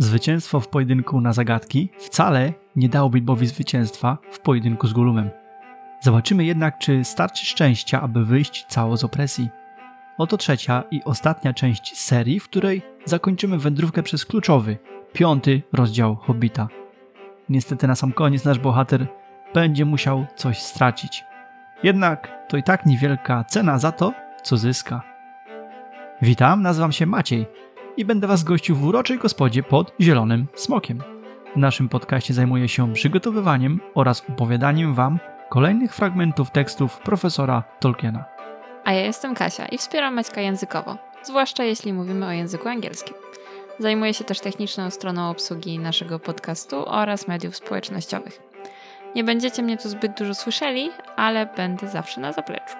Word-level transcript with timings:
Zwycięstwo 0.00 0.60
w 0.60 0.68
pojedynku 0.68 1.20
na 1.20 1.32
zagadki 1.32 1.88
wcale 1.98 2.52
nie 2.76 2.88
dało 2.88 3.10
Bilbowi 3.10 3.46
zwycięstwa 3.46 4.18
w 4.30 4.40
pojedynku 4.40 4.86
z 4.86 4.92
Gollumem. 4.92 5.30
Zobaczymy 6.00 6.44
jednak, 6.44 6.78
czy 6.78 7.04
starczy 7.04 7.46
szczęścia, 7.46 8.00
aby 8.00 8.24
wyjść 8.24 8.66
cało 8.68 8.96
z 8.96 9.04
opresji. 9.04 9.48
Oto 10.18 10.36
trzecia 10.36 10.84
i 10.90 11.04
ostatnia 11.04 11.52
część 11.54 11.98
serii, 11.98 12.40
w 12.40 12.44
której 12.44 12.82
zakończymy 13.04 13.58
wędrówkę 13.58 14.02
przez 14.02 14.26
kluczowy, 14.26 14.78
piąty 15.12 15.62
rozdział 15.72 16.16
Hobbita. 16.16 16.68
Niestety 17.48 17.86
na 17.86 17.94
sam 17.94 18.12
koniec 18.12 18.44
nasz 18.44 18.58
bohater 18.58 19.06
będzie 19.54 19.84
musiał 19.84 20.26
coś 20.36 20.58
stracić. 20.62 21.24
Jednak 21.82 22.46
to 22.48 22.56
i 22.56 22.62
tak 22.62 22.86
niewielka 22.86 23.44
cena 23.44 23.78
za 23.78 23.92
to, 23.92 24.12
co 24.42 24.56
zyska. 24.56 25.02
Witam, 26.22 26.62
nazywam 26.62 26.92
się 26.92 27.06
Maciej 27.06 27.46
i 27.98 28.04
będę 28.04 28.26
Was 28.26 28.44
gościł 28.44 28.76
w 28.76 28.84
uroczej 28.84 29.18
gospodzie 29.18 29.62
pod 29.62 29.92
Zielonym 30.00 30.46
Smokiem. 30.54 31.02
W 31.54 31.58
naszym 31.58 31.88
podcaście 31.88 32.34
zajmuję 32.34 32.68
się 32.68 32.92
przygotowywaniem 32.92 33.80
oraz 33.94 34.22
opowiadaniem 34.30 34.94
Wam 34.94 35.18
kolejnych 35.50 35.94
fragmentów 35.94 36.50
tekstów 36.50 36.98
profesora 36.98 37.62
Tolkiena. 37.80 38.24
A 38.84 38.92
ja 38.92 39.00
jestem 39.00 39.34
Kasia 39.34 39.66
i 39.66 39.78
wspieram 39.78 40.14
Maćka 40.14 40.40
językowo, 40.40 40.96
zwłaszcza 41.22 41.64
jeśli 41.64 41.92
mówimy 41.92 42.26
o 42.26 42.30
języku 42.30 42.68
angielskim. 42.68 43.14
Zajmuję 43.78 44.14
się 44.14 44.24
też 44.24 44.40
techniczną 44.40 44.90
stroną 44.90 45.30
obsługi 45.30 45.78
naszego 45.78 46.18
podcastu 46.18 46.88
oraz 46.88 47.28
mediów 47.28 47.56
społecznościowych. 47.56 48.40
Nie 49.14 49.24
będziecie 49.24 49.62
mnie 49.62 49.76
tu 49.76 49.88
zbyt 49.88 50.18
dużo 50.18 50.34
słyszeli, 50.34 50.90
ale 51.16 51.46
będę 51.56 51.88
zawsze 51.88 52.20
na 52.20 52.32
zapleczu. 52.32 52.76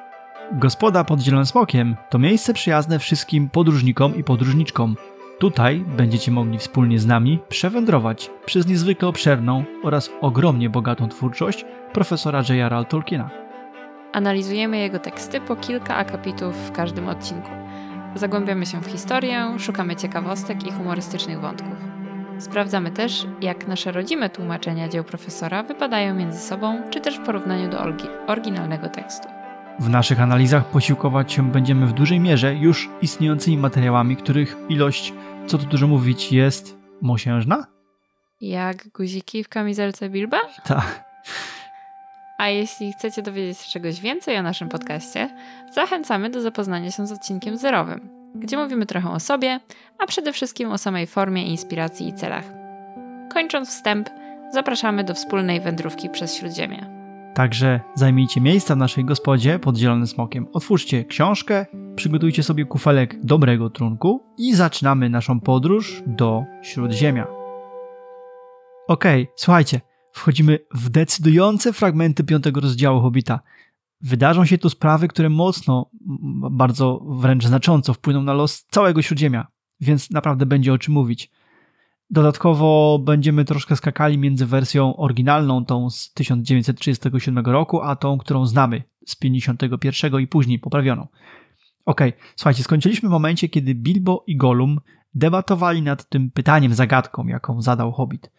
Gospoda 0.52 1.05
pod 1.05 1.20
Zielonym 1.20 1.46
Smokiem 1.46 1.96
to 2.10 2.19
miejsce 2.19 2.55
przyjazne 2.55 2.98
wszystkim 2.98 3.48
podróżnikom 3.48 4.16
i 4.16 4.24
podróżniczkom. 4.24 4.96
Tutaj 5.38 5.84
będziecie 5.97 6.30
mogli 6.30 6.59
wspólnie 6.59 6.98
z 6.98 7.06
nami 7.06 7.38
przewędrować 7.48 8.30
przez 8.47 8.66
niezwykle 8.66 9.08
obszerną 9.08 9.64
oraz 9.83 10.11
ogromnie 10.20 10.70
bogatą 10.70 11.08
twórczość 11.08 11.64
profesora 11.92 12.42
J.R.R. 12.48 12.84
Tolkiena. 12.84 13.30
Analizujemy 14.12 14.78
jego 14.78 14.98
teksty 14.98 15.41
po 15.41 15.56
kilka 15.56 15.97
akapitów 15.97 16.56
w 16.56 16.72
każdym 16.72 17.08
odcinku. 17.08 17.50
Zagłębiamy 18.14 18.67
się 18.67 18.80
w 18.80 18.86
historię, 18.86 19.58
szukamy 19.58 19.97
ciekawostek 19.97 20.67
i 20.67 20.72
humorystycznych 20.72 21.41
wątków. 21.41 21.77
Sprawdzamy 22.39 22.91
też, 22.91 23.27
jak 23.41 23.69
nasze 23.69 23.92
rodzime 23.92 24.30
tłumaczenia 24.30 24.89
dzieł 24.89 25.05
profesora 25.05 25.62
wypadają 25.62 26.14
między 26.14 26.39
sobą, 26.39 26.83
czy 26.91 27.00
też 27.00 27.19
w 27.19 27.25
porównaniu 27.25 27.70
do 27.70 27.78
oryginalnego 28.27 28.89
tekstu. 28.89 29.38
W 29.78 29.88
naszych 29.88 30.20
analizach 30.20 30.64
posiłkować 30.64 31.32
się 31.32 31.52
będziemy 31.52 31.86
w 31.86 31.92
dużej 31.92 32.20
mierze 32.20 32.54
już 32.54 32.90
istniejącymi 33.02 33.58
materiałami, 33.58 34.16
których 34.16 34.56
ilość, 34.68 35.12
co 35.46 35.58
tu 35.58 35.66
dużo 35.66 35.86
mówić, 35.86 36.32
jest 36.32 36.76
mosiężna? 37.02 37.66
Jak 38.40 38.88
guziki 38.88 39.44
w 39.44 39.48
kamizelce 39.48 40.10
Bilba? 40.10 40.40
Tak. 40.64 41.04
A 42.38 42.48
jeśli 42.48 42.92
chcecie 42.92 43.22
dowiedzieć 43.22 43.58
się 43.58 43.70
czegoś 43.70 44.00
więcej 44.00 44.36
o 44.36 44.42
naszym 44.42 44.68
podcaście, 44.68 45.28
zachęcamy 45.74 46.30
do 46.30 46.40
zapoznania 46.40 46.90
się 46.90 47.06
z 47.06 47.12
odcinkiem 47.12 47.56
zerowym, 47.56 48.08
gdzie 48.34 48.56
mówimy 48.56 48.86
trochę 48.86 49.10
o 49.10 49.20
sobie, 49.20 49.60
a 49.98 50.06
przede 50.06 50.32
wszystkim 50.32 50.72
o 50.72 50.78
samej 50.78 51.06
formie, 51.06 51.46
inspiracji 51.46 52.08
i 52.08 52.12
celach. 52.12 52.44
Kończąc 53.32 53.68
wstęp, 53.68 54.10
zapraszamy 54.52 55.04
do 55.04 55.14
wspólnej 55.14 55.60
wędrówki 55.60 56.10
przez 56.10 56.34
Śródziemie. 56.34 56.97
Także 57.39 57.81
zajmijcie 57.94 58.41
miejsca 58.41 58.75
w 58.75 58.78
naszej 58.78 59.05
gospodzie 59.05 59.58
pod 59.58 59.77
zielonym 59.77 60.06
smokiem. 60.06 60.47
Otwórzcie 60.53 61.05
książkę, 61.05 61.67
przygotujcie 61.97 62.42
sobie 62.42 62.64
kufelek 62.64 63.25
dobrego 63.25 63.70
trunku 63.70 64.22
i 64.39 64.55
zaczynamy 64.55 65.11
naszą 65.11 65.41
podróż 65.41 66.03
do 66.06 66.45
Śródziemia. 66.62 67.27
Okej, 68.89 69.22
okay, 69.22 69.34
słuchajcie, 69.36 69.80
wchodzimy 70.12 70.58
w 70.75 70.89
decydujące 70.89 71.72
fragmenty 71.72 72.25
piątego 72.25 72.61
rozdziału 72.61 73.01
Hobita. 73.01 73.41
Wydarzą 74.01 74.45
się 74.45 74.58
tu 74.58 74.70
sprawy, 74.70 75.08
które 75.08 75.29
mocno, 75.29 75.91
bardzo 76.51 77.01
wręcz 77.08 77.46
znacząco 77.46 77.95
wpłyną 77.95 78.23
na 78.23 78.33
los 78.33 78.67
całego 78.70 79.02
Śródziemia, 79.02 79.46
więc 79.80 80.11
naprawdę 80.11 80.46
będzie 80.46 80.73
o 80.73 80.79
czym 80.79 80.95
mówić. 80.95 81.30
Dodatkowo 82.11 82.98
będziemy 83.05 83.45
troszkę 83.45 83.77
skakali 83.77 84.19
między 84.19 84.46
wersją 84.46 84.96
oryginalną, 84.96 85.64
tą 85.64 85.91
z 85.91 86.13
1937 86.13 87.46
roku, 87.46 87.80
a 87.83 87.96
tą, 87.96 88.19
którą 88.19 88.46
znamy 88.46 88.83
z 89.07 89.17
51 89.17 90.20
i 90.20 90.27
później 90.27 90.58
poprawioną. 90.58 91.07
Ok, 91.86 92.01
słuchajcie, 92.36 92.63
skończyliśmy 92.63 93.08
w 93.08 93.13
momencie, 93.13 93.48
kiedy 93.48 93.74
Bilbo 93.74 94.24
i 94.27 94.36
Gollum 94.36 94.80
debatowali 95.14 95.83
nad 95.83 96.08
tym 96.08 96.30
pytaniem, 96.30 96.74
zagadką, 96.74 97.27
jaką 97.27 97.63
zadał 97.63 97.92
Hobbit. 97.92 98.30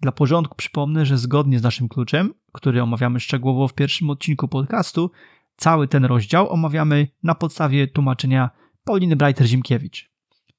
Dla 0.00 0.12
porządku 0.12 0.54
przypomnę, 0.56 1.06
że 1.06 1.18
zgodnie 1.18 1.58
z 1.58 1.62
naszym 1.62 1.88
kluczem, 1.88 2.34
który 2.52 2.82
omawiamy 2.82 3.20
szczegółowo 3.20 3.68
w 3.68 3.74
pierwszym 3.74 4.10
odcinku 4.10 4.48
podcastu, 4.48 5.10
cały 5.56 5.88
ten 5.88 6.04
rozdział 6.04 6.50
omawiamy 6.50 7.08
na 7.22 7.34
podstawie 7.34 7.88
tłumaczenia 7.88 8.50
Pauliny 8.84 9.16
Breiter-Zimkiewicz. 9.16 10.11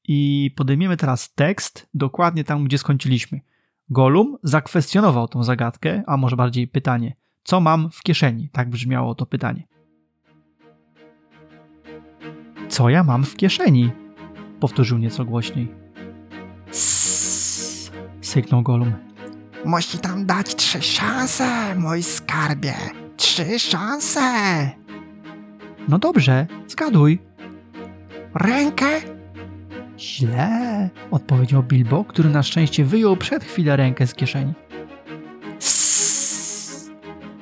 I 0.08 0.52
podejmiemy 0.56 0.98
teraz 0.98 1.34
tekst 1.34 1.90
dokładnie 1.94 2.44
tam, 2.44 2.64
gdzie 2.66 2.78
skończyliśmy. 2.78 3.42
Golum 3.90 4.38
zakwestionował 4.44 5.28
tą 5.28 5.44
zagadkę, 5.44 6.04
a 6.08 6.18
może 6.18 6.36
bardziej 6.36 6.68
pytanie, 6.68 7.14
co 7.44 7.60
mam 7.60 7.92
w 7.92 8.02
kieszeni? 8.02 8.50
Tak 8.50 8.70
brzmiało 8.70 9.16
to 9.16 9.26
pytanie. 9.26 9.68
Co 12.70 12.90
ja 12.90 13.04
mam 13.04 13.24
w 13.24 13.36
kieszeni? 13.36 13.92
Powtórzył 14.60 14.98
nieco 14.98 15.26
głośniej. 15.26 15.68
Sss, 16.70 17.92
syknął 18.22 18.62
Golum. 18.62 18.94
Musi 19.66 19.98
tam 19.98 20.26
dać 20.26 20.56
trzy 20.56 20.82
szanse, 20.82 21.76
mój 21.76 22.04
skarbie. 22.04 22.74
Trzy 23.18 23.60
szanse. 23.60 24.22
No 25.88 26.00
dobrze, 26.00 26.48
zgaduj. 26.68 27.20
Rękę 28.36 29.13
Źle, 30.04 30.90
odpowiedział 31.12 31.64
Bilbo, 31.64 32.04
który 32.04 32.30
na 32.30 32.44
szczęście 32.44 32.86
wyjął 32.86 33.18
przed 33.18 33.44
chwilę 33.44 33.76
rękę 33.76 34.08
z 34.08 34.14
kieszeni. 34.14 34.54
Sss. 35.58 36.92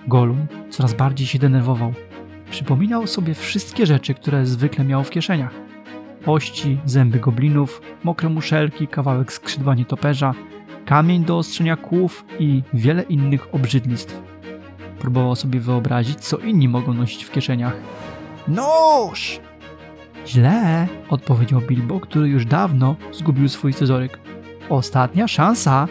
Golum 0.07 0.47
coraz 0.69 0.93
bardziej 0.93 1.27
się 1.27 1.39
denerwował. 1.39 1.93
Przypominał 2.51 3.07
sobie 3.07 3.33
wszystkie 3.33 3.85
rzeczy, 3.85 4.13
które 4.13 4.45
zwykle 4.45 4.85
miał 4.85 5.03
w 5.03 5.09
kieszeniach. 5.09 5.53
Ości, 6.25 6.77
zęby 6.85 7.19
goblinów, 7.19 7.81
mokre 8.03 8.29
muszelki, 8.29 8.87
kawałek 8.87 9.33
skrzydła 9.33 9.75
nietoperza, 9.75 10.33
kamień 10.85 11.25
do 11.25 11.37
ostrzenia 11.37 11.75
kłów 11.75 12.25
i 12.39 12.63
wiele 12.73 13.03
innych 13.03 13.55
obrzydlistw. 13.55 14.21
Próbował 14.99 15.35
sobie 15.35 15.59
wyobrazić, 15.59 16.19
co 16.19 16.37
inni 16.37 16.67
mogą 16.67 16.93
nosić 16.93 17.23
w 17.23 17.31
kieszeniach. 17.31 17.75
Nóż! 18.47 19.39
Źle, 20.27 20.87
odpowiedział 21.09 21.61
Bilbo, 21.61 21.99
który 21.99 22.27
już 22.27 22.45
dawno 22.45 22.95
zgubił 23.11 23.49
swój 23.49 23.73
scyzoryk. 23.73 24.19
Ostatnia 24.69 25.27
szansa. 25.27 25.87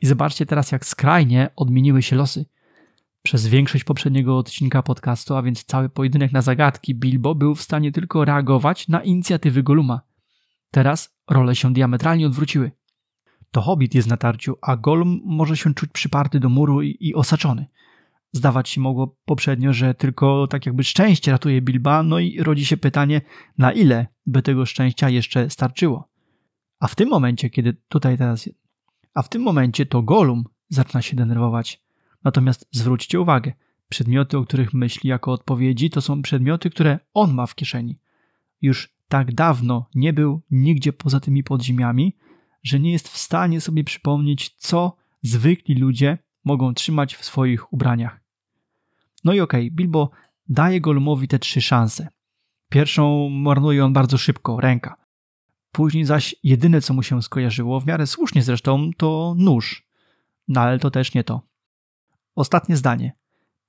I 0.00 0.06
zobaczcie 0.06 0.46
teraz, 0.46 0.72
jak 0.72 0.86
skrajnie 0.86 1.50
odmieniły 1.56 2.02
się 2.02 2.16
losy. 2.16 2.46
Przez 3.22 3.46
większość 3.46 3.84
poprzedniego 3.84 4.38
odcinka 4.38 4.82
podcastu, 4.82 5.36
a 5.36 5.42
więc 5.42 5.64
cały 5.64 5.88
pojedynek 5.88 6.32
na 6.32 6.42
zagadki, 6.42 6.94
Bilbo 6.94 7.34
był 7.34 7.54
w 7.54 7.62
stanie 7.62 7.92
tylko 7.92 8.24
reagować 8.24 8.88
na 8.88 9.02
inicjatywy 9.02 9.62
Goluma. 9.62 10.00
Teraz 10.70 11.16
role 11.30 11.56
się 11.56 11.72
diametralnie 11.72 12.26
odwróciły. 12.26 12.70
To 13.50 13.60
hobbit 13.60 13.94
jest 13.94 14.08
na 14.08 14.16
tarciu, 14.16 14.56
a 14.62 14.76
Golum 14.76 15.20
może 15.24 15.56
się 15.56 15.74
czuć 15.74 15.90
przyparty 15.92 16.40
do 16.40 16.48
muru 16.48 16.82
i, 16.82 16.96
i 17.00 17.14
osaczony. 17.14 17.66
Zdawać 18.32 18.68
się 18.68 18.80
mogło 18.80 19.16
poprzednio, 19.24 19.72
że 19.72 19.94
tylko 19.94 20.46
tak 20.46 20.66
jakby 20.66 20.84
szczęście 20.84 21.32
ratuje 21.32 21.62
Bilba, 21.62 22.02
no 22.02 22.18
i 22.18 22.42
rodzi 22.42 22.66
się 22.66 22.76
pytanie, 22.76 23.20
na 23.58 23.72
ile 23.72 24.06
by 24.26 24.42
tego 24.42 24.66
szczęścia 24.66 25.08
jeszcze 25.08 25.50
starczyło. 25.50 26.08
A 26.80 26.88
w 26.88 26.94
tym 26.94 27.08
momencie, 27.08 27.50
kiedy 27.50 27.76
tutaj 27.88 28.18
teraz. 28.18 28.48
A 29.14 29.22
w 29.22 29.28
tym 29.28 29.42
momencie 29.42 29.86
to 29.86 30.02
Golum 30.02 30.44
zaczyna 30.68 31.02
się 31.02 31.16
denerwować. 31.16 31.82
Natomiast 32.24 32.68
zwróćcie 32.70 33.20
uwagę, 33.20 33.52
przedmioty, 33.88 34.38
o 34.38 34.44
których 34.44 34.74
myśli 34.74 35.10
jako 35.10 35.32
odpowiedzi, 35.32 35.90
to 35.90 36.00
są 36.00 36.22
przedmioty, 36.22 36.70
które 36.70 36.98
on 37.14 37.34
ma 37.34 37.46
w 37.46 37.54
kieszeni. 37.54 37.98
Już 38.62 38.98
tak 39.08 39.34
dawno 39.34 39.88
nie 39.94 40.12
był 40.12 40.42
nigdzie 40.50 40.92
poza 40.92 41.20
tymi 41.20 41.44
podziemiami, 41.44 42.16
że 42.62 42.80
nie 42.80 42.92
jest 42.92 43.08
w 43.08 43.18
stanie 43.18 43.60
sobie 43.60 43.84
przypomnieć, 43.84 44.54
co 44.56 44.96
zwykli 45.22 45.74
ludzie 45.74 46.18
mogą 46.48 46.74
trzymać 46.74 47.16
w 47.16 47.24
swoich 47.24 47.72
ubraniach. 47.72 48.20
No 49.24 49.32
i 49.32 49.40
okej, 49.40 49.66
okay, 49.66 49.76
Bilbo 49.76 50.10
daje 50.48 50.80
Golumowi 50.80 51.28
te 51.28 51.38
trzy 51.38 51.60
szanse. 51.60 52.08
Pierwszą 52.68 53.28
marnuje 53.28 53.84
on 53.84 53.92
bardzo 53.92 54.18
szybko, 54.18 54.60
ręka. 54.60 54.94
Później 55.72 56.04
zaś 56.04 56.34
jedyne, 56.42 56.80
co 56.80 56.94
mu 56.94 57.02
się 57.02 57.22
skojarzyło, 57.22 57.80
w 57.80 57.86
miarę 57.86 58.06
słusznie 58.06 58.42
zresztą, 58.42 58.90
to 58.96 59.34
nóż. 59.38 59.86
No 60.48 60.60
ale 60.60 60.78
to 60.78 60.90
też 60.90 61.14
nie 61.14 61.24
to. 61.24 61.42
Ostatnie 62.34 62.76
zdanie. 62.76 63.12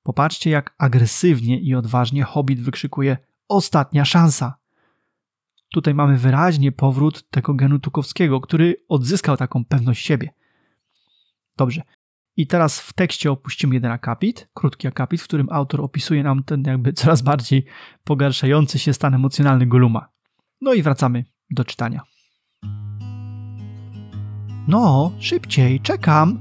Popatrzcie, 0.03 0.49
jak 0.49 0.75
agresywnie 0.77 1.59
i 1.59 1.75
odważnie 1.75 2.23
Hobbit 2.23 2.61
wykrzykuje 2.61 3.17
ostatnia 3.47 4.05
szansa. 4.05 4.57
Tutaj 5.73 5.93
mamy 5.93 6.17
wyraźnie 6.17 6.71
powrót 6.71 7.29
tego 7.29 7.53
genu 7.53 7.79
Tukowskiego, 7.79 8.41
który 8.41 8.75
odzyskał 8.89 9.37
taką 9.37 9.65
pewność 9.65 10.05
siebie. 10.05 10.29
Dobrze. 11.57 11.81
I 12.39 12.47
teraz 12.47 12.79
w 12.79 12.93
tekście 12.93 13.31
opuścimy 13.31 13.75
jeden 13.75 13.91
akapit, 13.91 14.49
krótki 14.53 14.87
akapit, 14.87 15.21
w 15.21 15.23
którym 15.23 15.47
autor 15.51 15.81
opisuje 15.81 16.23
nam 16.23 16.43
ten 16.43 16.63
jakby 16.67 16.93
coraz 16.93 17.21
bardziej 17.21 17.65
pogarszający 18.03 18.79
się 18.79 18.93
stan 18.93 19.13
emocjonalny 19.13 19.65
Goluma. 19.65 20.09
No 20.61 20.73
i 20.73 20.81
wracamy 20.81 21.25
do 21.51 21.65
czytania. 21.65 22.01
No, 24.67 25.11
szybciej, 25.19 25.79
czekam! 25.79 26.39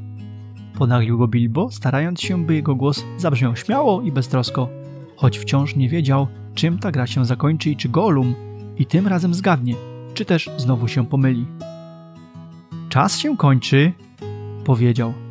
Ponaglił 0.74 1.18
go 1.18 1.28
Bilbo, 1.28 1.70
starając 1.70 2.20
się, 2.20 2.46
by 2.46 2.54
jego 2.54 2.74
głos 2.74 3.04
zabrzmiał 3.16 3.56
śmiało 3.56 4.02
i 4.02 4.12
beztrosko, 4.12 4.68
choć 5.16 5.38
wciąż 5.38 5.76
nie 5.76 5.88
wiedział, 5.88 6.26
czym 6.54 6.78
ta 6.78 6.90
gra 6.90 7.06
się 7.06 7.24
zakończy 7.24 7.70
i 7.70 7.76
czy 7.76 7.88
Golum 7.88 8.34
i 8.76 8.86
tym 8.86 9.06
razem 9.06 9.34
zgadnie, 9.34 9.74
czy 10.14 10.24
też 10.24 10.50
znowu 10.56 10.88
się 10.88 11.06
pomyli. 11.06 11.46
Czas 12.88 13.18
się 13.18 13.36
kończy, 13.36 13.92
powiedział. 14.64 15.27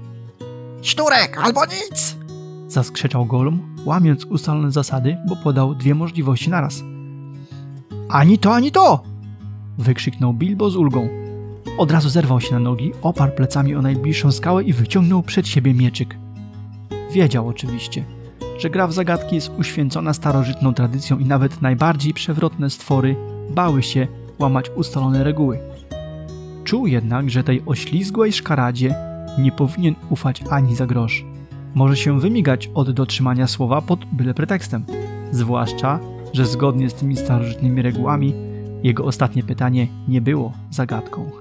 Sznurek 0.82 1.38
albo 1.44 1.66
nic! 1.66 2.18
Zaskrzeczał 2.68 3.26
Golum, 3.26 3.76
łamiąc 3.86 4.26
ustalone 4.26 4.72
zasady, 4.72 5.18
bo 5.30 5.36
podał 5.36 5.76
dwie 5.76 5.96
możliwości 5.96 6.50
naraz. 6.50 6.84
Ani 8.10 8.38
to, 8.38 8.56
ani 8.56 8.72
to! 8.72 9.04
Wykrzyknął 9.78 10.34
Bilbo 10.34 10.70
z 10.70 10.76
ulgą. 10.76 11.10
Od 11.78 11.92
razu 11.92 12.10
zerwał 12.10 12.42
się 12.42 12.54
na 12.54 12.60
nogi, 12.60 12.92
oparł 13.02 13.32
plecami 13.32 13.76
o 13.76 13.82
najbliższą 13.82 14.32
skałę 14.32 14.64
i 14.64 14.74
wyciągnął 14.74 15.24
przed 15.24 15.48
siebie 15.48 15.74
mieczyk. 15.74 16.16
Wiedział 17.12 17.48
oczywiście, 17.48 18.06
że 18.58 18.70
gra 18.70 18.88
w 18.88 18.94
zagadki 18.94 19.36
jest 19.36 19.52
uświęcona 19.60 20.14
starożytną 20.14 20.74
tradycją 20.74 21.20
i 21.20 21.26
nawet 21.26 21.62
najbardziej 21.62 22.14
przewrotne 22.14 22.70
stwory 22.70 23.16
bały 23.50 23.84
się 23.84 24.08
łamać 24.40 24.72
ustalone 24.76 25.24
reguły. 25.24 25.60
Czuł 26.64 26.88
jednak, 26.88 27.30
że 27.30 27.44
tej 27.44 27.64
oślizgłej 27.66 28.34
szkaradzie 28.34 28.96
nie 29.38 29.52
powinien 29.52 29.96
ufać 30.10 30.44
ani 30.50 30.76
za 30.76 30.86
grosz. 30.88 31.26
Może 31.76 31.98
się 31.98 32.20
wymigać 32.20 32.70
od 32.74 32.92
dotrzymania 32.92 33.48
słowa 33.48 33.82
pod 33.82 34.06
byle 34.06 34.34
pretekstem. 34.34 34.86
Zwłaszcza, 35.32 36.00
że 36.34 36.46
zgodnie 36.46 36.90
z 36.90 36.94
tymi 36.94 37.18
starożytnymi 37.18 37.82
regułami 37.82 38.34
jego 38.84 39.06
ostatnie 39.06 39.44
pytanie 39.44 39.88
nie 40.08 40.22
było 40.22 40.54
zagadką. 40.70 41.32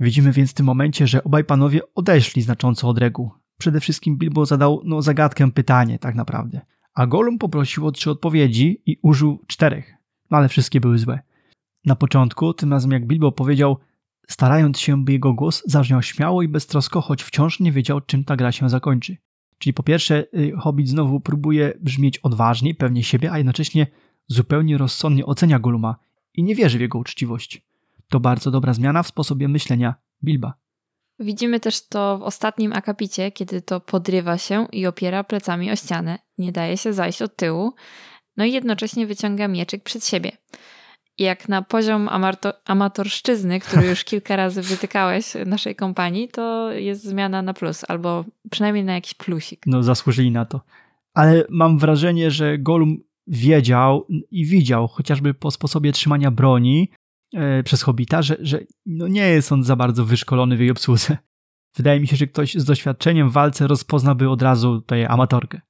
Widzimy 0.00 0.32
więc 0.32 0.50
w 0.50 0.54
tym 0.54 0.66
momencie, 0.66 1.06
że 1.06 1.24
obaj 1.24 1.44
panowie 1.44 1.80
odeszli 1.94 2.42
znacząco 2.42 2.88
od 2.88 2.98
reguł. 2.98 3.30
Przede 3.58 3.80
wszystkim 3.80 4.16
Bilbo 4.16 4.46
zadał 4.46 4.80
no, 4.84 5.02
zagadkę 5.02 5.50
pytanie, 5.50 5.98
tak 5.98 6.14
naprawdę. 6.14 6.60
A 6.94 7.06
Gollum 7.06 7.38
poprosił 7.38 7.86
o 7.86 7.92
trzy 7.92 8.10
odpowiedzi 8.10 8.82
i 8.86 8.98
użył 9.02 9.38
czterech, 9.46 9.94
no 10.30 10.36
ale 10.38 10.48
wszystkie 10.48 10.80
były 10.80 10.98
złe. 10.98 11.20
Na 11.84 11.96
początku, 11.96 12.54
tym 12.54 12.72
razem 12.72 12.90
jak 12.90 13.06
Bilbo 13.06 13.32
powiedział, 13.32 13.78
starając 14.28 14.80
się, 14.80 15.04
by 15.04 15.12
jego 15.12 15.32
głos 15.32 15.62
zabrzmiał 15.66 16.02
śmiało 16.02 16.42
i 16.42 16.48
beztrosko, 16.48 17.00
choć 17.00 17.22
wciąż 17.22 17.60
nie 17.60 17.72
wiedział, 17.72 18.00
czym 18.00 18.24
ta 18.24 18.36
gra 18.36 18.52
się 18.52 18.68
zakończy. 18.68 19.16
Czyli 19.58 19.74
po 19.74 19.82
pierwsze, 19.82 20.26
y, 20.34 20.52
Hobbit 20.58 20.88
znowu 20.88 21.20
próbuje 21.20 21.72
brzmieć 21.80 22.18
odważnie, 22.18 22.74
pewnie 22.74 23.02
siebie, 23.02 23.32
a 23.32 23.38
jednocześnie 23.38 23.86
zupełnie 24.26 24.78
rozsądnie 24.78 25.26
ocenia 25.26 25.58
Golluma 25.58 25.96
i 26.34 26.42
nie 26.42 26.54
wierzy 26.54 26.78
w 26.78 26.80
jego 26.80 26.98
uczciwość. 26.98 27.62
To 28.08 28.20
bardzo 28.20 28.50
dobra 28.50 28.74
zmiana 28.74 29.02
w 29.02 29.08
sposobie 29.08 29.48
myślenia 29.48 29.94
Bilba. 30.24 30.54
Widzimy 31.18 31.60
też 31.60 31.88
to 31.88 32.18
w 32.18 32.22
ostatnim 32.22 32.72
akapicie, 32.72 33.32
kiedy 33.32 33.62
to 33.62 33.80
podrywa 33.80 34.38
się 34.38 34.66
i 34.72 34.86
opiera 34.86 35.24
plecami 35.24 35.70
o 35.70 35.76
ścianę, 35.76 36.18
nie 36.38 36.52
daje 36.52 36.76
się 36.76 36.92
zajść 36.92 37.22
od 37.22 37.36
tyłu, 37.36 37.74
no 38.36 38.44
i 38.44 38.52
jednocześnie 38.52 39.06
wyciąga 39.06 39.48
mieczyk 39.48 39.82
przed 39.82 40.06
siebie. 40.06 40.32
Jak 41.18 41.48
na 41.48 41.62
poziom 41.62 42.08
amato- 42.08 42.52
amatorszczyzny, 42.64 43.60
który 43.60 43.86
już 43.86 44.04
kilka 44.10 44.36
razy 44.36 44.62
wytykałeś 44.62 45.32
naszej 45.46 45.76
kompanii, 45.76 46.28
to 46.28 46.72
jest 46.72 47.04
zmiana 47.04 47.42
na 47.42 47.54
plus, 47.54 47.84
albo 47.88 48.24
przynajmniej 48.50 48.84
na 48.84 48.94
jakiś 48.94 49.14
plusik. 49.14 49.62
No, 49.66 49.82
zasłużyli 49.82 50.30
na 50.30 50.44
to. 50.44 50.60
Ale 51.14 51.44
mam 51.48 51.78
wrażenie, 51.78 52.30
że 52.30 52.58
Gollum 52.58 52.98
wiedział 53.26 54.06
i 54.30 54.46
widział, 54.46 54.88
chociażby 54.88 55.34
po 55.34 55.50
sposobie 55.50 55.92
trzymania 55.92 56.30
broni, 56.30 56.90
E, 57.34 57.62
przez 57.62 57.82
Hobita, 57.82 58.22
że, 58.22 58.36
że 58.40 58.60
no 58.86 59.08
nie 59.08 59.28
jest 59.28 59.52
on 59.52 59.64
za 59.64 59.76
bardzo 59.76 60.04
wyszkolony 60.04 60.56
w 60.56 60.60
jej 60.60 60.70
obsłudze. 60.70 61.16
Wydaje 61.76 62.00
mi 62.00 62.06
się, 62.06 62.16
że 62.16 62.26
ktoś 62.26 62.54
z 62.54 62.64
doświadczeniem 62.64 63.30
w 63.30 63.32
walce 63.32 63.66
rozpoznałby 63.66 64.30
od 64.30 64.42
razu 64.42 64.80
tę 64.80 65.08
amatorkę. 65.08 65.60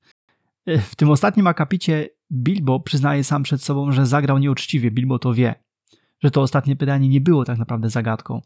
E, 0.67 0.79
w 0.79 0.94
tym 0.94 1.11
ostatnim 1.11 1.47
akapicie 1.47 2.08
Bilbo 2.32 2.81
przyznaje 2.81 3.25
sam 3.25 3.43
przed 3.43 3.62
sobą, 3.62 3.93
że 3.93 4.06
zagrał 4.06 4.38
nieuczciwie. 4.38 4.91
Bilbo 4.91 5.19
to 5.19 5.35
wie, 5.35 5.55
że 6.23 6.31
to 6.31 6.43
ostatnie 6.43 6.76
pytanie 6.76 7.09
nie 7.09 7.21
było 7.21 7.44
tak 7.44 7.59
naprawdę 7.59 7.91
zagadką. 7.91 8.41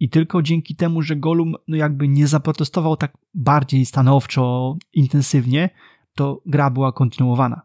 I 0.00 0.08
tylko 0.08 0.42
dzięki 0.42 0.76
temu, 0.76 1.02
że 1.02 1.16
Golum 1.16 1.54
no 1.68 1.76
jakby 1.76 2.08
nie 2.08 2.26
zaprotestował 2.26 2.96
tak 2.96 3.16
bardziej 3.34 3.86
stanowczo, 3.86 4.76
intensywnie, 4.92 5.70
to 6.14 6.42
gra 6.46 6.70
była 6.70 6.92
kontynuowana. 6.92 7.62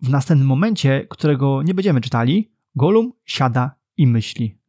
W 0.00 0.08
następnym 0.08 0.48
momencie, 0.48 1.06
którego 1.10 1.62
nie 1.62 1.74
będziemy 1.74 2.00
czytali, 2.00 2.52
Golum 2.74 3.12
siada 3.24 3.74
i 3.96 4.06
myśli. 4.06 4.61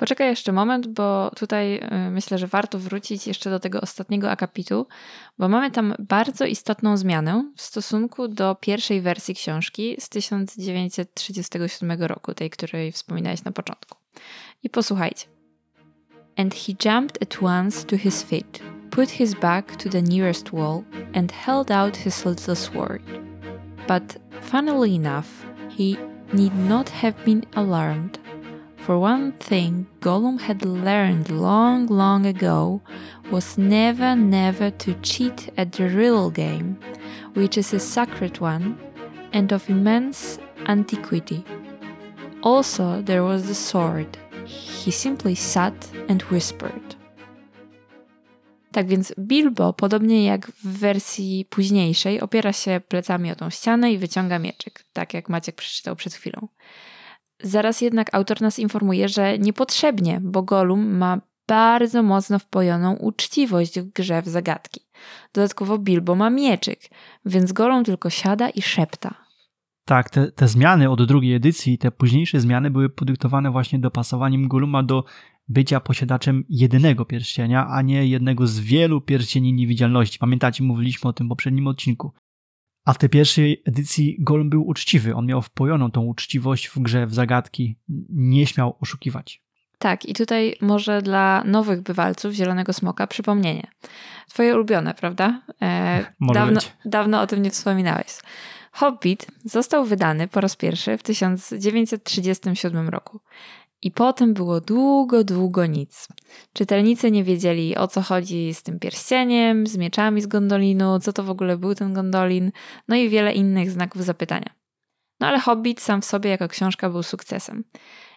Poczekaj 0.00 0.28
jeszcze 0.28 0.52
moment, 0.52 0.86
bo 0.86 1.30
tutaj 1.36 1.76
y, 1.76 2.10
myślę, 2.10 2.38
że 2.38 2.46
warto 2.46 2.78
wrócić 2.78 3.26
jeszcze 3.26 3.50
do 3.50 3.60
tego 3.60 3.80
ostatniego 3.80 4.30
akapitu, 4.30 4.86
bo 5.38 5.48
mamy 5.48 5.70
tam 5.70 5.94
bardzo 5.98 6.44
istotną 6.44 6.96
zmianę 6.96 7.52
w 7.56 7.62
stosunku 7.62 8.28
do 8.28 8.54
pierwszej 8.60 9.00
wersji 9.00 9.34
książki 9.34 9.96
z 9.98 10.08
1937 10.08 12.02
roku, 12.02 12.34
tej, 12.34 12.50
której 12.50 12.92
wspominałeś 12.92 13.44
na 13.44 13.52
początku. 13.52 13.98
I 14.62 14.70
posłuchajcie. 14.70 15.26
And 16.36 16.54
he 16.54 16.72
jumped 16.84 17.22
at 17.22 17.42
once 17.42 17.86
to 17.86 17.98
his 17.98 18.22
feet, 18.22 18.60
put 18.90 19.10
his 19.10 19.34
back 19.34 19.76
to 19.76 19.88
the 19.88 20.02
nearest 20.02 20.50
wall, 20.50 20.82
and 21.14 21.32
held 21.32 21.70
out 21.70 21.96
his 21.96 22.24
little 22.24 22.56
sword. 22.56 23.02
But 23.88 24.18
funnily 24.42 24.94
enough, 24.94 25.26
he 25.78 25.96
need 26.32 26.68
not 26.68 26.90
have 26.90 27.24
been 27.24 27.42
alarmed 27.54 28.29
For 28.90 28.98
one 28.98 29.30
thing, 29.38 29.86
Gollum 30.00 30.40
had 30.40 30.64
learned 30.64 31.30
long, 31.30 31.86
long 31.86 32.26
ago 32.26 32.80
was 33.30 33.56
never, 33.56 34.16
never 34.16 34.72
to 34.72 34.94
cheat 34.94 35.48
at 35.56 35.70
the 35.70 35.88
riddle 35.88 36.28
game, 36.28 36.76
which 37.34 37.56
is 37.56 37.72
a 37.72 37.78
sacred 37.78 38.40
one 38.40 38.76
and 39.32 39.52
of 39.52 39.70
immense 39.70 40.40
antiquity. 40.66 41.44
Also, 42.42 43.00
there 43.02 43.22
was 43.22 43.46
the 43.46 43.54
sword. 43.54 44.18
He 44.44 44.90
simply 44.90 45.36
sat 45.36 45.88
and 46.08 46.22
whispered. 46.22 46.96
Tak 48.72 48.86
więc 48.86 49.14
Bilbo, 49.18 49.72
podobnie 49.72 50.24
jak 50.24 50.46
w 50.46 50.78
wersji 50.78 51.44
późniejszej, 51.44 52.20
opiera 52.20 52.52
się 52.52 52.80
plecami 52.88 53.30
o 53.30 53.34
tą 53.34 53.50
ścianę 53.50 53.92
i 53.92 53.98
wyciąga 53.98 54.38
mieczyk, 54.38 54.84
tak 54.92 55.14
jak 55.14 55.28
Maciek 55.28 55.56
przeczytał 55.56 55.96
przed 55.96 56.14
chwilą. 56.14 56.48
Zaraz 57.42 57.80
jednak 57.80 58.14
autor 58.14 58.40
nas 58.40 58.58
informuje, 58.58 59.08
że 59.08 59.38
niepotrzebnie, 59.38 60.20
bo 60.22 60.42
Gollum 60.42 60.96
ma 60.96 61.20
bardzo 61.48 62.02
mocno 62.02 62.38
wpojoną 62.38 62.96
uczciwość 62.96 63.80
w 63.80 63.92
grze 63.92 64.22
w 64.22 64.28
zagadki. 64.28 64.80
Dodatkowo 65.32 65.78
Bilbo 65.78 66.14
ma 66.14 66.30
mieczyk, 66.30 66.80
więc 67.24 67.52
Gollum 67.52 67.84
tylko 67.84 68.10
siada 68.10 68.48
i 68.48 68.62
szepta. 68.62 69.14
Tak, 69.84 70.10
te, 70.10 70.32
te 70.32 70.48
zmiany 70.48 70.90
od 70.90 71.06
drugiej 71.06 71.34
edycji, 71.34 71.78
te 71.78 71.90
późniejsze 71.90 72.40
zmiany 72.40 72.70
były 72.70 72.88
podyktowane 72.88 73.50
właśnie 73.50 73.78
dopasowaniem 73.78 74.48
Golluma 74.48 74.82
do 74.82 75.04
bycia 75.48 75.80
posiadaczem 75.80 76.44
jedynego 76.48 77.04
pierścienia, 77.04 77.66
a 77.66 77.82
nie 77.82 78.06
jednego 78.06 78.46
z 78.46 78.60
wielu 78.60 79.00
pierścieni 79.00 79.52
niewidzialności. 79.52 80.18
Pamiętacie, 80.18 80.64
mówiliśmy 80.64 81.10
o 81.10 81.12
tym 81.12 81.26
w 81.26 81.28
poprzednim 81.28 81.66
odcinku. 81.66 82.12
A 82.84 82.92
w 82.92 82.98
tej 82.98 83.08
pierwszej 83.08 83.62
edycji 83.64 84.16
Golem 84.18 84.50
był 84.50 84.66
uczciwy. 84.68 85.14
On 85.14 85.26
miał 85.26 85.42
wpojoną 85.42 85.90
tą 85.90 86.00
uczciwość 86.00 86.68
w 86.68 86.78
grze, 86.78 87.06
w 87.06 87.14
zagadki. 87.14 87.76
Nie 88.08 88.46
śmiał 88.46 88.76
oszukiwać. 88.80 89.42
Tak, 89.78 90.06
i 90.06 90.14
tutaj 90.14 90.56
może 90.60 91.02
dla 91.02 91.44
nowych 91.44 91.80
bywalców 91.82 92.32
Zielonego 92.32 92.72
Smoka 92.72 93.06
przypomnienie. 93.06 93.66
Twoje 94.28 94.54
ulubione, 94.54 94.94
prawda? 94.94 95.42
E, 95.62 96.04
może 96.20 96.40
dawno, 96.40 96.54
być. 96.54 96.72
dawno 96.84 97.20
o 97.20 97.26
tym 97.26 97.42
nie 97.42 97.50
wspominałeś. 97.50 98.06
Hobbit 98.72 99.26
został 99.44 99.84
wydany 99.84 100.28
po 100.28 100.40
raz 100.40 100.56
pierwszy 100.56 100.98
w 100.98 101.02
1937 101.02 102.88
roku. 102.88 103.20
I 103.82 103.90
potem 103.90 104.34
było 104.34 104.60
długo, 104.60 105.24
długo 105.24 105.66
nic. 105.66 106.08
Czytelnicy 106.52 107.10
nie 107.10 107.24
wiedzieli 107.24 107.76
o 107.76 107.88
co 107.88 108.02
chodzi 108.02 108.54
z 108.54 108.62
tym 108.62 108.78
pierścieniem, 108.78 109.66
z 109.66 109.76
mieczami 109.76 110.22
z 110.22 110.26
gondolinu, 110.26 111.00
co 111.00 111.12
to 111.12 111.22
w 111.22 111.30
ogóle 111.30 111.56
był 111.56 111.74
ten 111.74 111.94
gondolin, 111.94 112.52
no 112.88 112.96
i 112.96 113.08
wiele 113.08 113.32
innych 113.32 113.70
znaków 113.70 114.04
zapytania. 114.04 114.50
No 115.20 115.26
ale 115.26 115.40
Hobbit 115.40 115.80
sam 115.80 116.02
w 116.02 116.04
sobie 116.04 116.30
jako 116.30 116.48
książka 116.48 116.90
był 116.90 117.02
sukcesem. 117.02 117.64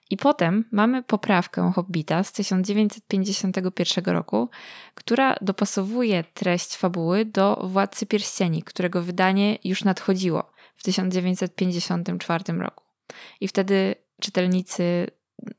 I 0.09 0.17
potem 0.17 0.65
mamy 0.71 1.03
poprawkę 1.03 1.71
Hobbita 1.75 2.23
z 2.23 2.31
1951 2.31 4.05
roku, 4.05 4.49
która 4.95 5.35
dopasowuje 5.41 6.23
treść 6.33 6.77
fabuły 6.77 7.25
do 7.25 7.61
Władcy 7.63 8.05
Pierścieni, 8.05 8.63
którego 8.63 9.01
wydanie 9.01 9.57
już 9.63 9.83
nadchodziło 9.83 10.51
w 10.75 10.83
1954 10.83 12.53
roku. 12.53 12.83
I 13.41 13.47
wtedy 13.47 13.95
czytelnicy 14.21 15.07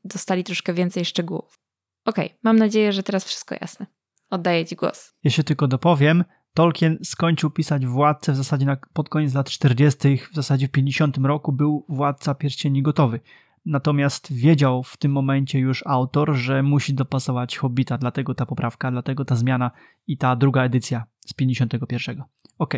dostali 0.03 0.43
troszkę 0.43 0.73
więcej 0.73 1.05
szczegółów. 1.05 1.59
Okej, 2.05 2.25
okay, 2.25 2.37
mam 2.43 2.55
nadzieję, 2.59 2.93
że 2.93 3.03
teraz 3.03 3.25
wszystko 3.25 3.55
jasne. 3.61 3.85
Oddaję 4.29 4.65
Ci 4.65 4.75
głos. 4.75 5.13
Się 5.27 5.43
tylko 5.43 5.67
dopowiem. 5.67 6.23
Tolkien 6.53 6.97
skończył 7.03 7.51
pisać 7.51 7.85
Władcę 7.85 8.31
w 8.31 8.35
zasadzie 8.35 8.65
na, 8.65 8.77
pod 8.93 9.09
koniec 9.09 9.33
lat 9.33 9.49
40., 9.49 10.17
w 10.31 10.35
zasadzie 10.35 10.67
w 10.67 10.71
50 10.71 11.17
roku 11.17 11.51
był 11.51 11.85
Władca 11.89 12.35
Pierścieni 12.35 12.81
gotowy. 12.81 13.19
Natomiast 13.65 14.33
wiedział 14.33 14.83
w 14.83 14.97
tym 14.97 15.11
momencie 15.11 15.59
już 15.59 15.83
autor, 15.87 16.33
że 16.33 16.63
musi 16.63 16.93
dopasować 16.93 17.57
Hobbita, 17.57 17.97
dlatego 17.97 18.35
ta 18.35 18.45
poprawka, 18.45 18.91
dlatego 18.91 19.25
ta 19.25 19.35
zmiana 19.35 19.71
i 20.07 20.17
ta 20.17 20.35
druga 20.35 20.63
edycja 20.63 21.05
z 21.27 21.33
51. 21.33 22.23
Ok, 22.57 22.73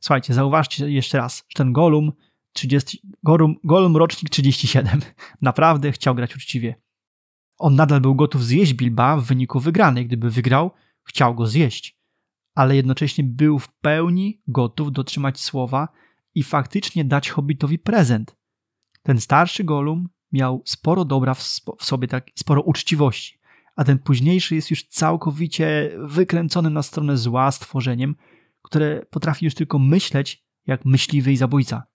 słuchajcie, 0.00 0.34
zauważcie 0.34 0.90
jeszcze 0.90 1.18
raz, 1.18 1.44
że 1.48 1.54
ten 1.56 1.72
Golum, 1.72 2.12
30, 2.52 3.02
Golum, 3.22 3.56
Golum 3.64 3.96
rocznik 3.96 4.30
37 4.30 5.00
naprawdę 5.42 5.92
chciał 5.92 6.14
grać 6.14 6.36
uczciwie. 6.36 6.74
On 7.58 7.74
nadal 7.74 8.00
był 8.00 8.14
gotów 8.14 8.44
zjeść 8.44 8.74
Bilba 8.74 9.16
w 9.16 9.24
wyniku 9.24 9.60
wygranej. 9.60 10.06
Gdyby 10.06 10.30
wygrał, 10.30 10.70
chciał 11.02 11.34
go 11.34 11.46
zjeść. 11.46 12.00
Ale 12.54 12.76
jednocześnie 12.76 13.24
był 13.24 13.58
w 13.58 13.68
pełni 13.68 14.42
gotów 14.48 14.92
dotrzymać 14.92 15.40
słowa 15.40 15.88
i 16.34 16.42
faktycznie 16.42 17.04
dać 17.04 17.30
Hobbitowi 17.30 17.78
prezent. 17.78 18.36
Ten 19.02 19.20
starszy 19.20 19.64
Golum 19.64 20.08
miał 20.32 20.62
sporo 20.66 21.04
dobra 21.04 21.34
w, 21.34 21.42
sobie, 21.80 22.08
tak, 22.08 22.26
sporo 22.34 22.62
uczciwości, 22.62 23.38
a 23.76 23.84
ten 23.84 23.98
późniejszy 23.98 24.54
jest 24.54 24.70
już 24.70 24.88
całkowicie 24.88 25.90
wykręconym 25.98 26.72
na 26.72 26.82
stronę 26.82 27.16
zła 27.16 27.50
stworzeniem, 27.50 28.16
które 28.62 29.06
potrafi 29.10 29.44
już 29.44 29.54
tylko 29.54 29.78
myśleć 29.78 30.44
jak 30.66 30.84
myśliwy 30.84 31.32
i 31.32 31.36
zabójca. 31.36 31.89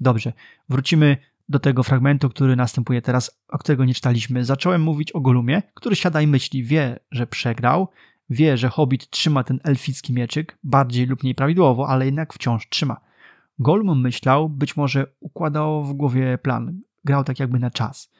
Dobrze, 0.00 0.32
wrócimy 0.68 1.16
do 1.48 1.58
tego 1.58 1.82
fragmentu, 1.82 2.28
który 2.28 2.56
następuje 2.56 3.02
teraz, 3.02 3.40
o 3.48 3.58
którego 3.58 3.84
nie 3.84 3.94
czytaliśmy. 3.94 4.44
Zacząłem 4.44 4.82
mówić 4.82 5.12
o 5.12 5.20
Golumie, 5.20 5.62
który 5.74 5.96
siada 5.96 6.20
i 6.20 6.26
myśli, 6.26 6.64
wie, 6.64 6.98
że 7.10 7.26
przegrał, 7.26 7.88
wie, 8.30 8.56
że 8.56 8.68
Hobbit 8.68 9.10
trzyma 9.10 9.44
ten 9.44 9.60
elficki 9.64 10.12
mieczyk, 10.12 10.58
bardziej 10.64 11.06
lub 11.06 11.22
mniej 11.22 11.34
prawidłowo, 11.34 11.88
ale 11.88 12.04
jednak 12.04 12.34
wciąż 12.34 12.68
trzyma. 12.68 13.00
Golum 13.58 14.00
myślał, 14.00 14.48
być 14.48 14.76
może 14.76 15.06
układał 15.20 15.84
w 15.84 15.92
głowie 15.92 16.38
plan, 16.38 16.80
grał 17.04 17.24
tak 17.24 17.40
jakby 17.40 17.58
na 17.58 17.70
czas. 17.70 18.10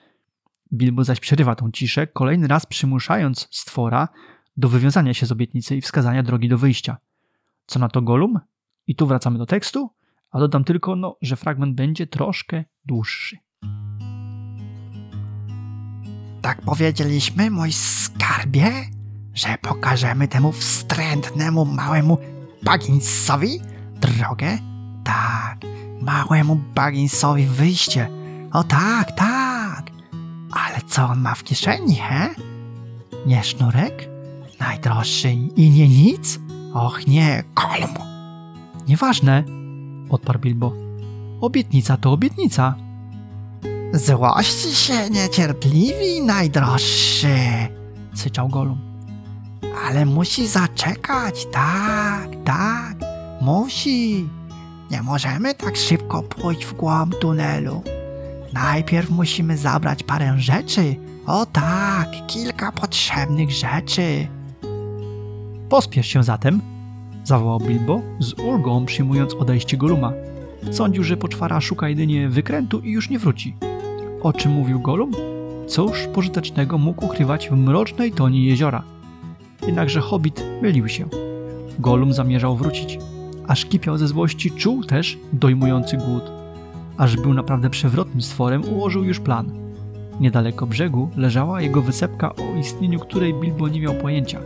Bilbo 0.72 1.04
zaś 1.04 1.20
przerywa 1.20 1.54
tą 1.54 1.70
ciszę, 1.70 2.06
kolejny 2.06 2.46
raz 2.46 2.66
przymuszając 2.66 3.48
stwora 3.50 4.08
do 4.56 4.68
wywiązania 4.68 5.14
się 5.14 5.26
z 5.26 5.32
obietnicy 5.32 5.76
i 5.76 5.80
wskazania 5.80 6.22
drogi 6.22 6.48
do 6.48 6.58
wyjścia. 6.58 6.96
Co 7.66 7.78
na 7.78 7.88
to 7.88 8.02
Golum? 8.02 8.40
I 8.86 8.94
tu 8.94 9.06
wracamy 9.06 9.38
do 9.38 9.46
tekstu, 9.46 9.90
a 10.36 10.38
dodam 10.38 10.64
tylko, 10.64 10.96
no, 10.96 11.16
że 11.22 11.36
fragment 11.36 11.74
będzie 11.74 12.06
troszkę 12.06 12.64
dłuższy. 12.84 13.36
Tak 16.42 16.62
powiedzieliśmy, 16.62 17.50
mój 17.50 17.72
skarbie, 17.72 18.72
że 19.34 19.58
pokażemy 19.62 20.28
temu 20.28 20.52
wstrętnemu 20.52 21.64
małemu 21.64 22.18
Bagginsowi 22.62 23.60
drogę? 24.00 24.58
Tak, 25.04 25.60
małemu 26.00 26.56
Bagginsowi 26.74 27.46
wyjście 27.46 28.08
o 28.52 28.64
tak, 28.64 29.12
tak. 29.12 29.90
Ale 30.52 30.80
co 30.88 31.04
on 31.04 31.20
ma 31.20 31.34
w 31.34 31.44
kieszeni, 31.44 31.96
he? 31.96 32.34
Nie 33.26 33.44
sznurek? 33.44 34.08
Najdroższy 34.60 35.30
i 35.32 35.70
nie 35.70 35.88
nic? 35.88 36.40
Och 36.74 37.06
nie, 37.06 37.44
kolm. 37.54 37.94
Nieważne, 38.88 39.55
odparł 40.08 40.38
Bilbo. 40.38 40.72
Obietnica 41.40 41.96
to 41.96 42.12
obietnica. 42.12 42.74
Złości 43.92 44.74
się 44.74 45.10
niecierpliwi, 45.10 46.22
najdroższy, 46.22 47.36
syczał 48.14 48.48
Golum. 48.48 48.78
Ale 49.86 50.06
musi 50.06 50.46
zaczekać, 50.46 51.46
tak, 51.52 52.28
tak, 52.44 52.96
musi. 53.40 54.28
Nie 54.90 55.02
możemy 55.02 55.54
tak 55.54 55.76
szybko 55.76 56.22
pójść 56.22 56.64
w 56.64 56.72
głąb 56.74 57.14
tunelu. 57.18 57.82
Najpierw 58.52 59.10
musimy 59.10 59.56
zabrać 59.56 60.02
parę 60.02 60.34
rzeczy. 60.38 60.96
O 61.26 61.46
tak, 61.46 62.08
kilka 62.26 62.72
potrzebnych 62.72 63.50
rzeczy. 63.50 64.28
Pospiesz 65.68 66.06
się 66.06 66.22
zatem, 66.22 66.60
zawołał 67.26 67.60
Bilbo, 67.60 68.00
z 68.18 68.32
ulgą 68.32 68.86
przyjmując 68.86 69.34
odejście 69.34 69.76
Goluma. 69.76 70.12
Sądził, 70.70 71.04
że 71.04 71.16
poczwara 71.16 71.60
szuka 71.60 71.88
jedynie 71.88 72.28
wykrętu 72.28 72.80
i 72.80 72.90
już 72.90 73.10
nie 73.10 73.18
wróci. 73.18 73.54
O 74.22 74.32
czym 74.32 74.52
mówił 74.52 74.80
Golum? 74.80 75.12
Cóż 75.66 76.06
pożytecznego 76.14 76.78
mógł 76.78 77.04
ukrywać 77.04 77.48
w 77.48 77.52
mrocznej 77.52 78.12
tonie 78.12 78.44
jeziora? 78.44 78.82
Jednakże 79.66 80.00
hobbit 80.00 80.44
mylił 80.62 80.88
się. 80.88 81.08
Golum 81.78 82.12
zamierzał 82.12 82.56
wrócić. 82.56 82.98
Aż 83.46 83.64
kipiał 83.64 83.98
ze 83.98 84.08
złości, 84.08 84.50
czuł 84.50 84.84
też 84.84 85.18
dojmujący 85.32 85.96
głód 85.96 86.36
aż 86.96 87.16
był 87.16 87.34
naprawdę 87.34 87.70
przewrotnym 87.70 88.22
stworem, 88.22 88.62
ułożył 88.64 89.04
już 89.04 89.20
plan. 89.20 89.50
Niedaleko 90.20 90.66
brzegu 90.66 91.10
leżała 91.16 91.60
jego 91.60 91.82
wysepka, 91.82 92.34
o 92.34 92.58
istnieniu 92.60 92.98
której 92.98 93.34
Bilbo 93.34 93.68
nie 93.68 93.80
miał 93.80 93.94
pojęcia. 93.94 94.40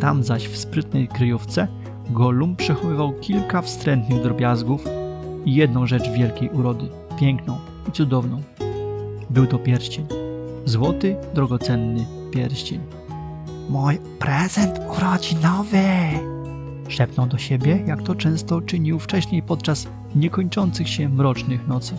Tam 0.00 0.22
zaś 0.22 0.48
w 0.48 0.56
sprytnej 0.56 1.08
kryjówce 1.08 1.68
Gollum 2.10 2.56
przechowywał 2.56 3.12
kilka 3.12 3.62
wstrętnych 3.62 4.22
drobiazgów 4.22 4.84
i 5.44 5.54
jedną 5.54 5.86
rzecz 5.86 6.10
wielkiej 6.10 6.50
urody, 6.50 6.88
piękną 7.20 7.58
i 7.88 7.92
cudowną. 7.92 8.42
Był 9.30 9.46
to 9.46 9.58
pierścień. 9.58 10.06
Złoty, 10.64 11.16
drogocenny 11.34 12.06
pierścień. 12.32 12.80
Mój 13.68 13.98
prezent 14.18 14.80
urodzinowy! 14.96 15.84
Szepnął 16.88 17.26
do 17.26 17.38
siebie, 17.38 17.82
jak 17.86 18.02
to 18.02 18.14
często 18.14 18.60
czynił 18.60 18.98
wcześniej 18.98 19.42
podczas 19.42 19.88
niekończących 20.14 20.88
się 20.88 21.08
mrocznych 21.08 21.68
nocy. 21.68 21.96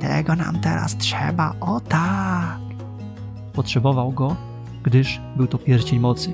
Tego 0.00 0.36
nam 0.36 0.60
teraz 0.60 0.96
trzeba, 0.96 1.54
o 1.60 1.80
tak! 1.80 2.58
Potrzebował 3.52 4.12
go, 4.12 4.36
gdyż 4.82 5.20
był 5.36 5.46
to 5.46 5.58
pierścień 5.58 5.98
mocy. 5.98 6.32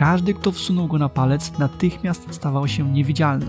Każdy, 0.00 0.34
kto 0.34 0.52
wsunął 0.52 0.86
go 0.86 0.98
na 0.98 1.08
palec, 1.08 1.58
natychmiast 1.58 2.34
stawał 2.34 2.68
się 2.68 2.92
niewidzialny. 2.92 3.46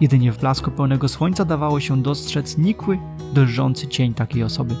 Jedynie 0.00 0.32
w 0.32 0.40
blasku 0.40 0.70
pełnego 0.70 1.08
słońca 1.08 1.44
dawało 1.44 1.80
się 1.80 2.02
dostrzec 2.02 2.58
nikły, 2.58 2.98
drżący 3.34 3.88
cień 3.88 4.14
takiej 4.14 4.42
osoby. 4.42 4.74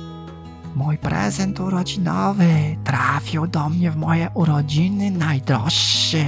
Mój 0.76 0.98
prezent 0.98 1.60
urodzinowy 1.60 2.46
trafił 2.84 3.46
do 3.46 3.68
mnie 3.68 3.90
w 3.90 3.96
moje 3.96 4.30
urodziny 4.34 5.10
najdroższy. 5.10 6.24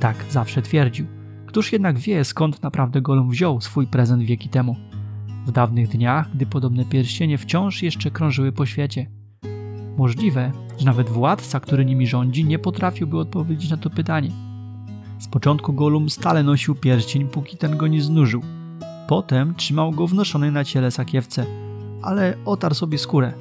Tak 0.00 0.24
zawsze 0.30 0.62
twierdził. 0.62 1.06
Któż 1.46 1.72
jednak 1.72 1.98
wie, 1.98 2.24
skąd 2.24 2.62
naprawdę 2.62 3.02
Golum 3.02 3.30
wziął 3.30 3.60
swój 3.60 3.86
prezent 3.86 4.22
wieki 4.22 4.48
temu? 4.48 4.76
W 5.46 5.52
dawnych 5.52 5.88
dniach, 5.88 6.30
gdy 6.34 6.46
podobne 6.46 6.84
pierścienie 6.84 7.38
wciąż 7.38 7.82
jeszcze 7.82 8.10
krążyły 8.10 8.52
po 8.52 8.66
świecie. 8.66 9.06
Możliwe, 9.96 10.52
że 10.78 10.84
nawet 10.84 11.08
władca, 11.08 11.60
który 11.60 11.84
nimi 11.84 12.06
rządzi, 12.06 12.44
nie 12.44 12.58
potrafiłby 12.58 13.18
odpowiedzieć 13.18 13.70
na 13.70 13.76
to 13.76 13.90
pytanie. 13.90 14.30
Z 15.18 15.28
początku 15.28 15.72
Golum 15.72 16.10
stale 16.10 16.42
nosił 16.42 16.74
pierścień, 16.74 17.28
póki 17.28 17.56
ten 17.56 17.76
go 17.76 17.86
nie 17.86 18.02
znużył. 18.02 18.42
Potem 19.08 19.54
trzymał 19.54 19.90
go 19.92 20.06
wnoszony 20.06 20.52
na 20.52 20.64
ciele 20.64 20.90
sakiewce, 20.90 21.46
ale 22.02 22.34
otarł 22.44 22.74
sobie 22.74 22.98
skórę. 22.98 23.32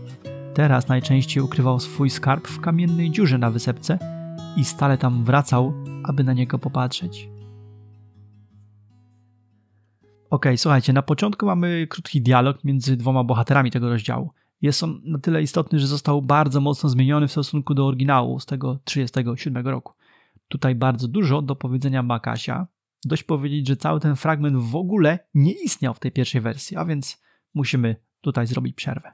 Teraz 0.53 0.88
najczęściej 0.88 1.43
ukrywał 1.43 1.79
swój 1.79 2.10
skarb 2.10 2.48
w 2.48 2.60
kamiennej 2.60 3.12
dziurze 3.12 3.38
na 3.38 3.51
wysepce 3.51 4.00
i 4.57 4.65
stale 4.65 4.98
tam 4.98 5.24
wracał, 5.24 5.74
aby 6.03 6.24
na 6.24 6.33
niego 6.33 6.60
popatrzeć. 6.60 7.29
Ok, 10.29 10.45
słuchajcie, 10.55 10.93
na 10.93 11.01
początku 11.01 11.45
mamy 11.45 11.88
krótki 11.89 12.22
dialog 12.22 12.63
między 12.63 12.98
dwoma 12.98 13.24
bohaterami 13.24 13.72
tego 13.72 13.89
rozdziału. 13.89 14.31
Jest 14.63 14.84
on 14.84 15.01
na 15.03 15.20
tyle 15.20 15.41
istotny, 15.41 15.79
że 15.79 15.88
został 15.88 16.22
bardzo 16.22 16.62
mocno 16.62 16.89
zmieniony 16.89 17.27
w 17.27 17.32
stosunku 17.32 17.74
do 17.74 17.88
oryginału 17.88 18.39
z 18.39 18.46
tego 18.46 18.79
37 18.84 19.67
roku. 19.67 19.93
Tutaj 20.48 20.75
bardzo 20.75 21.08
dużo 21.08 21.41
do 21.41 21.55
powiedzenia 21.55 22.03
ma 22.03 22.20
Kasia. 22.20 22.67
Dość 23.05 23.24
powiedzieć, 23.24 23.67
że 23.67 23.77
cały 23.77 24.00
ten 24.00 24.15
fragment 24.15 24.58
w 24.58 24.75
ogóle 24.75 25.20
nie 25.34 25.51
istniał 25.51 25.93
w 25.93 26.00
tej 26.00 26.12
pierwszej 26.12 26.41
wersji, 26.41 26.77
a 26.77 26.86
więc 26.86 27.22
musimy 27.53 27.96
tutaj 28.22 28.48
zrobić 28.48 28.75
przerwę. 28.75 29.12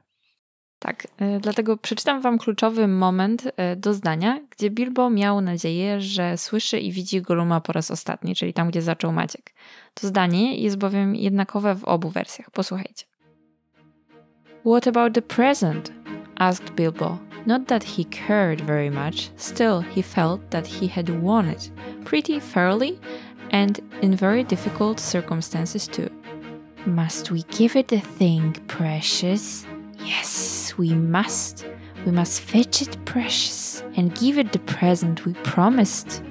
Tak, 0.78 1.04
y, 1.04 1.40
dlatego 1.40 1.76
przeczytam 1.76 2.20
Wam 2.20 2.38
kluczowy 2.38 2.88
moment 2.88 3.46
y, 3.46 3.76
do 3.76 3.94
zdania, 3.94 4.40
gdzie 4.50 4.70
Bilbo 4.70 5.10
miał 5.10 5.40
nadzieję, 5.40 6.00
że 6.00 6.36
słyszy 6.36 6.78
i 6.78 6.92
widzi 6.92 7.22
Goluma 7.22 7.60
po 7.60 7.72
raz 7.72 7.90
ostatni, 7.90 8.34
czyli 8.34 8.52
tam, 8.52 8.68
gdzie 8.68 8.82
zaczął 8.82 9.12
Maciek. 9.12 9.54
To 9.94 10.06
zdanie 10.06 10.56
jest 10.56 10.78
bowiem 10.78 11.14
jednakowe 11.14 11.74
w 11.74 11.84
obu 11.84 12.10
wersjach. 12.10 12.50
Posłuchajcie. 12.50 13.09
What 14.62 14.86
about 14.86 15.14
the 15.14 15.22
present? 15.22 15.90
asked 16.38 16.76
Bilbo. 16.76 17.18
Not 17.46 17.68
that 17.68 17.82
he 17.82 18.04
cared 18.04 18.60
very 18.60 18.90
much, 18.90 19.30
still 19.36 19.80
he 19.80 20.02
felt 20.02 20.50
that 20.50 20.66
he 20.66 20.86
had 20.86 21.22
won 21.22 21.48
it, 21.48 21.70
pretty 22.04 22.38
fairly, 22.38 23.00
and 23.50 23.80
in 24.02 24.14
very 24.14 24.44
difficult 24.44 25.00
circumstances 25.00 25.86
too. 25.86 26.10
Must 26.84 27.30
we 27.30 27.42
give 27.44 27.74
it 27.74 27.90
a 27.92 28.00
thing, 28.00 28.52
precious? 28.68 29.66
Yes, 30.04 30.74
we 30.76 30.92
must. 30.92 31.66
We 32.04 32.12
must 32.12 32.42
fetch 32.42 32.82
it, 32.82 33.02
precious, 33.06 33.82
and 33.96 34.14
give 34.14 34.38
it 34.38 34.52
the 34.52 34.58
present 34.60 35.24
we 35.24 35.32
promised. 35.42 36.22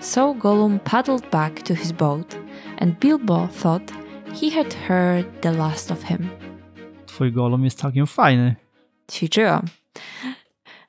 So 0.00 0.34
Gollum 0.34 0.82
paddled 0.84 1.30
back 1.30 1.62
to 1.64 1.74
his 1.74 1.92
boat, 1.92 2.38
and 2.78 2.98
Bilbo 2.98 3.48
thought 3.48 3.92
he 4.32 4.48
had 4.48 4.72
heard 4.72 5.42
the 5.42 5.52
last 5.52 5.90
of 5.90 6.02
him. 6.02 6.30
Twój 7.14 7.32
golem 7.32 7.64
jest 7.64 7.78
całkiem 7.78 8.06
fajny. 8.06 8.56
Ćwiczyłam. 9.12 9.62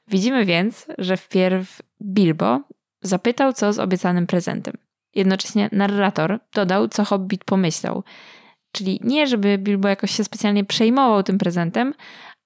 Widzimy 0.07 0.45
więc, 0.45 0.87
że 0.97 1.17
wpierw 1.17 1.81
Bilbo 2.01 2.59
zapytał, 3.01 3.53
co 3.53 3.73
z 3.73 3.79
obiecanym 3.79 4.27
prezentem. 4.27 4.73
Jednocześnie 5.15 5.69
narrator 5.71 6.39
dodał, 6.53 6.87
co 6.87 7.05
Hobbit 7.05 7.43
pomyślał. 7.43 8.03
Czyli 8.71 8.99
nie, 9.03 9.27
żeby 9.27 9.57
Bilbo 9.57 9.87
jakoś 9.87 10.11
się 10.11 10.23
specjalnie 10.23 10.63
przejmował 10.63 11.23
tym 11.23 11.37
prezentem, 11.37 11.93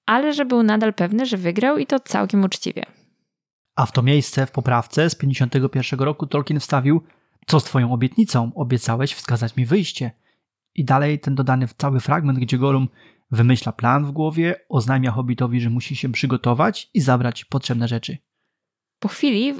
ale 0.06 0.32
że 0.32 0.44
był 0.44 0.62
nadal 0.62 0.94
pewny, 0.94 1.26
że 1.26 1.36
wygrał 1.36 1.78
i 1.78 1.86
to 1.86 2.00
całkiem 2.00 2.44
uczciwie. 2.44 2.84
A 3.76 3.86
w 3.86 3.92
to 3.92 4.02
miejsce 4.02 4.46
w 4.46 4.50
poprawce 4.50 5.10
z 5.10 5.14
51 5.14 6.00
roku 6.00 6.26
Tolkien 6.26 6.60
wstawił 6.60 7.02
co 7.46 7.60
z 7.60 7.64
twoją 7.64 7.92
obietnicą? 7.92 8.50
Obiecałeś 8.54 9.14
wskazać 9.14 9.56
mi 9.56 9.66
wyjście. 9.66 10.10
I 10.74 10.84
dalej 10.84 11.20
ten 11.20 11.34
dodany 11.34 11.68
cały 11.78 12.00
fragment, 12.00 12.38
gdzie 12.38 12.58
Gollum 12.58 12.88
wymyśla 13.30 13.72
plan 13.72 14.04
w 14.04 14.10
głowie, 14.10 14.56
oznajmia 14.68 15.10
Hobbitowi, 15.10 15.60
że 15.60 15.70
musi 15.70 15.96
się 15.96 16.12
przygotować 16.12 16.90
i 16.94 17.00
zabrać 17.00 17.44
potrzebne 17.44 17.88
rzeczy. 17.88 18.18
Po 18.98 19.08
chwili, 19.08 19.54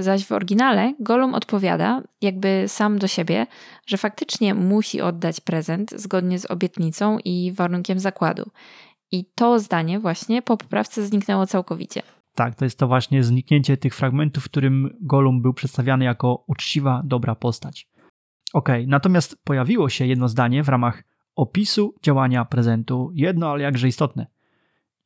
zaś 0.00 0.24
w 0.26 0.32
oryginale, 0.32 0.94
Gollum 1.00 1.34
odpowiada, 1.34 2.02
jakby 2.20 2.64
sam 2.66 2.98
do 2.98 3.06
siebie, 3.06 3.46
że 3.86 3.96
faktycznie 3.96 4.54
musi 4.54 5.00
oddać 5.00 5.40
prezent 5.40 5.90
zgodnie 5.96 6.38
z 6.38 6.50
obietnicą 6.50 7.18
i 7.24 7.52
warunkiem 7.52 7.98
zakładu. 7.98 8.50
I 9.12 9.24
to 9.34 9.58
zdanie 9.58 10.00
właśnie 10.00 10.42
po 10.42 10.56
poprawce 10.56 11.06
zniknęło 11.06 11.46
całkowicie. 11.46 12.02
Tak, 12.34 12.54
to 12.54 12.64
jest 12.64 12.78
to 12.78 12.86
właśnie 12.86 13.24
zniknięcie 13.24 13.76
tych 13.76 13.94
fragmentów, 13.94 14.44
w 14.44 14.48
którym 14.48 14.96
Gollum 15.00 15.42
był 15.42 15.54
przedstawiany 15.54 16.04
jako 16.04 16.44
uczciwa, 16.46 17.02
dobra 17.04 17.34
postać. 17.34 17.88
Okej, 18.52 18.86
natomiast 18.88 19.44
pojawiło 19.44 19.88
się 19.88 20.06
jedno 20.06 20.28
zdanie 20.28 20.62
w 20.62 20.68
ramach 20.68 21.02
opisu 21.36 21.94
działania 22.02 22.44
prezentu, 22.44 23.10
jedno, 23.14 23.50
ale 23.50 23.62
jakże 23.62 23.88
istotne. 23.88 24.26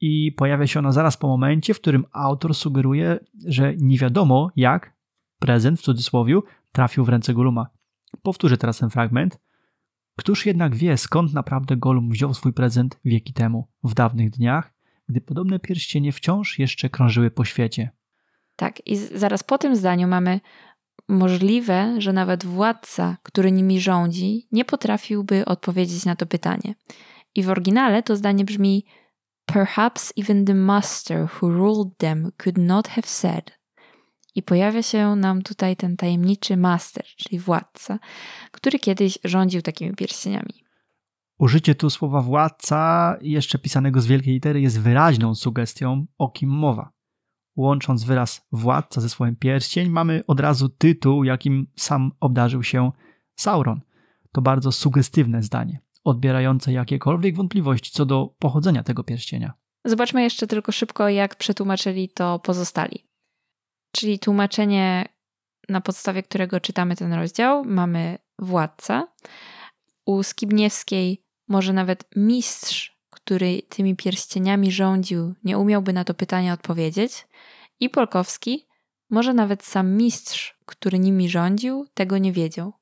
I 0.00 0.32
pojawia 0.32 0.66
się 0.66 0.78
ono 0.78 0.92
zaraz 0.92 1.16
po 1.16 1.28
momencie, 1.28 1.75
w 1.75 1.80
którym 1.80 2.04
autor 2.12 2.54
sugeruje, 2.54 3.18
że 3.47 3.75
nie 3.76 3.99
wiadomo 3.99 4.50
jak 4.56 4.97
prezent 5.38 5.80
w 5.80 5.82
cudzysłowie 5.82 6.40
trafił 6.73 7.04
w 7.04 7.08
ręce 7.08 7.35
Golluma. 7.35 7.66
Powtórzę 8.23 8.56
teraz 8.56 8.78
ten 8.78 8.90
fragment. 8.90 9.40
Któż 10.16 10.47
jednak 10.47 10.75
wie, 10.76 10.97
skąd 10.97 11.35
naprawdę 11.35 11.76
Gollum 11.76 12.11
wziął 12.11 12.35
swój 12.35 12.52
prezent 12.52 13.00
wieki 13.04 13.32
temu, 13.32 13.68
w 13.85 13.94
dawnych 13.94 14.30
dniach, 14.30 14.75
gdy 15.08 15.20
podobne 15.20 15.58
pierścienie 15.58 16.12
wciąż 16.12 16.58
jeszcze 16.58 16.90
krążyły 16.90 17.30
po 17.30 17.44
świecie. 17.44 17.90
Tak, 18.56 18.87
i 18.87 18.97
zaraz 18.97 19.42
po 19.42 19.58
tym 19.58 19.76
zdaniu 19.76 20.08
mamy 20.08 20.40
możliwe, 21.08 21.94
że 21.98 22.12
nawet 22.12 22.44
władca, 22.44 23.16
który 23.22 23.52
nimi 23.52 23.80
rządzi, 23.80 24.48
nie 24.52 24.64
potrafiłby 24.64 25.44
odpowiedzieć 25.44 26.04
na 26.04 26.16
to 26.16 26.26
pytanie. 26.26 26.74
I 27.34 27.42
w 27.42 27.50
oryginale 27.50 28.02
to 28.02 28.16
zdanie 28.16 28.44
brzmi: 28.44 28.84
Perhaps 29.46 30.12
even 30.16 30.44
the 30.44 30.54
master 30.54 31.28
who 31.34 31.48
ruled 31.50 31.96
them 31.96 32.32
could 32.36 32.58
not 32.58 32.88
have 32.88 33.06
said. 33.06 33.58
I 34.34 34.42
pojawia 34.42 34.82
się 34.82 35.16
nam 35.16 35.42
tutaj 35.42 35.76
ten 35.76 35.96
tajemniczy 35.96 36.56
master, 36.56 37.04
czyli 37.16 37.38
władca, 37.38 37.98
który 38.50 38.78
kiedyś 38.78 39.18
rządził 39.24 39.62
takimi 39.62 39.94
pierścieniami. 39.94 40.64
Użycie 41.38 41.74
tu 41.74 41.90
słowa 41.90 42.22
władca, 42.22 43.16
jeszcze 43.20 43.58
pisanego 43.58 44.00
z 44.00 44.06
wielkiej 44.06 44.34
litery, 44.34 44.60
jest 44.60 44.80
wyraźną 44.80 45.34
sugestią, 45.34 46.06
o 46.18 46.28
kim 46.28 46.50
mowa. 46.50 46.98
Łącząc 47.58 48.04
wyraz 48.04 48.47
władca 48.52 49.00
ze 49.00 49.08
słowem 49.08 49.36
pierścień, 49.36 49.88
mamy 49.88 50.23
od 50.26 50.40
razu 50.40 50.68
tytuł, 50.68 51.25
jakim 51.25 51.66
sam 51.76 52.12
obdarzył 52.21 52.62
się 52.62 52.92
Sauron. 53.36 53.80
To 54.32 54.42
bardzo 54.42 54.73
sugestywne 54.73 55.42
zdanie, 55.42 55.80
odbierające 56.04 56.73
jakiekolwiek 56.73 57.36
wątpliwości 57.36 57.90
co 57.92 58.06
do 58.06 58.34
pochodzenia 58.38 58.82
tego 58.82 59.04
pierścienia. 59.04 59.52
Zobaczmy 59.84 60.23
jeszcze 60.23 60.47
tylko 60.47 60.73
szybko, 60.73 61.08
jak 61.08 61.36
przetłumaczyli 61.36 62.08
to 62.08 62.38
pozostali. 62.38 63.06
Czyli 63.92 64.18
tłumaczenie, 64.18 65.08
na 65.68 65.80
podstawie 65.80 66.23
którego 66.23 66.60
czytamy 66.60 66.97
ten 66.97 67.12
rozdział, 67.12 67.64
mamy 67.64 68.18
władca. 68.38 69.08
U 70.06 70.23
Skibniewskiej 70.23 71.25
może 71.49 71.73
nawet 71.73 72.04
mistrz, 72.16 72.99
który 73.10 73.62
tymi 73.68 73.97
pierścieniami 73.97 74.73
rządził, 74.73 75.34
nie 75.44 75.58
umiałby 75.58 75.92
na 75.92 76.04
to 76.04 76.14
pytanie 76.14 76.52
odpowiedzieć. 76.52 77.28
I 77.80 77.91
Polkowski, 77.91 78.67
może 79.10 79.34
nawet 79.34 79.64
sam 79.64 79.97
mistrz, 79.97 80.58
który 80.67 80.99
nimi 80.99 81.28
rządził, 81.28 81.86
tego 81.95 82.19
nie 82.19 82.32
wiedział. 82.32 82.73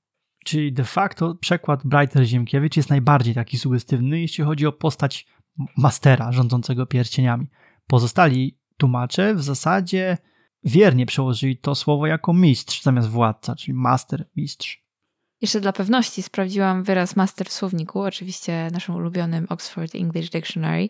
Czyli 0.45 0.73
de 0.73 0.85
facto 0.85 1.35
przekład 1.35 1.85
Breiter-Ziemkiewicz 1.85 2.77
jest 2.77 2.91
najbardziej 2.91 3.35
taki 3.35 3.59
sugestywny, 3.59 4.21
jeśli 4.21 4.45
chodzi 4.45 4.67
o 4.67 4.73
postać 4.73 5.27
mastera 5.77 6.33
rządzącego 6.33 6.87
pierścieniami. 6.87 7.47
Pozostali 7.87 8.59
tłumacze 8.77 9.35
w 9.35 9.43
zasadzie 9.43 10.19
wiernie 10.65 11.07
przełożyli 11.07 11.59
to 11.59 11.75
słowo 11.75 12.07
jako 12.07 12.33
mistrz 12.33 12.83
zamiast 12.83 13.09
władca, 13.09 13.55
czyli 13.57 13.75
master, 13.75 14.29
mistrz. 14.37 14.86
Jeszcze 15.41 15.61
dla 15.61 15.73
pewności 15.73 16.23
sprawdziłam 16.23 16.83
wyraz 16.83 17.17
master 17.17 17.49
w 17.49 17.53
słowniku, 17.53 18.01
oczywiście 18.01 18.69
naszym 18.73 18.95
ulubionym 18.95 19.47
Oxford 19.49 19.95
English 19.95 20.31
Dictionary. 20.31 20.89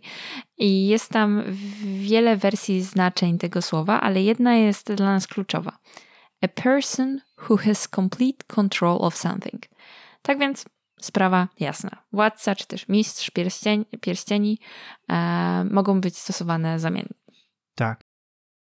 I 0.58 0.86
jest 0.86 1.10
tam 1.10 1.42
wiele 1.84 2.36
wersji 2.36 2.82
znaczeń 2.82 3.38
tego 3.38 3.62
słowa, 3.62 4.00
ale 4.00 4.22
jedna 4.22 4.54
jest 4.54 4.92
dla 4.92 5.06
nas 5.06 5.26
kluczowa. 5.26 5.78
A 6.42 6.48
person 6.48 7.20
who 7.48 7.56
has 7.56 7.88
complete 7.88 8.44
control 8.46 8.98
of 9.00 9.16
something. 9.16 9.62
Tak 10.22 10.38
więc 10.38 10.64
sprawa 11.00 11.48
jasna. 11.60 11.90
Władca 12.12 12.54
czy 12.54 12.66
też 12.66 12.88
mistrz 12.88 13.30
pierścień, 13.30 13.84
pierścieni 14.00 14.58
e, 15.10 15.64
mogą 15.70 16.00
być 16.00 16.18
stosowane 16.18 16.78
zamiennie. 16.78 17.14
Tak. 17.74 18.05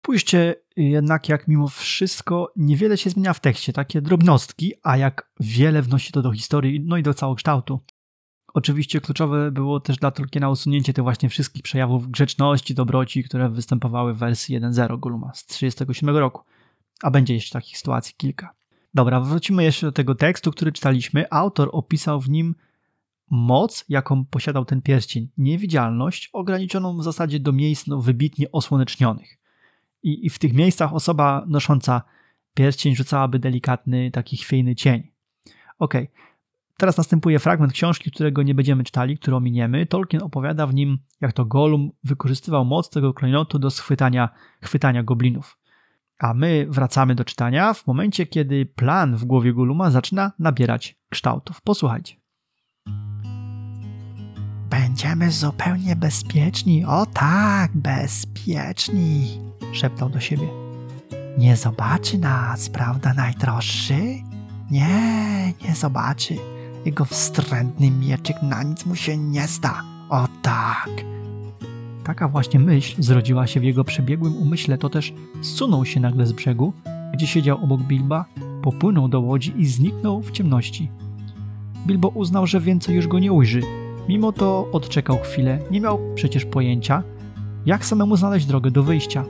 Spójrzcie 0.06 0.54
jednak, 0.76 1.28
jak 1.28 1.48
mimo 1.48 1.68
wszystko 1.68 2.52
niewiele 2.56 2.96
się 2.96 3.10
zmienia 3.10 3.32
w 3.32 3.40
tekście, 3.40 3.72
takie 3.72 4.02
drobnostki, 4.02 4.72
a 4.82 4.96
jak 4.96 5.30
wiele 5.40 5.82
wnosi 5.82 6.12
to 6.12 6.22
do 6.22 6.32
historii, 6.32 6.80
no 6.80 6.96
i 6.96 7.02
do 7.02 7.14
całokształtu. 7.14 7.80
Oczywiście 8.54 9.00
kluczowe 9.00 9.50
było 9.50 9.80
też 9.80 9.96
dla 9.96 10.10
Tolkiena 10.10 10.50
usunięcie 10.50 10.92
tych 10.92 11.04
właśnie 11.04 11.28
wszystkich 11.28 11.62
przejawów 11.62 12.10
grzeczności, 12.10 12.74
dobroci, 12.74 13.24
które 13.24 13.50
występowały 13.50 14.14
w 14.14 14.18
wersji 14.18 14.60
1.0 14.60 15.00
Golluma 15.00 15.34
z 15.34 15.46
1937 15.46 16.16
roku. 16.16 16.42
A 17.02 17.10
będzie 17.10 17.34
jeszcze 17.34 17.52
takich 17.52 17.78
sytuacji 17.78 18.14
kilka. 18.16 18.54
Dobra, 18.94 19.20
wrócimy 19.20 19.64
jeszcze 19.64 19.86
do 19.86 19.92
tego 19.92 20.14
tekstu, 20.14 20.50
który 20.50 20.72
czytaliśmy. 20.72 21.30
Autor 21.30 21.70
opisał 21.72 22.20
w 22.20 22.28
nim 22.28 22.54
moc, 23.30 23.84
jaką 23.88 24.24
posiadał 24.24 24.64
ten 24.64 24.82
pierścień. 24.82 25.28
Niewidzialność, 25.38 26.30
ograniczoną 26.32 26.98
w 26.98 27.04
zasadzie 27.04 27.40
do 27.40 27.52
miejsc 27.52 27.86
no, 27.86 28.00
wybitnie 28.00 28.52
osłonecznionych. 28.52 29.45
I, 30.06 30.26
I 30.26 30.30
w 30.30 30.38
tych 30.38 30.54
miejscach 30.54 30.94
osoba 30.94 31.44
nosząca 31.46 32.02
pierścień 32.54 32.96
rzucałaby 32.96 33.38
delikatny, 33.38 34.10
taki 34.10 34.36
chwiejny 34.36 34.74
cień. 34.74 35.10
Okay. 35.78 36.08
teraz 36.76 36.96
następuje 36.96 37.38
fragment 37.38 37.72
książki, 37.72 38.10
którego 38.10 38.42
nie 38.42 38.54
będziemy 38.54 38.84
czytali, 38.84 39.18
który 39.18 39.36
ominiemy. 39.36 39.86
Tolkien 39.86 40.22
opowiada 40.22 40.66
w 40.66 40.74
nim, 40.74 40.98
jak 41.20 41.32
to 41.32 41.44
Gollum 41.44 41.90
wykorzystywał 42.04 42.64
moc 42.64 42.90
tego 42.90 43.14
klejnotu 43.14 43.58
do 43.58 43.70
schwytania, 43.70 44.28
chwytania 44.62 45.02
goblinów. 45.02 45.58
A 46.18 46.34
my 46.34 46.66
wracamy 46.70 47.14
do 47.14 47.24
czytania 47.24 47.74
w 47.74 47.86
momencie, 47.86 48.26
kiedy 48.26 48.66
plan 48.66 49.16
w 49.16 49.24
głowie 49.24 49.54
Golluma 49.54 49.90
zaczyna 49.90 50.32
nabierać 50.38 50.96
kształtów. 51.10 51.60
Posłuchajcie. 51.60 52.25
Będziemy 54.70 55.30
zupełnie 55.30 55.96
bezpieczni. 55.96 56.84
O 56.84 57.06
tak, 57.06 57.70
bezpieczni. 57.74 59.40
Szeptał 59.72 60.08
do 60.08 60.20
siebie. 60.20 60.48
Nie 61.38 61.56
zobaczy 61.56 62.18
nas, 62.18 62.68
prawda, 62.68 63.14
najdroższy? 63.14 63.98
Nie, 64.70 65.52
nie 65.64 65.74
zobaczy. 65.74 66.36
Jego 66.84 67.04
wstrętny 67.04 67.90
mieczyk 67.90 68.36
na 68.42 68.62
nic 68.62 68.86
mu 68.86 68.96
się 68.96 69.16
nie 69.16 69.46
zda. 69.46 69.82
O 70.10 70.28
tak. 70.42 70.90
Taka 72.04 72.28
właśnie 72.28 72.60
myśl 72.60 73.02
zrodziła 73.02 73.46
się 73.46 73.60
w 73.60 73.64
jego 73.64 73.84
przebiegłym 73.84 74.36
umyśle, 74.36 74.78
to 74.78 74.88
też 74.88 75.14
zsunął 75.42 75.84
się 75.84 76.00
nagle 76.00 76.26
z 76.26 76.32
brzegu, 76.32 76.72
gdzie 77.12 77.26
siedział 77.26 77.64
obok 77.64 77.80
Bilba, 77.80 78.24
popłynął 78.62 79.08
do 79.08 79.20
łodzi 79.20 79.52
i 79.56 79.66
zniknął 79.66 80.22
w 80.22 80.30
ciemności. 80.30 80.90
Bilbo 81.86 82.08
uznał, 82.08 82.46
że 82.46 82.60
więcej 82.60 82.96
już 82.96 83.08
go 83.08 83.18
nie 83.18 83.32
ujrzy. 83.32 83.60
Mimo 84.08 84.32
to 84.32 84.68
odczekał 84.72 85.18
chwilę, 85.18 85.58
nie 85.70 85.80
miał 85.80 86.00
przecież 86.14 86.44
pojęcia, 86.44 87.02
jak 87.66 87.84
samemu 87.84 88.16
znaleźć 88.16 88.46
drogę 88.46 88.70
do 88.70 88.82
wyjścia. 88.82 89.24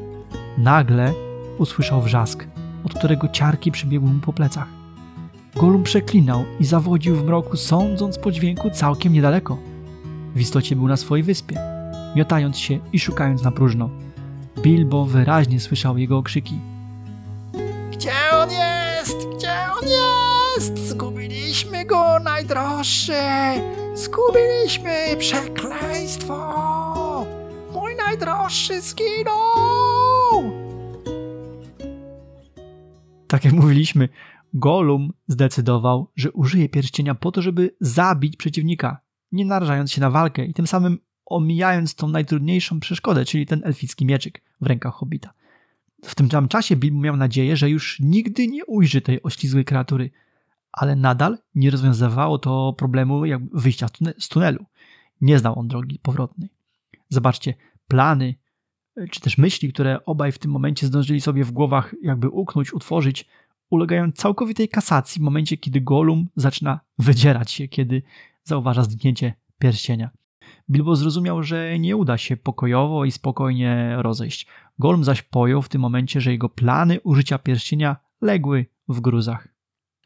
Nagle 0.58 1.12
usłyszał 1.58 2.02
wrzask, 2.02 2.46
od 2.84 2.94
którego 2.94 3.28
ciarki 3.28 3.72
przybiegły 3.72 4.10
mu 4.10 4.20
po 4.20 4.32
plecach. 4.32 4.68
Golum 5.56 5.82
przeklinał 5.82 6.44
i 6.60 6.64
zawodził 6.64 7.16
w 7.16 7.24
mroku, 7.24 7.56
sądząc 7.56 8.18
po 8.18 8.32
dźwięku 8.32 8.70
całkiem 8.70 9.12
niedaleko. 9.12 9.58
W 10.34 10.40
istocie 10.40 10.76
był 10.76 10.88
na 10.88 10.96
swojej 10.96 11.22
wyspie, 11.22 11.56
miotając 12.16 12.58
się 12.58 12.78
i 12.92 12.98
szukając 12.98 13.42
na 13.42 13.50
próżno. 13.50 13.90
Bilbo 14.58 15.04
wyraźnie 15.04 15.60
słyszał 15.60 15.98
jego 15.98 16.18
okrzyki. 16.18 16.54
Gdzie 17.92 18.12
on 18.42 18.50
jest? 18.50 19.16
Gdzie 19.36 19.52
on 19.82 19.88
jest? 19.88 20.88
Zgubiliśmy 20.88 21.84
go, 21.84 22.18
najdroższy! 22.18 23.12
Zgubiliśmy! 23.96 25.16
Przekleństwo! 25.18 26.36
Mój 27.72 27.96
najdroższy 27.96 28.80
zginął! 28.80 30.52
Tak 33.26 33.44
jak 33.44 33.54
mówiliśmy, 33.54 34.08
Golum 34.54 35.12
zdecydował, 35.28 36.10
że 36.16 36.32
użyje 36.32 36.68
pierścienia 36.68 37.14
po 37.14 37.32
to, 37.32 37.42
żeby 37.42 37.76
zabić 37.80 38.36
przeciwnika, 38.36 39.00
nie 39.32 39.44
narażając 39.44 39.92
się 39.92 40.00
na 40.00 40.10
walkę 40.10 40.44
i 40.44 40.54
tym 40.54 40.66
samym 40.66 40.98
omijając 41.26 41.94
tą 41.94 42.08
najtrudniejszą 42.08 42.80
przeszkodę, 42.80 43.24
czyli 43.24 43.46
ten 43.46 43.60
elficki 43.64 44.06
mieczyk 44.06 44.42
w 44.60 44.66
rękach 44.66 44.94
Hobbita. 44.94 45.32
W 46.04 46.14
tym 46.14 46.30
samym 46.30 46.48
czasie 46.48 46.76
Bilbo 46.76 47.00
miał 47.00 47.16
nadzieję, 47.16 47.56
że 47.56 47.70
już 47.70 48.00
nigdy 48.00 48.48
nie 48.48 48.64
ujrzy 48.64 49.00
tej 49.00 49.22
oślizłej 49.22 49.64
kreatury, 49.64 50.10
ale 50.76 50.96
nadal 50.96 51.38
nie 51.54 51.70
rozwiązywało 51.70 52.38
to 52.38 52.72
problemu 52.78 53.22
wyjścia 53.52 53.86
z 54.18 54.28
tunelu. 54.28 54.64
Nie 55.20 55.38
znał 55.38 55.58
on 55.58 55.68
drogi 55.68 55.98
powrotnej. 55.98 56.48
Zobaczcie, 57.08 57.54
plany 57.88 58.34
czy 59.10 59.20
też 59.20 59.38
myśli, 59.38 59.72
które 59.72 60.04
obaj 60.04 60.32
w 60.32 60.38
tym 60.38 60.50
momencie 60.50 60.86
zdążyli 60.86 61.20
sobie 61.20 61.44
w 61.44 61.52
głowach 61.52 61.94
jakby 62.02 62.28
uknąć, 62.28 62.72
utworzyć, 62.72 63.26
ulegają 63.70 64.12
całkowitej 64.12 64.68
kasacji 64.68 65.20
w 65.20 65.24
momencie, 65.24 65.56
kiedy 65.56 65.80
Golum 65.80 66.28
zaczyna 66.36 66.80
wydzierać 66.98 67.50
się, 67.50 67.68
kiedy 67.68 68.02
zauważa 68.44 68.82
zdjęcie 68.82 69.34
pierścienia. 69.58 70.10
Bilbo 70.70 70.96
zrozumiał, 70.96 71.42
że 71.42 71.78
nie 71.78 71.96
uda 71.96 72.18
się 72.18 72.36
pokojowo 72.36 73.04
i 73.04 73.12
spokojnie 73.12 73.96
rozejść. 73.98 74.46
Golum 74.78 75.04
zaś 75.04 75.22
pojął 75.22 75.62
w 75.62 75.68
tym 75.68 75.80
momencie, 75.80 76.20
że 76.20 76.32
jego 76.32 76.48
plany 76.48 77.00
użycia 77.00 77.38
pierścienia 77.38 77.96
legły 78.20 78.66
w 78.88 79.00
gruzach. 79.00 79.55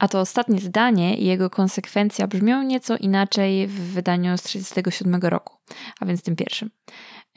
A 0.00 0.08
to 0.08 0.20
ostatnie 0.20 0.60
zdanie 0.60 1.16
i 1.16 1.24
jego 1.24 1.50
konsekwencja 1.50 2.26
brzmią 2.26 2.62
nieco 2.62 2.96
inaczej 2.96 3.66
w 3.66 3.92
wydaniu 3.92 4.38
z 4.38 4.42
1937 4.42 5.30
roku, 5.30 5.56
a 6.00 6.06
więc 6.06 6.22
tym 6.22 6.36
pierwszym. 6.36 6.70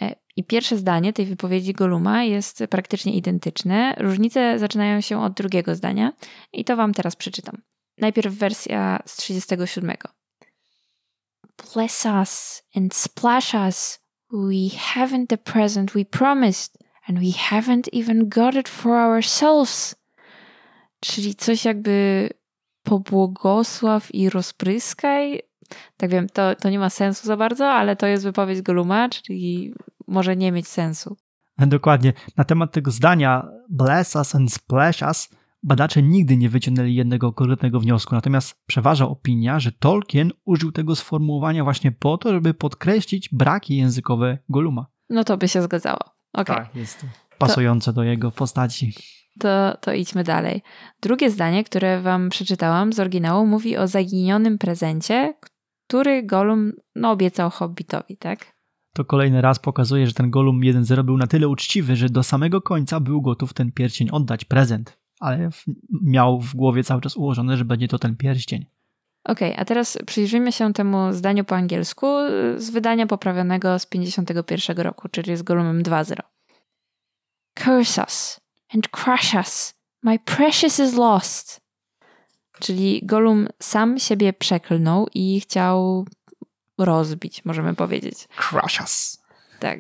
E, 0.02 0.16
I 0.36 0.44
pierwsze 0.44 0.78
zdanie 0.78 1.14
tej 1.14 1.26
wypowiedzi 1.26 1.74
Goluma 1.74 2.24
jest 2.24 2.64
praktycznie 2.70 3.14
identyczne. 3.14 3.96
Różnice 3.98 4.60
zaczynają 4.60 5.02
się 5.02 5.22
od 5.22 5.34
drugiego 5.34 5.76
zdania 5.76 6.14
i 6.54 6.66
to 6.66 6.76
wam 6.76 6.94
teraz 6.94 7.16
przeczytam. 7.16 7.62
Najpierw 7.98 8.34
wersja 8.34 9.00
z 9.06 9.16
37. 9.16 9.96
Bless 11.74 12.06
us 12.06 12.64
and 12.76 12.96
splash 12.96 13.54
us. 13.54 14.00
We 14.32 14.70
haven't 14.96 15.28
the 15.28 15.38
present 15.38 15.92
we 15.92 16.06
promised, 16.06 16.78
and 17.08 17.20
we 17.20 17.32
haven't 17.50 17.90
even 17.92 18.30
got 18.30 18.56
it 18.56 18.70
for 18.70 18.92
ourselves. 18.92 19.96
Czyli 21.00 21.36
coś 21.36 21.66
jakby 21.66 22.30
pobłogosław 22.84 24.16
i 24.16 24.30
rozpryskaj. 24.30 25.42
Tak 25.98 26.10
wiem, 26.10 26.30
to, 26.30 26.56
to 26.56 26.70
nie 26.70 26.80
ma 26.80 26.90
sensu 26.90 27.28
za 27.28 27.38
bardzo, 27.38 27.70
ale 27.70 27.96
to 27.96 28.08
jest 28.08 28.24
wypowiedź 28.24 28.62
Goluma, 28.62 29.10
czyli 29.10 29.74
może 30.08 30.36
nie 30.36 30.52
mieć 30.52 30.68
sensu. 30.68 31.18
Dokładnie. 31.58 32.14
Na 32.38 32.44
temat 32.44 32.72
tego 32.72 32.92
zdania 32.92 33.48
bless 33.70 34.16
us 34.16 34.36
and 34.36 34.54
splash 34.54 35.02
us 35.02 35.30
badacze 35.64 36.02
nigdy 36.02 36.38
nie 36.38 36.50
wyciągnęli 36.50 36.96
jednego 36.96 37.34
konkretnego 37.34 37.80
wniosku, 37.80 38.16
natomiast 38.16 38.56
przeważa 38.66 39.08
opinia, 39.08 39.60
że 39.60 39.72
Tolkien 39.72 40.32
użył 40.46 40.72
tego 40.72 40.96
sformułowania 40.96 41.64
właśnie 41.64 41.92
po 41.92 42.18
to, 42.18 42.34
żeby 42.34 42.54
podkreślić 42.54 43.30
braki 43.32 43.78
językowe 43.78 44.38
Goluma. 44.50 44.86
No 45.10 45.24
to 45.24 45.38
by 45.38 45.48
się 45.48 45.62
zgadzało. 45.62 46.00
Okay. 46.34 46.56
Tak, 46.56 46.76
jest 46.76 47.02
to 47.02 47.08
pasujące 47.48 47.92
to, 47.92 47.96
do 47.96 48.04
jego 48.04 48.32
postaci. 48.32 48.94
To, 49.40 49.78
to 49.82 49.94
idźmy 49.94 50.24
dalej. 50.24 50.62
Drugie 51.02 51.32
zdanie, 51.32 51.64
które 51.64 52.02
wam 52.02 52.30
przeczytałam 52.30 52.94
z 52.94 53.00
oryginału, 53.00 53.48
mówi 53.48 53.78
o 53.78 53.88
zaginionym 53.88 54.58
prezencie, 54.58 55.34
który 55.88 56.24
Golum 56.24 56.72
no, 56.96 57.12
obiecał 57.12 57.50
Hobbitowi, 57.50 58.18
tak? 58.18 58.54
To 58.94 59.06
kolejny 59.06 59.42
raz 59.42 59.60
pokazuje, 59.60 60.08
że 60.08 60.14
ten 60.14 60.32
Golum 60.32 60.60
1.0 60.60 61.04
był 61.04 61.18
na 61.18 61.28
tyle 61.28 61.48
uczciwy, 61.48 61.96
że 61.96 62.10
do 62.10 62.24
samego 62.24 62.62
końca 62.62 63.00
był 63.00 63.22
gotów 63.22 63.54
ten 63.54 63.72
pierścień 63.72 64.10
oddać, 64.12 64.46
prezent, 64.46 64.98
ale 65.20 65.50
miał 66.04 66.42
w 66.42 66.56
głowie 66.56 66.84
cały 66.84 67.02
czas 67.02 67.18
ułożone, 67.18 67.58
że 67.58 67.66
będzie 67.66 67.88
to 67.88 68.00
ten 68.00 68.16
pierścień. 68.16 68.66
Okej, 69.24 69.52
okay, 69.52 69.62
a 69.62 69.66
teraz 69.66 69.98
przyjrzyjmy 70.06 70.52
się 70.52 70.74
temu 70.74 71.14
zdaniu 71.14 71.44
po 71.44 71.56
angielsku 71.56 72.08
z 72.58 72.70
wydania 72.70 73.08
poprawionego 73.08 73.80
z 73.80 73.86
51 73.86 74.78
roku, 74.78 75.10
czyli 75.10 75.38
z 75.38 75.44
Golumem 75.44 75.84
2.0. 75.84 76.16
Curse 77.60 78.02
us 78.02 78.43
and 78.74 78.90
crush 78.90 79.36
us. 79.36 79.74
My 80.04 80.20
precious 80.20 80.80
is 80.80 80.94
lost. 80.94 81.62
Czyli 82.60 83.02
Golum 83.04 83.48
sam 83.60 84.00
siebie 84.00 84.34
przeklnął 84.34 85.08
i 85.14 85.40
chciał 85.40 86.06
rozbić, 86.78 87.46
możemy 87.46 87.76
powiedzieć. 87.76 88.28
Crush 88.38 88.82
us. 88.82 89.24
Tak. 89.60 89.80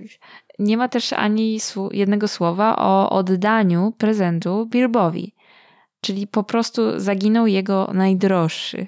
Nie 0.59 0.77
ma 0.77 0.87
też 0.87 1.13
ani 1.13 1.59
jednego 1.91 2.27
słowa 2.27 2.75
o 2.75 3.09
oddaniu 3.09 3.93
prezentu 3.97 4.65
Bilbowi. 4.65 5.35
Czyli 6.01 6.27
po 6.27 6.43
prostu 6.43 6.99
zaginął 6.99 7.47
jego 7.47 7.91
najdroższy. 7.93 8.87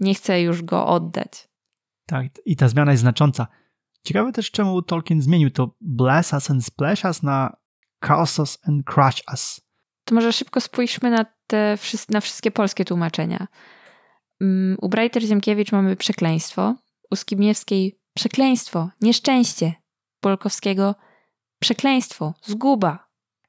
Nie 0.00 0.14
chce 0.14 0.42
już 0.42 0.62
go 0.62 0.86
oddać. 0.86 1.48
Tak, 2.06 2.26
i 2.44 2.56
ta 2.56 2.68
zmiana 2.68 2.90
jest 2.90 3.00
znacząca. 3.00 3.46
Ciekawe 4.02 4.32
też, 4.32 4.50
czemu 4.50 4.82
Tolkien 4.82 5.22
zmienił 5.22 5.50
to 5.50 5.74
bless 5.80 6.32
us 6.32 6.50
and 6.50 6.64
splash 6.64 7.04
us 7.04 7.22
na 7.22 7.56
curse 8.00 8.42
us 8.42 8.58
and 8.68 8.84
crush 8.84 9.22
us. 9.32 9.60
To 10.04 10.14
może 10.14 10.32
szybko 10.32 10.60
spójrzmy 10.60 11.10
na 11.10 11.26
te 11.46 11.78
na 12.08 12.20
wszystkie 12.20 12.50
polskie 12.50 12.84
tłumaczenia. 12.84 13.46
Mm, 14.40 14.76
u 14.80 14.88
Brajter 14.88 15.22
Ziemkiewicz 15.22 15.72
mamy 15.72 15.96
przekleństwo, 15.96 16.74
u 17.10 17.16
Skibniewskiej 17.16 18.00
przekleństwo, 18.14 18.90
nieszczęście, 19.00 19.74
Polkowskiego 20.20 20.94
przekleństwo, 21.60 22.34
zguba. 22.42 23.08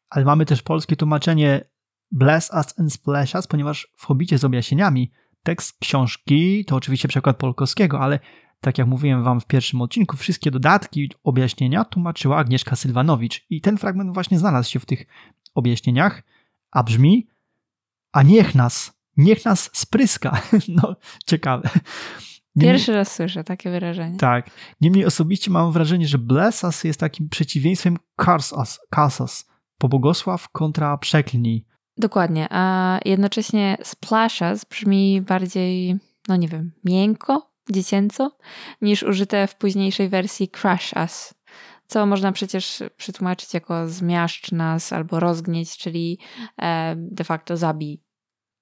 Ale 0.09 0.25
mamy 0.25 0.45
też 0.45 0.61
polskie 0.61 0.95
tłumaczenie 0.95 1.69
bless 2.11 2.51
us 2.53 2.79
and 2.79 2.93
splash 2.93 3.35
us, 3.35 3.47
ponieważ 3.47 3.87
w 3.95 4.05
Hobicie 4.05 4.37
z 4.37 4.43
objaśnieniami 4.43 5.11
tekst 5.47 5.79
książki 5.79 6.65
to 6.65 6.75
oczywiście 6.75 7.07
przekład 7.07 7.37
Polkowskiego, 7.37 7.99
ale 7.99 8.19
tak 8.61 8.77
jak 8.77 8.87
mówiłem 8.87 9.23
wam 9.23 9.41
w 9.41 9.45
pierwszym 9.45 9.81
odcinku, 9.81 10.17
wszystkie 10.17 10.51
dodatki, 10.51 11.11
objaśnienia 11.23 11.85
tłumaczyła 11.85 12.37
Agnieszka 12.37 12.75
Sylwanowicz 12.75 13.45
i 13.49 13.61
ten 13.61 13.77
fragment 13.77 14.13
właśnie 14.13 14.39
znalazł 14.39 14.71
się 14.71 14.79
w 14.79 14.85
tych 14.85 15.05
objaśnieniach, 15.55 16.23
a 16.71 16.83
brzmi 16.83 17.27
a 18.11 18.23
niech 18.23 18.55
nas, 18.55 18.99
niech 19.17 19.45
nas 19.45 19.69
spryska. 19.73 20.41
No, 20.81 20.95
ciekawe. 21.25 21.69
Niemniej, 22.55 22.73
Pierwszy 22.73 22.93
raz 22.93 23.15
słyszę 23.15 23.43
takie 23.43 23.71
wyrażenie. 23.71 24.17
Tak. 24.17 24.49
Niemniej 24.81 25.05
osobiście 25.05 25.51
mam 25.51 25.71
wrażenie, 25.71 26.07
że 26.07 26.17
bless 26.17 26.63
us 26.63 26.83
jest 26.83 26.99
takim 26.99 27.29
przeciwieństwem 27.29 27.97
curse 28.15 28.55
us, 28.55 28.79
curse 28.95 29.23
us. 29.23 29.47
Pobłogosław 29.77 30.49
kontra 30.49 30.97
przeklnij. 30.97 31.65
Dokładnie, 31.97 32.47
a 32.49 32.99
jednocześnie 33.05 33.77
splash 33.83 34.41
us 34.41 34.65
brzmi 34.65 35.21
bardziej, 35.21 35.95
no 36.27 36.35
nie 36.35 36.47
wiem, 36.47 36.71
miękko, 36.83 37.51
dziecięco, 37.71 38.31
niż 38.81 39.03
użyte 39.03 39.47
w 39.47 39.55
późniejszej 39.55 40.09
wersji 40.09 40.49
crush 40.49 40.93
us, 40.93 41.33
co 41.87 42.05
można 42.05 42.31
przecież 42.31 42.83
przetłumaczyć 42.97 43.53
jako 43.53 43.89
zmiaszcz 43.89 44.51
nas 44.51 44.93
albo 44.93 45.19
rozgnieć, 45.19 45.77
czyli 45.77 46.19
e, 46.61 46.95
de 46.97 47.23
facto 47.23 47.57
zabij. 47.57 48.01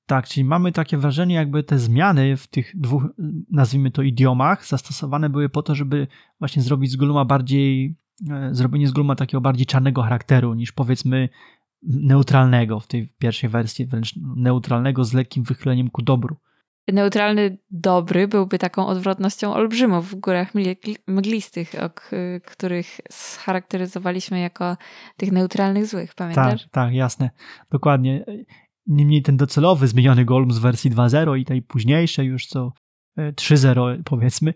Tak, 0.08 0.28
czyli 0.28 0.44
mamy 0.44 0.72
takie 0.72 0.98
wrażenie, 0.98 1.36
jakby 1.36 1.64
te 1.64 1.80
zmiany 1.80 2.38
w 2.38 2.48
tych 2.48 2.80
dwóch, 2.80 3.04
nazwijmy 3.52 3.92
to, 3.92 4.02
idiomach 4.02 4.66
zastosowane 4.66 5.30
były 5.30 5.50
po 5.50 5.64
to, 5.64 5.76
żeby 5.76 6.08
właśnie 6.40 6.62
zrobić 6.62 6.92
z 6.92 6.96
Gluma 6.96 7.26
bardziej, 7.26 7.98
e, 8.32 8.50
zrobienie 8.52 8.88
z 8.88 8.92
Gluma 8.92 9.16
takiego 9.16 9.42
bardziej 9.42 9.66
czarnego 9.66 10.02
charakteru 10.02 10.54
niż 10.54 10.72
powiedzmy 10.72 11.30
neutralnego 11.88 12.80
w 12.80 12.88
tej 12.88 13.14
pierwszej 13.20 13.50
wersji, 13.50 13.86
wręcz 13.86 14.14
neutralnego 14.36 15.04
z 15.04 15.14
lekkim 15.14 15.44
wychyleniem 15.44 15.90
ku 15.90 16.02
dobru. 16.02 16.36
Neutralny 16.94 17.58
dobry 17.72 18.28
byłby 18.28 18.60
taką 18.60 18.88
odwrotnością 18.88 19.54
olbrzymów 19.54 20.12
w 20.12 20.16
górach 20.16 20.52
mglistych, 21.08 21.72
o 21.82 21.90
których 22.46 23.02
scharakteryzowaliśmy 23.12 24.40
jako 24.40 24.78
tych 25.18 25.32
neutralnych 25.32 25.86
złych, 25.86 26.16
pamiętasz? 26.16 26.62
Tak, 26.64 26.72
tak, 26.72 26.94
jasne. 26.94 27.30
Dokładnie. 27.72 28.26
Niemniej 28.88 29.22
ten 29.22 29.38
docelowy 29.38 29.88
zmieniony 29.88 30.26
Golem 30.26 30.52
z 30.52 30.58
wersji 30.58 30.92
2.0 30.92 31.38
i 31.38 31.46
tej 31.46 31.62
późniejszej 31.62 32.28
już 32.28 32.48
co 32.48 32.72
3.0 33.18 33.90
e, 33.90 34.04
powiedzmy, 34.04 34.54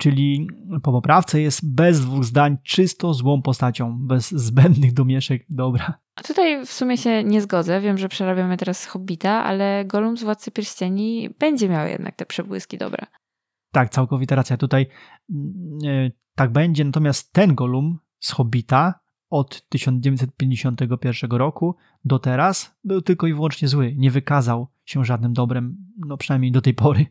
Czyli 0.00 0.48
po 0.82 0.92
poprawce 0.92 1.40
jest 1.40 1.74
bez 1.74 2.00
dwóch 2.00 2.24
zdań 2.24 2.56
czysto 2.62 3.14
złą 3.14 3.42
postacią, 3.42 3.98
bez 4.06 4.30
zbędnych 4.30 4.92
domieszek. 4.92 5.46
Dobra. 5.48 5.98
A 6.16 6.22
tutaj 6.22 6.66
w 6.66 6.72
sumie 6.72 6.98
się 6.98 7.24
nie 7.24 7.40
zgodzę. 7.40 7.80
Wiem, 7.80 7.98
że 7.98 8.08
przerabiamy 8.08 8.56
teraz 8.56 8.86
Hobbita, 8.86 9.44
ale 9.44 9.84
Gollum 9.84 10.16
z 10.16 10.22
Władcy 10.22 10.50
Pierścieni 10.50 11.30
będzie 11.38 11.68
miał 11.68 11.88
jednak 11.88 12.16
te 12.16 12.26
przebłyski 12.26 12.78
dobre. 12.78 13.06
Tak, 13.72 13.90
całkowita 13.90 14.34
racja. 14.34 14.56
Tutaj 14.56 14.86
mm, 15.30 16.10
tak 16.34 16.52
będzie, 16.52 16.84
natomiast 16.84 17.32
ten 17.32 17.54
Gollum 17.54 17.98
z 18.20 18.32
Hobbita 18.32 19.00
od 19.30 19.68
1951 19.68 21.30
roku 21.30 21.76
do 22.04 22.18
teraz 22.18 22.76
był 22.84 23.02
tylko 23.02 23.26
i 23.26 23.34
wyłącznie 23.34 23.68
zły. 23.68 23.94
Nie 23.96 24.10
wykazał 24.10 24.68
się 24.84 25.04
żadnym 25.04 25.32
dobrem, 25.32 25.76
no 26.06 26.16
przynajmniej 26.16 26.52
do 26.52 26.60
tej 26.60 26.74
pory. 26.74 27.06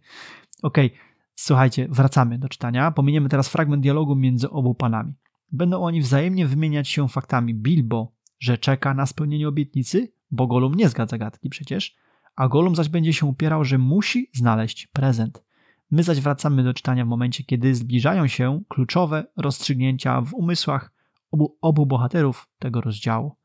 Okej, 0.61 0.87
okay, 0.87 1.08
słuchajcie, 1.41 1.87
wracamy 1.91 2.39
do 2.39 2.49
czytania. 2.49 2.91
Pominiemy 2.91 3.29
teraz 3.29 3.49
fragment 3.49 3.83
dialogu 3.83 4.15
między 4.15 4.49
obu 4.49 4.75
panami. 4.75 5.13
Będą 5.51 5.81
oni 5.81 6.01
wzajemnie 6.01 6.47
wymieniać 6.47 6.89
się 6.89 7.07
faktami. 7.07 7.55
Bilbo, 7.55 8.11
że 8.39 8.57
czeka 8.57 8.93
na 8.93 9.05
spełnienie 9.05 9.47
obietnicy, 9.47 10.11
bo 10.31 10.47
Gollum 10.47 10.75
nie 10.75 10.89
zgadza 10.89 11.17
gadki 11.17 11.49
przecież, 11.49 11.95
a 12.35 12.47
Gollum 12.47 12.75
zaś 12.75 12.89
będzie 12.89 13.13
się 13.13 13.25
upierał, 13.25 13.65
że 13.65 13.77
musi 13.77 14.29
znaleźć 14.33 14.87
prezent. 14.87 15.43
My 15.91 16.03
zaś 16.03 16.19
wracamy 16.19 16.63
do 16.63 16.73
czytania 16.73 17.05
w 17.05 17.07
momencie, 17.07 17.43
kiedy 17.43 17.75
zbliżają 17.75 18.27
się 18.27 18.61
kluczowe 18.67 19.23
rozstrzygnięcia 19.37 20.21
w 20.21 20.33
umysłach 20.33 20.91
obu, 21.31 21.57
obu 21.61 21.85
bohaterów 21.85 22.49
tego 22.59 22.81
rozdziału. 22.81 23.35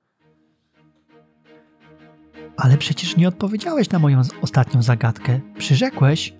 Ale 2.56 2.76
przecież 2.76 3.16
nie 3.16 3.28
odpowiedziałeś 3.28 3.90
na 3.90 3.98
moją 3.98 4.20
ostatnią 4.42 4.82
zagadkę. 4.82 5.40
Przyrzekłeś? 5.58 6.34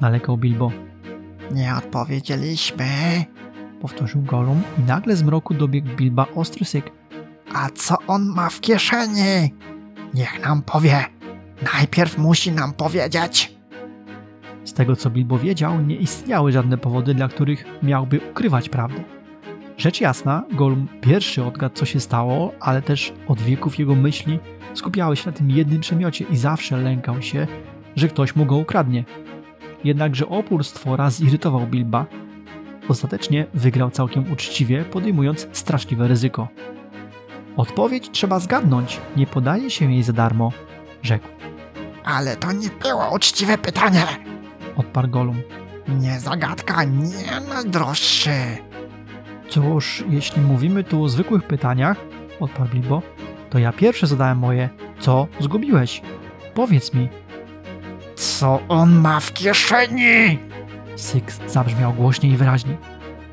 Nalekał 0.00 0.38
Bilbo. 0.38 0.70
Nie 1.50 1.74
odpowiedzieliśmy. 1.74 2.84
Powtórzył 3.80 4.22
Gollum 4.22 4.62
i 4.78 4.82
nagle 4.82 5.16
z 5.16 5.22
mroku 5.22 5.54
dobiegł 5.54 5.88
Bilba 5.96 6.26
ostry 6.34 6.64
syk. 6.64 6.90
A 7.54 7.68
co 7.74 7.96
on 8.06 8.26
ma 8.26 8.50
w 8.50 8.60
kieszeni? 8.60 9.54
Niech 10.14 10.44
nam 10.44 10.62
powie. 10.62 11.04
Najpierw 11.74 12.18
musi 12.18 12.52
nam 12.52 12.72
powiedzieć. 12.72 13.56
Z 14.64 14.72
tego 14.72 14.96
co 14.96 15.10
Bilbo 15.10 15.38
wiedział, 15.38 15.80
nie 15.80 15.96
istniały 15.96 16.52
żadne 16.52 16.78
powody, 16.78 17.14
dla 17.14 17.28
których 17.28 17.64
miałby 17.82 18.20
ukrywać 18.30 18.68
prawdę. 18.68 19.04
Rzecz 19.76 20.00
jasna, 20.00 20.44
Gollum 20.52 20.88
pierwszy 21.00 21.44
odgadł, 21.44 21.74
co 21.74 21.84
się 21.84 22.00
stało, 22.00 22.52
ale 22.60 22.82
też 22.82 23.12
od 23.28 23.40
wieków 23.40 23.78
jego 23.78 23.94
myśli 23.94 24.38
skupiały 24.74 25.16
się 25.16 25.30
na 25.30 25.36
tym 25.36 25.50
jednym 25.50 25.80
przemiocie 25.80 26.24
i 26.30 26.36
zawsze 26.36 26.76
lękał 26.76 27.22
się, 27.22 27.46
że 27.96 28.08
ktoś 28.08 28.36
mu 28.36 28.46
go 28.46 28.56
ukradnie. 28.56 29.04
Jednakże 29.84 30.28
opór 30.28 30.64
stwora 30.64 31.10
zirytował 31.10 31.66
Bilba. 31.66 32.06
Ostatecznie 32.88 33.46
wygrał 33.54 33.90
całkiem 33.90 34.32
uczciwie, 34.32 34.84
podejmując 34.84 35.48
straszliwe 35.52 36.08
ryzyko. 36.08 36.48
Odpowiedź 37.56 38.10
trzeba 38.10 38.38
zgadnąć, 38.38 39.00
nie 39.16 39.26
podaje 39.26 39.70
się 39.70 39.92
jej 39.92 40.02
za 40.02 40.12
darmo, 40.12 40.52
rzekł. 41.02 41.28
Ale 42.04 42.36
to 42.36 42.52
nie 42.52 42.68
było 42.82 43.14
uczciwe 43.14 43.58
pytanie, 43.58 44.04
odparł 44.76 45.08
Gollum. 45.08 45.42
Nie 45.88 46.20
zagadka, 46.20 46.84
nie 46.84 47.40
najdroższy. 47.48 48.30
Cóż, 49.48 50.04
jeśli 50.10 50.42
mówimy 50.42 50.84
tu 50.84 51.04
o 51.04 51.08
zwykłych 51.08 51.42
pytaniach, 51.42 51.96
odparł 52.40 52.70
Bilbo, 52.70 53.02
to 53.50 53.58
ja 53.58 53.72
pierwsze 53.72 54.06
zadałem 54.06 54.38
moje. 54.38 54.68
Co 55.00 55.26
zgubiłeś? 55.40 56.02
Powiedz 56.54 56.94
mi. 56.94 57.08
Co 58.22 58.60
on 58.68 59.00
ma 59.00 59.20
w 59.20 59.32
kieszeni? 59.32 60.38
Syk 60.96 61.32
zabrzmiał 61.46 61.92
głośniej 61.92 62.32
i 62.32 62.36
wyraźniej. 62.36 62.76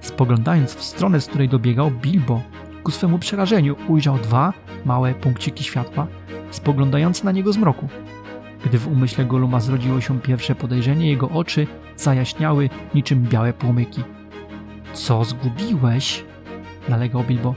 Spoglądając 0.01 0.75
w 0.75 0.83
stronę, 0.83 1.21
z 1.21 1.27
której 1.27 1.49
dobiegał 1.49 1.91
Bilbo, 1.91 2.41
ku 2.83 2.91
swemu 2.91 3.19
przerażeniu 3.19 3.75
ujrzał 3.87 4.17
dwa 4.17 4.53
małe 4.85 5.13
punkciki 5.13 5.63
światła, 5.63 6.07
spoglądające 6.51 7.25
na 7.25 7.31
niego 7.31 7.53
z 7.53 7.57
mroku. 7.57 7.87
Gdy 8.65 8.77
w 8.77 8.87
umyśle 8.87 9.25
Goluma 9.25 9.59
zrodziło 9.59 10.01
się 10.01 10.21
pierwsze 10.21 10.55
podejrzenie, 10.55 11.09
jego 11.09 11.29
oczy 11.29 11.67
zajaśniały 11.97 12.69
niczym 12.95 13.23
białe 13.23 13.53
płomyki. 13.53 14.03
Co 14.93 15.23
zgubiłeś? 15.25 16.23
nalegał 16.89 17.23
Bilbo. 17.23 17.55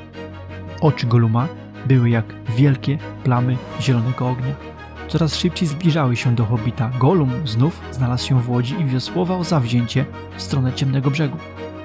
Oczy 0.81 1.07
Goluma 1.07 1.49
były 1.87 2.11
jak 2.11 2.25
wielkie 2.57 2.99
plamy 3.25 3.57
zielonego 3.81 4.29
ognia. 4.29 4.72
Coraz 5.13 5.37
szybciej 5.37 5.69
zbliżały 5.69 6.17
się 6.17 6.35
do 6.35 6.45
hobita. 6.45 6.91
Golum 7.01 7.31
znów 7.45 7.81
znalazł 7.91 8.27
się 8.27 8.41
w 8.41 8.51
łodzi 8.51 8.81
i 8.81 8.85
wiosłował 8.85 9.45
zawzięcie 9.45 10.05
w 10.37 10.43
stronę 10.43 10.73
ciemnego 10.73 11.11
brzegu. 11.11 11.39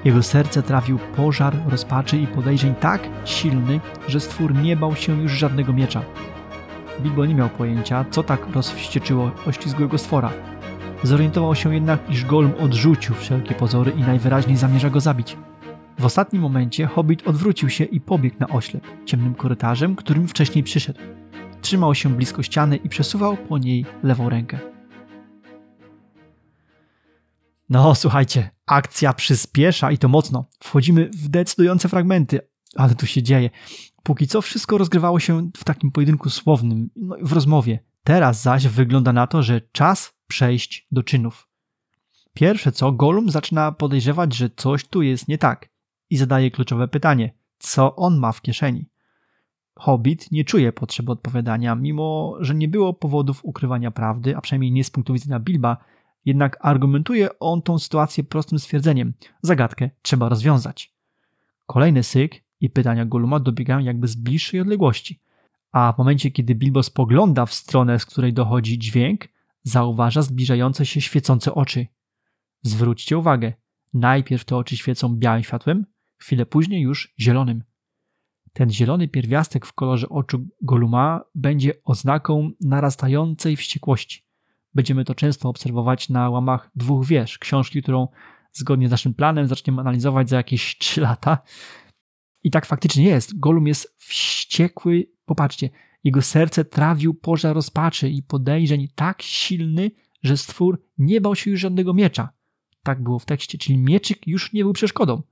Jego 0.04 0.22
serce 0.22 0.62
trafił 0.62 0.98
pożar 1.16 1.56
rozpaczy 1.66 2.18
i 2.18 2.26
podejrzeń 2.26 2.74
tak 2.74 3.08
silny, 3.24 3.80
że 4.08 4.20
stwór 4.20 4.54
nie 4.54 4.76
bał 4.76 4.96
się 4.96 5.22
już 5.22 5.32
żadnego 5.32 5.72
miecza. 5.72 6.02
Bilbo 7.00 7.26
nie 7.26 7.34
miał 7.34 7.48
pojęcia, 7.48 8.04
co 8.10 8.22
tak 8.22 8.46
rozwścieczyło 8.54 9.30
oślizgłego 9.46 9.98
stwora. 9.98 10.32
Zorientował 11.02 11.54
się 11.54 11.74
jednak, 11.74 12.10
iż 12.10 12.24
Golum 12.24 12.52
odrzucił 12.60 13.14
wszelkie 13.14 13.54
pozory 13.54 13.90
i 13.90 14.00
najwyraźniej 14.00 14.56
zamierza 14.56 14.90
go 14.90 15.00
zabić. 15.00 15.36
W 15.98 16.04
ostatnim 16.04 16.42
momencie 16.42 16.86
hobbit 16.86 17.28
odwrócił 17.28 17.70
się 17.70 17.84
i 17.84 18.00
pobiegł 18.00 18.36
na 18.38 18.48
oślep, 18.48 18.82
ciemnym 19.04 19.34
korytarzem, 19.34 19.96
którym 19.96 20.28
wcześniej 20.28 20.64
przyszedł. 20.64 21.00
Trzymał 21.62 21.94
się 21.94 22.16
blisko 22.16 22.42
ściany 22.42 22.76
i 22.76 22.88
przesuwał 22.88 23.36
po 23.36 23.58
niej 23.58 23.86
lewą 24.02 24.28
rękę. 24.28 24.58
No, 27.68 27.94
słuchajcie, 27.94 28.50
akcja 28.66 29.12
przyspiesza 29.12 29.90
i 29.90 29.98
to 29.98 30.08
mocno. 30.08 30.44
Wchodzimy 30.60 31.10
w 31.14 31.28
decydujące 31.28 31.88
fragmenty, 31.88 32.40
ale 32.76 32.94
tu 32.94 33.06
się 33.06 33.22
dzieje. 33.22 33.50
Póki 34.02 34.26
co 34.26 34.42
wszystko 34.42 34.78
rozgrywało 34.78 35.20
się 35.20 35.50
w 35.56 35.64
takim 35.64 35.92
pojedynku 35.92 36.30
słownym, 36.30 36.90
no, 36.96 37.16
w 37.22 37.32
rozmowie. 37.32 37.78
Teraz 38.04 38.42
zaś 38.42 38.66
wygląda 38.66 39.12
na 39.12 39.26
to, 39.26 39.42
że 39.42 39.60
czas 39.60 40.14
przejść 40.26 40.86
do 40.90 41.02
czynów. 41.02 41.48
Pierwsze 42.34 42.72
co, 42.72 42.92
Gollum 42.92 43.30
zaczyna 43.30 43.72
podejrzewać, 43.72 44.34
że 44.34 44.50
coś 44.56 44.84
tu 44.84 45.02
jest 45.02 45.28
nie 45.28 45.38
tak 45.38 45.68
i 46.10 46.16
zadaje 46.16 46.50
kluczowe 46.50 46.88
pytanie: 46.88 47.34
co 47.58 47.96
on 47.96 48.18
ma 48.18 48.32
w 48.32 48.42
kieszeni? 48.42 48.88
Hobbit 49.78 50.32
nie 50.32 50.44
czuje 50.44 50.72
potrzeby 50.72 51.12
odpowiadania, 51.12 51.74
mimo 51.74 52.36
że 52.40 52.54
nie 52.54 52.68
było 52.68 52.94
powodów 52.94 53.44
ukrywania 53.44 53.90
prawdy, 53.90 54.36
a 54.36 54.40
przynajmniej 54.40 54.72
nie 54.72 54.84
z 54.84 54.90
punktu 54.90 55.12
widzenia 55.12 55.40
Bilba, 55.40 55.76
jednak 56.24 56.58
argumentuje 56.60 57.38
on 57.38 57.62
tą 57.62 57.78
sytuację 57.78 58.24
prostym 58.24 58.58
stwierdzeniem: 58.58 59.12
zagadkę 59.42 59.90
trzeba 60.02 60.28
rozwiązać. 60.28 60.94
Kolejny 61.66 62.02
syk 62.02 62.44
i 62.60 62.70
pytania 62.70 63.04
Golluma 63.04 63.40
dobiegają 63.40 63.78
jakby 63.78 64.08
z 64.08 64.16
bliższej 64.16 64.60
odległości. 64.60 65.20
A 65.72 65.92
w 65.92 65.98
momencie, 65.98 66.30
kiedy 66.30 66.54
Bilbo 66.54 66.82
spogląda 66.82 67.46
w 67.46 67.54
stronę, 67.54 67.98
z 67.98 68.06
której 68.06 68.32
dochodzi 68.32 68.78
dźwięk, 68.78 69.28
zauważa 69.62 70.22
zbliżające 70.22 70.86
się 70.86 71.00
świecące 71.00 71.54
oczy. 71.54 71.86
Zwróćcie 72.62 73.18
uwagę, 73.18 73.52
najpierw 73.94 74.44
te 74.44 74.56
oczy 74.56 74.76
świecą 74.76 75.16
białym 75.16 75.42
światłem, 75.42 75.86
chwilę 76.16 76.46
później 76.46 76.82
już 76.82 77.14
zielonym. 77.20 77.62
Ten 78.52 78.70
zielony 78.70 79.08
pierwiastek 79.08 79.66
w 79.66 79.72
kolorze 79.72 80.08
oczu 80.08 80.46
Goluma 80.62 81.24
będzie 81.34 81.72
oznaką 81.84 82.50
narastającej 82.60 83.56
wściekłości. 83.56 84.22
Będziemy 84.74 85.04
to 85.04 85.14
często 85.14 85.48
obserwować 85.48 86.08
na 86.08 86.30
łamach 86.30 86.70
dwóch 86.74 87.06
wież, 87.06 87.38
książki, 87.38 87.82
którą 87.82 88.08
zgodnie 88.52 88.88
z 88.88 88.90
naszym 88.90 89.14
planem 89.14 89.46
zaczniemy 89.46 89.80
analizować 89.80 90.28
za 90.28 90.36
jakieś 90.36 90.74
3 90.78 91.00
lata. 91.00 91.38
I 92.42 92.50
tak 92.50 92.66
faktycznie 92.66 93.04
jest. 93.04 93.38
Golum 93.38 93.66
jest 93.66 93.94
wściekły. 93.98 95.06
Popatrzcie, 95.24 95.70
jego 96.04 96.22
serce 96.22 96.64
trawił 96.64 97.14
pożar 97.14 97.54
rozpaczy 97.54 98.10
i 98.10 98.22
podejrzeń 98.22 98.88
tak 98.94 99.22
silny, 99.22 99.90
że 100.22 100.36
stwór 100.36 100.82
nie 100.98 101.20
bał 101.20 101.34
się 101.34 101.50
już 101.50 101.60
żadnego 101.60 101.94
miecza. 101.94 102.28
Tak 102.82 103.02
było 103.02 103.18
w 103.18 103.24
tekście, 103.24 103.58
czyli 103.58 103.78
mieczyk 103.78 104.26
już 104.26 104.52
nie 104.52 104.62
był 104.62 104.72
przeszkodą. 104.72 105.22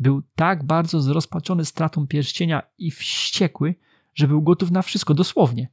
Był 0.00 0.22
tak 0.34 0.66
bardzo 0.66 1.00
zrozpaczony 1.00 1.64
stratą 1.64 2.06
pierścienia 2.06 2.62
i 2.78 2.90
wściekły, 2.90 3.74
że 4.14 4.28
był 4.28 4.42
gotów 4.42 4.70
na 4.70 4.82
wszystko, 4.82 5.14
dosłownie. 5.14 5.68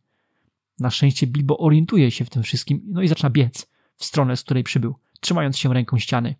Na 0.80 0.90
szczęście 0.90 1.28
Bilbo 1.28 1.58
orientuje 1.58 2.12
się 2.12 2.26
w 2.26 2.30
tym 2.30 2.44
wszystkim, 2.44 2.82
no 2.86 3.02
i 3.02 3.08
zaczyna 3.08 3.30
biec 3.30 3.72
w 3.96 4.06
stronę, 4.06 4.38
z 4.38 4.44
której 4.44 4.63
przybył, 4.63 4.96
trzymając 5.20 5.58
się 5.58 5.74
ręką 5.74 5.98
ściany. 5.98 6.36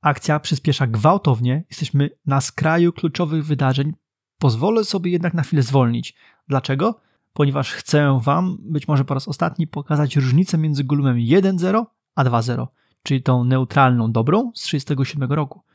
Akcja 0.00 0.40
przyspiesza 0.40 0.86
gwałtownie, 0.86 1.64
jesteśmy 1.70 2.10
na 2.26 2.40
skraju 2.40 2.92
kluczowych 2.92 3.46
wydarzeń. 3.46 3.92
Pozwolę 4.38 4.84
sobie 4.84 5.10
jednak 5.10 5.34
na 5.34 5.42
chwilę 5.42 5.62
zwolnić. 5.62 6.14
Dlaczego? 6.48 7.00
Ponieważ 7.32 7.72
chcę 7.72 8.20
Wam, 8.22 8.58
być 8.60 8.88
może 8.88 9.04
po 9.04 9.14
raz 9.14 9.28
ostatni, 9.28 9.66
pokazać 9.66 10.16
różnicę 10.16 10.58
między 10.58 10.84
Gollumem 10.84 11.16
1.0 11.16 11.84
a 12.14 12.24
2.0, 12.24 12.66
czyli 13.02 13.22
tą 13.22 13.44
neutralną 13.44 14.12
dobrą 14.12 14.52
z 14.54 14.62
1937 14.62 15.32
roku. 15.32 15.67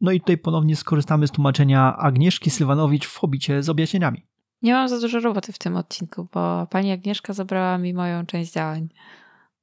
No 0.00 0.12
i 0.12 0.20
tutaj 0.20 0.38
ponownie 0.38 0.76
skorzystamy 0.76 1.26
z 1.26 1.30
tłumaczenia 1.30 1.96
Agnieszki 1.96 2.50
Sylwanowicz 2.50 3.06
w 3.06 3.18
Hobicie 3.18 3.62
z 3.62 3.68
objaśnieniami. 3.68 4.26
Nie 4.62 4.72
mam 4.72 4.88
za 4.88 5.00
dużo 5.00 5.20
roboty 5.20 5.52
w 5.52 5.58
tym 5.58 5.76
odcinku, 5.76 6.28
bo 6.32 6.66
pani 6.66 6.92
Agnieszka 6.92 7.32
zabrała 7.32 7.78
mi 7.78 7.94
moją 7.94 8.26
część 8.26 8.52
działań. 8.52 8.88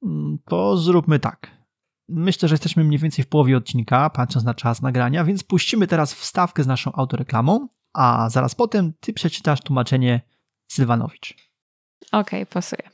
Mm, 0.02 0.38
to 0.44 0.76
zróbmy 0.76 1.18
tak. 1.18 1.50
Myślę, 2.08 2.48
że 2.48 2.52
jesteśmy 2.52 2.84
mniej 2.84 2.98
więcej 2.98 3.24
w 3.24 3.28
połowie 3.28 3.56
odcinka, 3.56 4.10
patrząc 4.10 4.44
na 4.44 4.54
czas 4.54 4.82
nagrania, 4.82 5.24
więc 5.24 5.44
puścimy 5.44 5.86
teraz 5.86 6.14
wstawkę 6.14 6.62
z 6.62 6.66
naszą 6.66 6.92
autoreklamą, 6.92 7.68
a 7.92 8.30
zaraz 8.30 8.54
potem 8.54 8.92
ty 9.00 9.12
przeczytasz 9.12 9.60
tłumaczenie 9.60 10.20
Sylwanowicz. 10.68 11.34
Okej, 12.12 12.42
okay, 12.42 12.46
pasuje. 12.46 12.90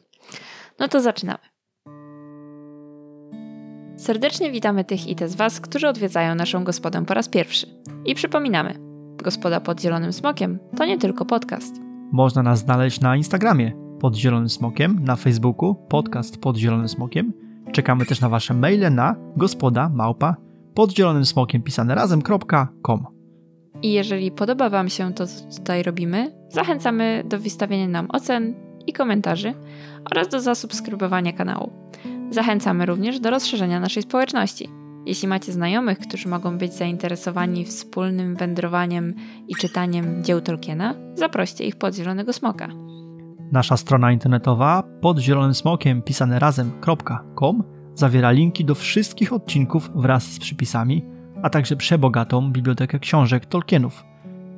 No 0.79 0.88
to 0.88 1.00
zaczynamy. 1.00 1.49
Serdecznie 4.00 4.50
witamy 4.50 4.84
tych 4.84 5.06
i 5.06 5.14
te 5.14 5.28
z 5.28 5.34
Was, 5.34 5.60
którzy 5.60 5.88
odwiedzają 5.88 6.34
naszą 6.34 6.64
gospodę 6.64 7.04
po 7.04 7.14
raz 7.14 7.28
pierwszy. 7.28 7.66
I 8.04 8.14
przypominamy, 8.14 8.74
Gospoda 9.22 9.60
pod 9.60 9.80
Zielonym 9.80 10.12
Smokiem 10.12 10.58
to 10.76 10.84
nie 10.84 10.98
tylko 10.98 11.24
podcast. 11.24 11.74
Można 12.12 12.42
nas 12.42 12.58
znaleźć 12.58 13.00
na 13.00 13.16
Instagramie 13.16 13.72
pod 14.00 14.16
Zielonym 14.16 14.48
Smokiem, 14.48 15.04
na 15.04 15.16
Facebooku 15.16 15.74
podcast 15.74 16.40
pod 16.40 16.56
Zielonym 16.56 16.88
Smokiem. 16.88 17.32
Czekamy 17.72 18.06
też 18.06 18.20
na 18.20 18.28
Wasze 18.28 18.54
maile 18.54 18.94
na 18.94 19.16
gospoda 19.36 19.88
małpa 19.88 20.36
pod 20.74 20.96
zielonym 20.96 21.24
smokiem 21.24 21.62
pisane 21.62 21.94
razem.com. 21.94 23.06
I 23.82 23.92
jeżeli 23.92 24.30
podoba 24.30 24.70
Wam 24.70 24.88
się 24.88 25.14
to, 25.14 25.26
co 25.26 25.58
tutaj 25.58 25.82
robimy, 25.82 26.32
zachęcamy 26.48 27.24
do 27.26 27.38
wystawienia 27.38 27.88
nam 27.88 28.06
ocen 28.10 28.54
i 28.86 28.92
komentarzy 28.92 29.54
oraz 30.10 30.28
do 30.28 30.40
zasubskrybowania 30.40 31.32
kanału. 31.32 31.72
Zachęcamy 32.30 32.86
również 32.86 33.20
do 33.20 33.30
rozszerzenia 33.30 33.80
naszej 33.80 34.02
społeczności. 34.02 34.68
Jeśli 35.06 35.28
macie 35.28 35.52
znajomych, 35.52 35.98
którzy 35.98 36.28
mogą 36.28 36.58
być 36.58 36.74
zainteresowani 36.74 37.64
wspólnym 37.64 38.36
wędrowaniem 38.36 39.14
i 39.48 39.54
czytaniem 39.54 40.24
dzieł 40.24 40.40
Tolkiena, 40.40 40.94
zaproście 41.14 41.64
ich 41.64 41.76
pod 41.76 41.94
Zielonego 41.94 42.32
Smoka. 42.32 42.68
Nasza 43.52 43.76
strona 43.76 44.12
internetowa 44.12 44.82
pod 45.00 45.18
zielonym 45.18 45.54
smokiem 45.54 46.02
pisane 46.02 46.38
razem.com 46.38 47.64
zawiera 47.94 48.30
linki 48.30 48.64
do 48.64 48.74
wszystkich 48.74 49.32
odcinków 49.32 49.90
wraz 49.94 50.24
z 50.24 50.38
przypisami, 50.38 51.04
a 51.42 51.50
także 51.50 51.76
przebogatą 51.76 52.52
bibliotekę 52.52 52.98
książek 52.98 53.46
Tolkienów, 53.46 54.04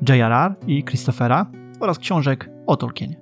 J.R.R. 0.09 0.55
i 0.67 0.85
Christophera 0.85 1.47
oraz 1.81 1.99
książek 1.99 2.51
o 2.67 2.77
Tolkienie. 2.77 3.17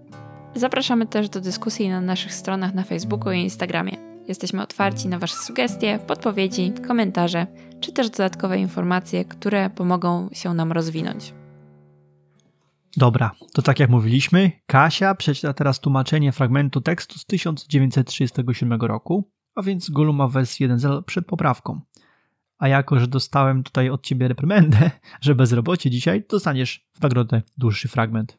Zapraszamy 0.54 1.06
też 1.06 1.28
do 1.28 1.40
dyskusji 1.40 1.88
na 1.88 2.00
naszych 2.00 2.34
stronach 2.34 2.74
na 2.74 2.84
Facebooku 2.84 3.32
i 3.32 3.38
Instagramie. 3.38 4.09
Jesteśmy 4.30 4.62
otwarci 4.62 5.08
na 5.08 5.18
Wasze 5.18 5.36
sugestie, 5.36 5.98
podpowiedzi, 6.06 6.72
komentarze, 6.88 7.46
czy 7.80 7.92
też 7.92 8.10
dodatkowe 8.10 8.58
informacje, 8.58 9.24
które 9.24 9.70
pomogą 9.70 10.28
się 10.32 10.54
nam 10.54 10.72
rozwinąć. 10.72 11.34
Dobra, 12.96 13.30
to 13.52 13.62
tak 13.62 13.80
jak 13.80 13.90
mówiliśmy, 13.90 14.52
Kasia 14.66 15.14
przeczyta 15.14 15.52
teraz 15.52 15.80
tłumaczenie 15.80 16.32
fragmentu 16.32 16.80
tekstu 16.80 17.18
z 17.18 17.26
1937 17.26 18.80
roku, 18.80 19.30
a 19.54 19.62
więc 19.62 19.90
Goluma 19.90 20.28
wersji 20.28 20.68
1.0 20.68 21.02
przed 21.02 21.26
poprawką. 21.26 21.80
A 22.58 22.68
jako, 22.68 23.00
że 23.00 23.06
dostałem 23.06 23.62
tutaj 23.62 23.90
od 23.90 24.02
ciebie 24.02 24.28
reprymendę, 24.28 24.90
że 25.20 25.34
bezrobocie 25.34 25.90
dzisiaj, 25.90 26.24
dostaniesz 26.28 26.86
w 26.94 27.02
nagrodę 27.02 27.42
dłuższy 27.58 27.88
fragment. 27.88 28.38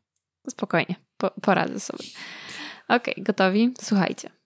Spokojnie, 0.50 0.96
po, 1.18 1.32
poradzę 1.42 1.80
sobie. 1.80 2.04
Ok, 2.88 3.06
gotowi? 3.18 3.74
Słuchajcie. 3.82 4.41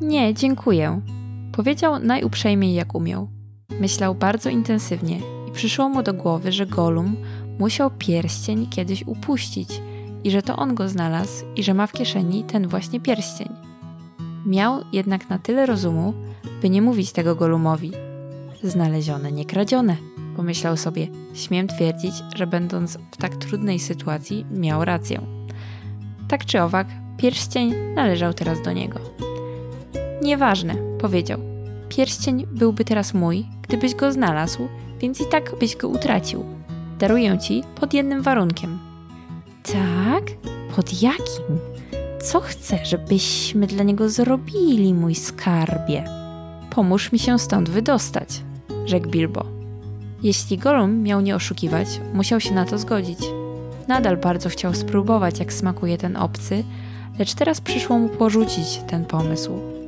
Nie, 0.00 0.34
dziękuję. 0.34 1.00
Powiedział 1.52 1.98
najuprzejmiej 1.98 2.74
jak 2.74 2.94
umiał. 2.94 3.28
Myślał 3.80 4.14
bardzo 4.14 4.50
intensywnie 4.50 5.18
i 5.48 5.52
przyszło 5.52 5.88
mu 5.88 6.02
do 6.02 6.14
głowy, 6.14 6.52
że 6.52 6.66
Golum 6.66 7.16
musiał 7.58 7.90
pierścień 7.90 8.66
kiedyś 8.66 9.02
upuścić 9.06 9.82
i 10.24 10.30
że 10.30 10.42
to 10.42 10.56
on 10.56 10.74
go 10.74 10.88
znalazł 10.88 11.44
i 11.56 11.62
że 11.62 11.74
ma 11.74 11.86
w 11.86 11.92
kieszeni 11.92 12.44
ten 12.44 12.68
właśnie 12.68 13.00
pierścień. 13.00 13.48
Miał 14.46 14.80
jednak 14.92 15.30
na 15.30 15.38
tyle 15.38 15.66
rozumu, 15.66 16.14
by 16.62 16.70
nie 16.70 16.82
mówić 16.82 17.12
tego 17.12 17.34
Golumowi. 17.34 17.92
Znalezione, 18.62 19.32
nie 19.32 19.44
kradzione, 19.44 19.96
pomyślał 20.36 20.76
sobie. 20.76 21.08
Śmiem 21.34 21.68
twierdzić, 21.68 22.14
że 22.36 22.46
będąc 22.46 22.98
w 23.10 23.16
tak 23.16 23.36
trudnej 23.36 23.78
sytuacji, 23.78 24.46
miał 24.50 24.84
rację. 24.84 25.20
Tak 26.28 26.44
czy 26.44 26.62
owak, 26.62 26.86
pierścień 27.16 27.74
należał 27.94 28.34
teraz 28.34 28.62
do 28.62 28.72
niego. 28.72 29.00
Nieważne, 30.22 30.74
powiedział. 30.98 31.40
Pierścień 31.88 32.46
byłby 32.46 32.84
teraz 32.84 33.14
mój, 33.14 33.46
gdybyś 33.62 33.94
go 33.94 34.12
znalazł, 34.12 34.68
więc 35.00 35.20
i 35.20 35.24
tak 35.26 35.58
byś 35.60 35.76
go 35.76 35.88
utracił. 35.88 36.44
Daruję 36.98 37.38
ci 37.38 37.62
pod 37.80 37.94
jednym 37.94 38.22
warunkiem. 38.22 38.78
Tak? 39.62 40.24
Pod 40.76 41.02
jakim? 41.02 41.58
Co 42.22 42.40
chcę, 42.40 42.78
żebyśmy 42.84 43.66
dla 43.66 43.84
niego 43.84 44.08
zrobili, 44.08 44.94
mój 44.94 45.14
skarbie? 45.14 46.04
Pomóż 46.70 47.12
mi 47.12 47.18
się 47.18 47.38
stąd 47.38 47.70
wydostać, 47.70 48.42
rzekł 48.86 49.08
Bilbo. 49.08 49.44
Jeśli 50.22 50.58
Gollum 50.58 51.02
miał 51.02 51.20
nie 51.20 51.36
oszukiwać, 51.36 51.88
musiał 52.14 52.40
się 52.40 52.54
na 52.54 52.64
to 52.64 52.78
zgodzić. 52.78 53.18
Nadal 53.88 54.16
bardzo 54.16 54.48
chciał 54.48 54.74
spróbować, 54.74 55.38
jak 55.38 55.52
smakuje 55.52 55.98
ten 55.98 56.16
obcy, 56.16 56.64
lecz 57.18 57.34
teraz 57.34 57.60
przyszło 57.60 57.98
mu 57.98 58.08
porzucić 58.08 58.80
ten 58.86 59.04
pomysł. 59.04 59.79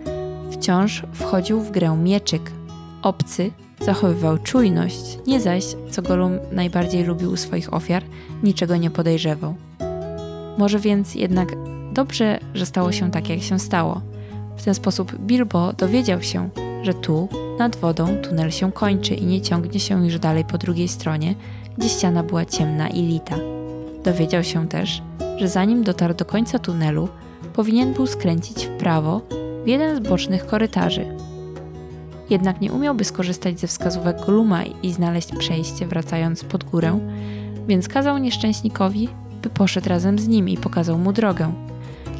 Wciąż 0.62 1.02
wchodził 1.12 1.60
w 1.60 1.70
grę 1.70 1.96
mieczyk. 1.96 2.50
Obcy 3.02 3.50
zachowywał 3.80 4.38
czujność, 4.38 5.18
nie 5.26 5.40
zaś, 5.40 5.64
co 5.90 6.02
Gollum 6.02 6.38
najbardziej 6.52 7.04
lubił 7.04 7.30
u 7.30 7.36
swoich 7.36 7.74
ofiar, 7.74 8.02
niczego 8.42 8.76
nie 8.76 8.90
podejrzewał. 8.90 9.54
Może 10.58 10.78
więc 10.78 11.14
jednak 11.14 11.48
dobrze, 11.92 12.38
że 12.54 12.66
stało 12.66 12.92
się 12.92 13.10
tak, 13.10 13.28
jak 13.28 13.42
się 13.42 13.58
stało. 13.58 14.00
W 14.56 14.64
ten 14.64 14.74
sposób 14.74 15.18
Bilbo 15.18 15.72
dowiedział 15.72 16.22
się, 16.22 16.50
że 16.82 16.94
tu, 16.94 17.28
nad 17.58 17.76
wodą, 17.76 18.16
tunel 18.22 18.50
się 18.50 18.72
kończy 18.72 19.14
i 19.14 19.26
nie 19.26 19.40
ciągnie 19.40 19.80
się 19.80 20.04
już 20.04 20.18
dalej 20.18 20.44
po 20.44 20.58
drugiej 20.58 20.88
stronie, 20.88 21.34
gdzie 21.78 21.88
ściana 21.88 22.22
była 22.22 22.44
ciemna 22.44 22.88
i 22.88 23.02
lita. 23.02 23.36
Dowiedział 24.04 24.44
się 24.44 24.68
też, 24.68 25.02
że 25.36 25.48
zanim 25.48 25.84
dotarł 25.84 26.14
do 26.14 26.24
końca 26.24 26.58
tunelu, 26.58 27.08
powinien 27.52 27.92
był 27.92 28.06
skręcić 28.06 28.66
w 28.66 28.70
prawo 28.70 29.20
w 29.64 29.68
jeden 29.68 29.96
z 29.96 30.08
bocznych 30.08 30.46
korytarzy. 30.46 31.06
Jednak 32.30 32.60
nie 32.60 32.72
umiałby 32.72 33.04
skorzystać 33.04 33.60
ze 33.60 33.66
wskazówek 33.66 34.26
Goluma 34.26 34.64
i 34.64 34.92
znaleźć 34.92 35.28
przejście 35.38 35.86
wracając 35.86 36.44
pod 36.44 36.64
górę, 36.64 36.98
więc 37.68 37.88
kazał 37.88 38.18
nieszczęśnikowi, 38.18 39.08
by 39.42 39.50
poszedł 39.50 39.88
razem 39.88 40.18
z 40.18 40.28
nim 40.28 40.48
i 40.48 40.56
pokazał 40.56 40.98
mu 40.98 41.12
drogę. 41.12 41.52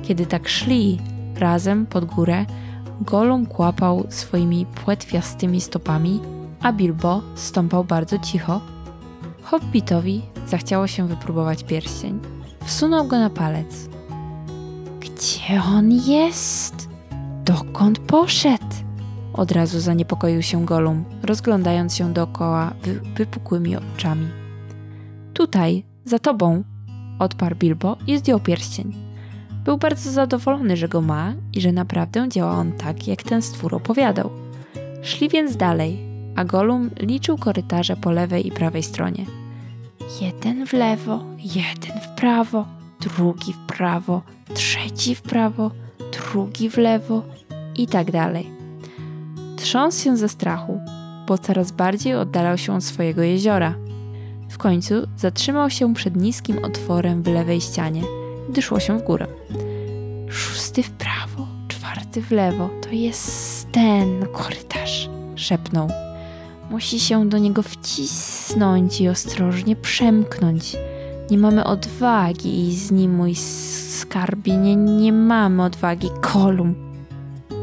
Kiedy 0.02 0.26
tak 0.26 0.48
szli 0.48 0.98
razem 1.36 1.86
pod 1.86 2.04
górę, 2.04 2.46
Golum 3.00 3.46
kłapał 3.46 4.04
swoimi 4.08 4.66
płetwiastymi 4.84 5.60
stopami, 5.60 6.20
a 6.60 6.72
Bilbo 6.72 7.22
stąpał 7.34 7.84
bardzo 7.84 8.18
cicho. 8.18 8.60
Hobbitowi 9.42 10.22
zachciało 10.46 10.86
się 10.86 11.08
wypróbować 11.08 11.64
pierścień. 11.64 12.20
Wsunął 12.64 13.06
go 13.06 13.18
na 13.18 13.30
palec. 13.30 13.88
Gdzie 15.00 15.62
on 15.76 15.92
jest? 15.92 16.91
Dokąd 17.44 17.98
poszedł? 17.98 18.74
Od 19.32 19.52
razu 19.52 19.80
zaniepokoił 19.80 20.42
się 20.42 20.64
Golum, 20.64 21.04
rozglądając 21.22 21.94
się 21.94 22.12
dookoła 22.12 22.72
wy 22.82 23.00
wypukłymi 23.16 23.76
oczami. 23.76 24.28
Tutaj, 25.34 25.84
za 26.04 26.18
tobą, 26.18 26.64
odparł 27.18 27.56
Bilbo 27.56 27.96
i 28.06 28.18
zdjął 28.18 28.40
pierścień. 28.40 28.94
Był 29.64 29.78
bardzo 29.78 30.10
zadowolony, 30.10 30.76
że 30.76 30.88
go 30.88 31.00
ma 31.00 31.34
i 31.52 31.60
że 31.60 31.72
naprawdę 31.72 32.28
działa 32.28 32.52
on 32.52 32.72
tak, 32.72 33.08
jak 33.08 33.22
ten 33.22 33.42
stwór 33.42 33.74
opowiadał. 33.74 34.30
Szli 35.02 35.28
więc 35.28 35.56
dalej, 35.56 35.98
a 36.36 36.44
Golum 36.44 36.90
liczył 37.00 37.38
korytarze 37.38 37.96
po 37.96 38.10
lewej 38.10 38.46
i 38.46 38.52
prawej 38.52 38.82
stronie. 38.82 39.26
Jeden 40.20 40.66
w 40.66 40.72
lewo, 40.72 41.24
jeden 41.38 42.00
w 42.00 42.08
prawo, 42.08 42.66
drugi 43.00 43.52
w 43.52 43.58
prawo, 43.58 44.22
trzeci 44.54 45.14
w 45.14 45.22
prawo, 45.22 45.70
drugi 46.12 46.70
w 46.70 46.76
lewo 46.76 47.22
i 47.76 47.86
tak 47.86 48.10
dalej. 48.10 48.50
Trząsł 49.56 50.04
się 50.04 50.16
ze 50.16 50.28
strachu, 50.28 50.80
bo 51.28 51.38
coraz 51.38 51.72
bardziej 51.72 52.14
oddalał 52.14 52.58
się 52.58 52.74
od 52.74 52.84
swojego 52.84 53.22
jeziora. 53.22 53.74
W 54.50 54.58
końcu 54.58 54.94
zatrzymał 55.16 55.70
się 55.70 55.94
przed 55.94 56.16
niskim 56.16 56.64
otworem 56.64 57.22
w 57.22 57.26
lewej 57.26 57.60
ścianie, 57.60 58.02
gdy 58.48 58.62
szło 58.62 58.80
się 58.80 58.98
w 58.98 59.02
górę. 59.02 59.26
Szósty 60.28 60.82
w 60.82 60.90
prawo, 60.90 61.46
czwarty 61.68 62.22
w 62.22 62.30
lewo, 62.30 62.70
to 62.82 62.90
jest 62.90 63.72
ten 63.72 64.26
korytarz, 64.32 65.10
szepnął. 65.36 65.88
Musi 66.70 67.00
się 67.00 67.28
do 67.28 67.38
niego 67.38 67.62
wcisnąć 67.62 69.00
i 69.00 69.08
ostrożnie 69.08 69.76
przemknąć. 69.76 70.76
Nie 71.30 71.38
mamy 71.38 71.64
odwagi 71.64 72.68
i 72.68 72.76
z 72.76 72.90
nim 72.90 73.14
mój 73.14 73.34
skarbie, 73.34 74.56
nie, 74.56 74.76
nie 74.76 75.12
mamy 75.12 75.62
odwagi, 75.62 76.08
kolum. 76.20 76.74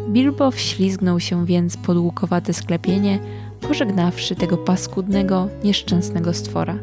Bilbo 0.10 0.52
wślizgnął 0.52 1.20
się 1.20 1.46
więc 1.46 1.78
pod 1.78 1.98
łukowate 1.98 2.54
sklepienie, 2.54 3.20
pożegnawszy 3.62 4.36
tego 4.36 4.58
paskudnego, 4.58 5.48
nieszczęsnego 5.64 6.34
stwora. 6.34 6.76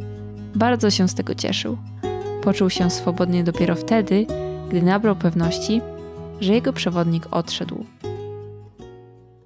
Bardzo 0.54 0.90
się 0.90 1.08
z 1.08 1.14
tego 1.14 1.34
cieszył. 1.34 1.78
Poczuł 2.42 2.70
się 2.70 2.90
swobodnie 2.90 3.44
dopiero 3.44 3.74
wtedy, 3.74 4.26
gdy 4.68 4.82
nabrał 4.82 5.16
pewności, 5.16 5.80
że 6.40 6.52
jego 6.52 6.72
przewodnik 6.72 7.26
odszedł. 7.30 7.84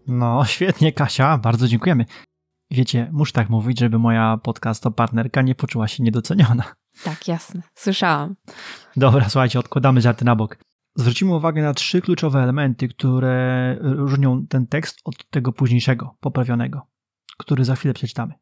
No, 0.07 0.45
świetnie, 0.45 0.93
Kasia, 0.93 1.39
bardzo 1.39 1.69
dziękujemy. 1.69 2.05
Wiecie, 2.71 3.09
muszę 3.13 3.33
tak 3.33 3.51
mówić, 3.51 3.81
żeby 3.81 3.99
moja 3.99 4.37
podcasto 4.43 4.91
partnerka 4.91 5.43
nie 5.43 5.55
poczuła 5.55 5.89
się 5.89 6.03
niedoceniona. 6.03 6.65
Tak, 7.05 7.29
jasne. 7.29 7.63
Słyszałam. 7.75 8.37
Dobra, 8.97 9.29
słuchajcie, 9.29 9.59
odkładamy 9.59 10.01
żarty 10.01 10.25
na 10.25 10.37
bok. 10.37 10.59
Zwrócimy 10.97 11.35
uwagę 11.35 11.63
na 11.63 11.75
trzy 11.75 12.01
kluczowe 12.01 12.43
elementy, 12.43 12.89
które 12.89 13.77
różnią 13.81 14.47
ten 14.47 14.67
tekst 14.67 14.99
od 15.05 15.31
tego 15.31 15.53
późniejszego, 15.53 16.17
poprawionego, 16.21 16.87
który 17.39 17.65
za 17.65 17.75
chwilę 17.75 17.95
przeczytamy. 17.95 18.35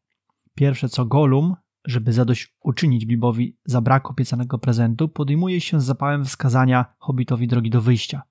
Pierwsze 0.55 0.89
co 0.89 1.05
Golum, 1.05 1.55
żeby 1.85 2.13
zadośćuczynić 2.13 3.05
Bilbowi 3.05 3.57
za 3.65 3.81
brak 3.81 4.09
obiecanego 4.09 4.59
prezentu, 4.59 5.09
podejmuje 5.09 5.61
się 5.61 5.81
z 5.81 5.83
zapałem 5.83 6.25
wskazania 6.25 6.85
hobbitowi 6.99 7.47
drogi 7.47 7.69
do 7.69 7.81
wyjścia. 7.81 8.21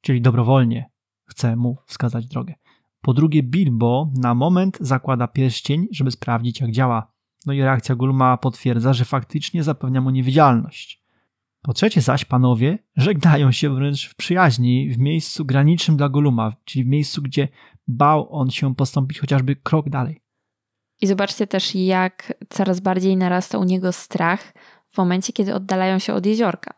Czyli 0.00 0.20
dobrowolnie 0.20 0.90
chce 1.26 1.56
mu 1.56 1.76
wskazać 1.86 2.26
drogę. 2.26 2.54
Po 3.00 3.14
drugie, 3.14 3.42
Bilbo 3.42 4.10
na 4.14 4.34
moment 4.34 4.78
zakłada 4.80 5.28
pierścień, 5.28 5.86
żeby 5.92 6.10
sprawdzić, 6.10 6.60
jak 6.60 6.70
działa. 6.70 7.12
No 7.46 7.52
i 7.52 7.62
reakcja 7.62 7.94
Gulma 7.94 8.36
potwierdza, 8.36 8.92
że 8.92 9.04
faktycznie 9.04 9.62
zapewnia 9.62 10.00
mu 10.00 10.10
niewidzialność. 10.10 11.00
Po 11.62 11.72
trzecie 11.72 12.00
zaś 12.00 12.24
panowie 12.24 12.78
żegnają 12.96 13.52
się 13.52 13.74
wręcz 13.74 14.08
w 14.08 14.14
przyjaźni 14.14 14.90
w 14.90 14.98
miejscu 14.98 15.44
granicznym 15.44 15.96
dla 15.96 16.08
Goluma, 16.08 16.52
czyli 16.64 16.84
w 16.84 16.88
miejscu, 16.88 17.22
gdzie 17.22 17.48
bał 17.88 18.32
on 18.32 18.50
się 18.50 18.74
postąpić 18.74 19.20
chociażby 19.20 19.56
krok 19.56 19.88
dalej. 19.88 20.22
I 21.00 21.06
zobaczcie 21.06 21.46
też, 21.46 21.74
jak 21.74 22.32
coraz 22.48 22.80
bardziej 22.80 23.16
narasta 23.16 23.58
u 23.58 23.64
niego 23.64 23.92
strach 23.92 24.52
w 24.88 24.98
momencie, 24.98 25.32
kiedy 25.32 25.54
oddalają 25.54 25.98
się 25.98 26.14
od 26.14 26.26
jeziorka. 26.26 26.74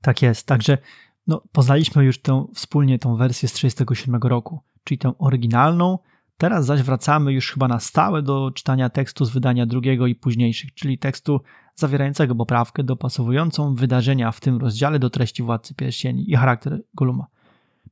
Tak 0.00 0.22
jest, 0.22 0.46
także 0.46 0.78
no, 1.26 1.42
poznaliśmy 1.52 2.04
już 2.04 2.22
tę, 2.22 2.46
wspólnie 2.54 2.98
tą 2.98 3.16
wersję 3.16 3.48
z 3.48 3.52
1937 3.52 4.30
roku, 4.30 4.60
czyli 4.84 4.98
tę 4.98 5.12
oryginalną. 5.18 5.98
Teraz 6.38 6.66
zaś 6.66 6.82
wracamy 6.82 7.32
już 7.32 7.52
chyba 7.52 7.68
na 7.68 7.80
stałe 7.80 8.22
do 8.22 8.50
czytania 8.50 8.90
tekstu 8.90 9.24
z 9.24 9.30
wydania 9.30 9.66
drugiego 9.66 10.06
i 10.06 10.14
późniejszych, 10.14 10.74
czyli 10.74 10.98
tekstu 10.98 11.40
zawierającego 11.74 12.34
poprawkę 12.34 12.84
dopasowującą 12.84 13.74
wydarzenia 13.74 14.32
w 14.32 14.40
tym 14.40 14.58
rozdziale 14.58 14.98
do 14.98 15.10
treści 15.10 15.42
Władcy 15.42 15.74
Pierścieni 15.74 16.30
i 16.30 16.36
charakter 16.36 16.82
Goluma. 16.94 17.26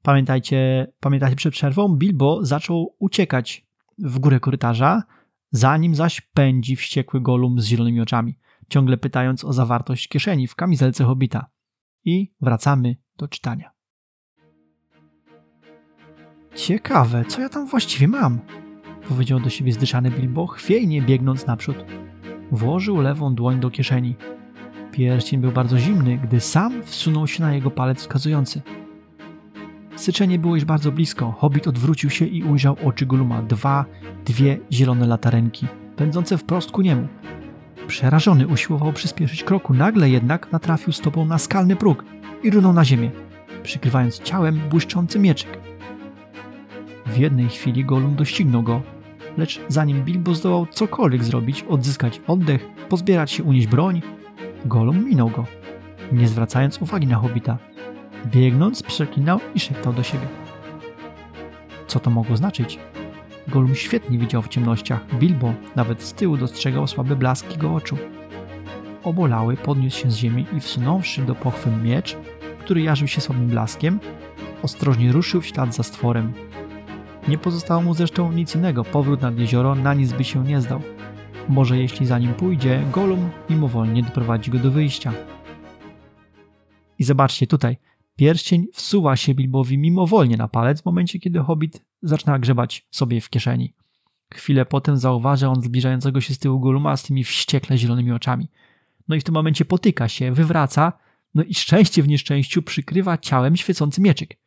Pamiętajcie, 0.02 0.86
pamiętajcie 1.00 1.36
przed 1.36 1.52
przerwą, 1.52 1.96
Bilbo 1.96 2.44
zaczął 2.44 2.94
uciekać 2.98 3.66
w 3.98 4.18
górę 4.18 4.40
korytarza, 4.40 5.02
zanim 5.50 5.94
zaś 5.94 6.20
pędzi 6.20 6.76
wściekły 6.76 7.20
Golum 7.20 7.60
z 7.60 7.64
zielonymi 7.64 8.00
oczami, 8.00 8.38
ciągle 8.68 8.96
pytając 8.96 9.44
o 9.44 9.52
zawartość 9.52 10.08
kieszeni 10.08 10.46
w 10.46 10.54
kamizelce 10.54 11.04
Hobita. 11.04 11.46
I 12.04 12.32
wracamy 12.40 12.96
do 13.16 13.28
czytania. 13.28 13.73
Ciekawe, 16.54 17.24
co 17.24 17.40
ja 17.40 17.48
tam 17.48 17.66
właściwie 17.66 18.08
mam? 18.08 18.38
Powiedział 19.08 19.40
do 19.40 19.50
siebie 19.50 19.72
zdyszany 19.72 20.10
Bilbo, 20.10 20.46
chwiejnie 20.46 21.02
biegnąc 21.02 21.46
naprzód. 21.46 21.84
Włożył 22.50 23.00
lewą 23.00 23.34
dłoń 23.34 23.60
do 23.60 23.70
kieszeni. 23.70 24.16
Pierścień 24.92 25.40
był 25.40 25.52
bardzo 25.52 25.78
zimny, 25.78 26.18
gdy 26.18 26.40
sam 26.40 26.82
wsunął 26.82 27.26
się 27.26 27.42
na 27.42 27.54
jego 27.54 27.70
palec 27.70 27.98
wskazujący. 27.98 28.62
Syczenie 29.96 30.38
było 30.38 30.54
już 30.54 30.64
bardzo 30.64 30.92
blisko. 30.92 31.32
Hobbit 31.32 31.68
odwrócił 31.68 32.10
się 32.10 32.24
i 32.26 32.42
ujrzał 32.42 32.76
oczy 32.84 33.06
Goluma. 33.06 33.42
Dwa, 33.42 33.84
dwie 34.24 34.58
zielone 34.72 35.06
latarenki, 35.06 35.66
pędzące 35.96 36.38
wprost 36.38 36.70
ku 36.70 36.82
niemu. 36.82 37.08
Przerażony 37.86 38.46
usiłował 38.46 38.92
przyspieszyć 38.92 39.44
kroku, 39.44 39.74
nagle 39.74 40.10
jednak 40.10 40.52
natrafił 40.52 40.92
stopą 40.92 41.26
na 41.26 41.38
skalny 41.38 41.76
próg 41.76 42.04
i 42.42 42.50
runął 42.50 42.72
na 42.72 42.84
ziemię, 42.84 43.10
przykrywając 43.62 44.18
ciałem 44.18 44.60
błyszczący 44.70 45.18
mieczyk. 45.18 45.73
W 47.06 47.16
jednej 47.16 47.48
chwili 47.48 47.84
Golum 47.84 48.14
doścignął 48.14 48.62
go, 48.62 48.82
lecz 49.38 49.60
zanim 49.68 50.04
Bilbo 50.04 50.34
zdołał 50.34 50.66
cokolwiek 50.66 51.24
zrobić, 51.24 51.64
odzyskać 51.68 52.20
oddech, 52.26 52.66
pozbierać 52.88 53.30
się, 53.30 53.42
unieść 53.42 53.66
broń, 53.66 54.02
Golum 54.64 55.04
minął 55.04 55.30
go, 55.30 55.44
nie 56.12 56.28
zwracając 56.28 56.82
uwagi 56.82 57.06
na 57.06 57.16
hobita. 57.16 57.58
Biegnąc, 58.26 58.82
przeklinał 58.82 59.40
i 59.54 59.60
szeptał 59.60 59.92
do 59.92 60.02
siebie. 60.02 60.26
Co 61.86 62.00
to 62.00 62.10
mogło 62.10 62.36
znaczyć? 62.36 62.78
Golum 63.48 63.74
świetnie 63.74 64.18
widział 64.18 64.42
w 64.42 64.48
ciemnościach. 64.48 65.18
Bilbo 65.18 65.54
nawet 65.76 66.02
z 66.02 66.12
tyłu 66.12 66.36
dostrzegał 66.36 66.86
słabe 66.86 67.16
blaski 67.16 67.52
jego 67.52 67.74
oczu. 67.74 67.96
Obolały 69.02 69.56
podniósł 69.56 69.98
się 69.98 70.10
z 70.10 70.16
ziemi 70.16 70.46
i 70.56 70.60
wsunąwszy 70.60 71.22
do 71.22 71.34
pochwy 71.34 71.70
miecz, 71.70 72.16
który 72.60 72.82
jarzył 72.82 73.08
się 73.08 73.20
słabym 73.20 73.48
blaskiem, 73.48 74.00
ostrożnie 74.62 75.12
ruszył 75.12 75.40
w 75.40 75.46
ślad 75.46 75.74
za 75.74 75.82
stworem. 75.82 76.32
Nie 77.28 77.38
pozostało 77.38 77.82
mu 77.82 77.94
zresztą 77.94 78.32
nic 78.32 78.54
innego, 78.54 78.84
powrót 78.84 79.20
nad 79.22 79.38
jezioro 79.38 79.74
na 79.74 79.94
nic 79.94 80.12
by 80.12 80.24
się 80.24 80.44
nie 80.44 80.60
zdał. 80.60 80.82
Może 81.48 81.78
jeśli 81.78 82.06
za 82.06 82.18
nim 82.18 82.34
pójdzie, 82.34 82.82
Golum 82.92 83.30
mimowolnie 83.50 84.02
doprowadzi 84.02 84.50
go 84.50 84.58
do 84.58 84.70
wyjścia. 84.70 85.12
I 86.98 87.04
zobaczcie 87.04 87.46
tutaj, 87.46 87.76
pierścień 88.16 88.66
wsuwa 88.72 89.16
się 89.16 89.34
Bilbowi 89.34 89.78
mimowolnie 89.78 90.36
na 90.36 90.48
palec 90.48 90.82
w 90.82 90.84
momencie, 90.84 91.18
kiedy 91.18 91.38
Hobbit 91.38 91.84
zaczyna 92.02 92.38
grzebać 92.38 92.86
sobie 92.90 93.20
w 93.20 93.30
kieszeni. 93.30 93.74
Chwilę 94.34 94.66
potem 94.66 94.96
zauważa 94.96 95.48
on 95.48 95.62
zbliżającego 95.62 96.20
się 96.20 96.34
z 96.34 96.38
tyłu 96.38 96.60
Goluma 96.60 96.96
z 96.96 97.02
tymi 97.02 97.24
wściekle 97.24 97.78
zielonymi 97.78 98.12
oczami. 98.12 98.48
No 99.08 99.16
i 99.16 99.20
w 99.20 99.24
tym 99.24 99.34
momencie 99.34 99.64
potyka 99.64 100.08
się, 100.08 100.32
wywraca, 100.32 100.92
no 101.34 101.42
i 101.42 101.54
szczęście 101.54 102.02
w 102.02 102.08
nieszczęściu 102.08 102.62
przykrywa 102.62 103.18
ciałem 103.18 103.56
świecący 103.56 104.00
mieczyk. 104.00 104.43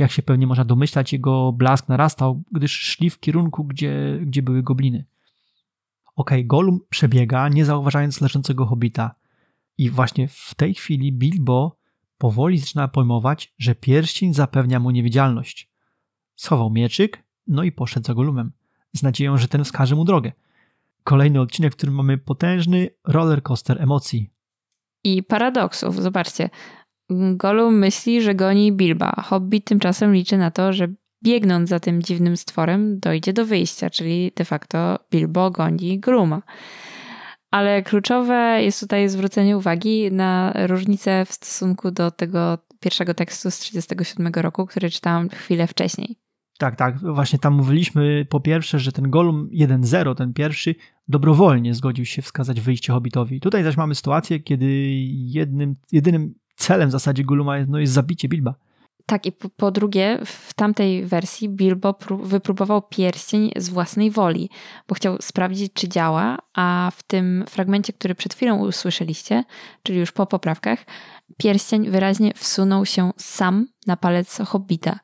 Jak 0.00 0.10
się 0.10 0.22
pewnie 0.22 0.46
można 0.46 0.64
domyślać, 0.64 1.12
jego 1.12 1.52
blask 1.52 1.88
narastał, 1.88 2.42
gdyż 2.52 2.72
szli 2.72 3.10
w 3.10 3.20
kierunku, 3.20 3.64
gdzie, 3.64 4.18
gdzie 4.22 4.42
były 4.42 4.62
gobliny. 4.62 5.04
Okej, 6.16 6.40
okay, 6.40 6.44
Golum 6.44 6.80
przebiega, 6.90 7.48
nie 7.48 7.64
zauważając 7.64 8.20
leżącego 8.20 8.66
hobita. 8.66 9.14
I 9.78 9.90
właśnie 9.90 10.28
w 10.28 10.54
tej 10.54 10.74
chwili 10.74 11.12
Bilbo 11.12 11.76
powoli 12.18 12.58
zaczyna 12.58 12.88
pojmować, 12.88 13.54
że 13.58 13.74
pierścień 13.74 14.34
zapewnia 14.34 14.80
mu 14.80 14.90
niewidzialność. 14.90 15.70
Schował 16.36 16.70
mieczyk, 16.70 17.24
no 17.46 17.62
i 17.62 17.72
poszedł 17.72 18.06
za 18.06 18.14
Golumem, 18.14 18.52
z 18.92 19.02
nadzieją, 19.02 19.36
że 19.36 19.48
ten 19.48 19.64
wskaże 19.64 19.96
mu 19.96 20.04
drogę. 20.04 20.32
Kolejny 21.04 21.40
odcinek, 21.40 21.72
w 21.72 21.76
którym 21.76 21.94
mamy 21.94 22.18
potężny 22.18 22.90
roller 23.04 23.42
coaster 23.42 23.82
emocji. 23.82 24.30
I 25.04 25.22
paradoksów. 25.22 26.02
Zobaczcie, 26.02 26.50
Gollum 27.36 27.78
myśli, 27.78 28.22
że 28.22 28.34
goni 28.34 28.72
Bilba. 28.72 29.12
Hobbit 29.12 29.64
tymczasem 29.64 30.14
liczy 30.14 30.38
na 30.38 30.50
to, 30.50 30.72
że 30.72 30.88
biegnąc 31.24 31.68
za 31.68 31.80
tym 31.80 32.02
dziwnym 32.02 32.36
stworem 32.36 32.98
dojdzie 33.00 33.32
do 33.32 33.46
wyjścia, 33.46 33.90
czyli 33.90 34.32
de 34.36 34.44
facto 34.44 34.98
Bilbo 35.10 35.50
goni 35.50 36.00
Gruma. 36.00 36.42
Ale 37.50 37.82
kluczowe 37.82 38.62
jest 38.62 38.80
tutaj 38.80 39.08
zwrócenie 39.08 39.56
uwagi 39.56 40.12
na 40.12 40.52
różnicę 40.66 41.24
w 41.24 41.32
stosunku 41.32 41.90
do 41.90 42.10
tego 42.10 42.58
pierwszego 42.80 43.14
tekstu 43.14 43.50
z 43.50 43.58
1937 43.58 44.42
roku, 44.42 44.66
który 44.66 44.90
czytałam 44.90 45.28
chwilę 45.28 45.66
wcześniej. 45.66 46.16
Tak, 46.58 46.76
tak. 46.76 46.98
Właśnie 47.14 47.38
tam 47.38 47.54
mówiliśmy 47.54 48.26
po 48.30 48.40
pierwsze, 48.40 48.78
że 48.78 48.92
ten 48.92 49.10
Golum 49.10 49.48
1.0, 49.52 50.14
ten 50.14 50.32
pierwszy, 50.32 50.74
dobrowolnie 51.08 51.74
zgodził 51.74 52.04
się 52.04 52.22
wskazać 52.22 52.60
wyjście 52.60 52.92
Hobbitowi. 52.92 53.40
Tutaj 53.40 53.64
zaś 53.64 53.76
mamy 53.76 53.94
sytuację, 53.94 54.40
kiedy 54.40 54.66
jednym, 55.10 55.76
jedynym 55.92 56.34
celem 56.60 56.88
w 56.88 56.92
zasadzie 56.92 57.24
Goluma 57.24 57.58
jest, 57.58 57.70
no, 57.70 57.78
jest 57.78 57.92
zabicie 57.92 58.28
Bilba. 58.28 58.54
Tak, 59.06 59.26
i 59.26 59.32
po, 59.32 59.48
po, 59.48 59.70
drugie, 59.70 60.18
w 60.24 60.54
tamtej 60.54 61.04
wersji 61.04 61.48
Bilbo 61.48 61.94
wypróbował 62.22 62.82
pierścień 62.82 63.50
z 63.56 63.68
własnej 63.68 64.10
woli, 64.10 64.50
bo 64.88 64.94
chciał 64.94 65.16
sprawdzić, 65.20 65.72
czy 65.72 65.88
działa, 65.88 66.38
a 66.54 66.92
w 66.96 67.02
tym 67.02 67.44
fragmencie, 67.48 67.92
który 67.92 68.14
przed 68.14 68.34
chwilą 68.34 68.58
usłyszeliście, 68.58 69.44
czyli 69.82 69.98
już 69.98 70.12
po 70.12 70.26
poprawkach, 70.26 70.84
pierścień 71.36 71.90
wyraźnie 71.90 72.32
wsunął 72.34 72.86
się 72.86 73.10
sam 73.16 73.66
na 73.86 73.96
palec 73.96 74.38
hobbita. 74.38 74.98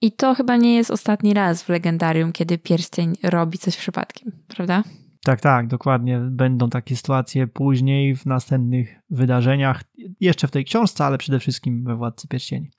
I 0.00 0.12
to 0.12 0.34
chyba 0.34 0.56
nie 0.56 0.76
jest 0.76 0.90
ostatni 0.90 1.34
raz 1.34 1.62
w 1.62 1.68
legendarium, 1.68 2.32
kiedy 2.32 2.58
pierścień 2.58 3.14
robi 3.22 3.58
coś 3.58 3.76
przypadkiem, 3.76 4.32
prawda? 4.48 4.82
Tak, 5.28 5.40
tak, 5.40 5.66
dokładnie. 5.66 6.18
Będą 6.18 6.70
takie 6.70 6.96
sytuacje 6.96 7.46
później 7.46 8.16
w 8.16 8.26
następnych 8.26 9.00
wydarzeniach, 9.10 9.84
jeszcze 10.20 10.48
w 10.48 10.50
tej 10.50 10.64
książce, 10.64 11.04
ale 11.04 11.18
przede 11.18 11.38
wszystkim 11.38 11.84
we 11.84 11.96
Władcy 11.96 12.28
Pierścieni. 12.28 12.70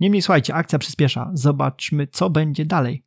Niemniej 0.00 0.22
słuchajcie, 0.22 0.54
akcja 0.54 0.78
przyspiesza. 0.78 1.30
Zobaczmy, 1.34 2.06
co 2.06 2.30
będzie 2.30 2.66
dalej. 2.66 3.04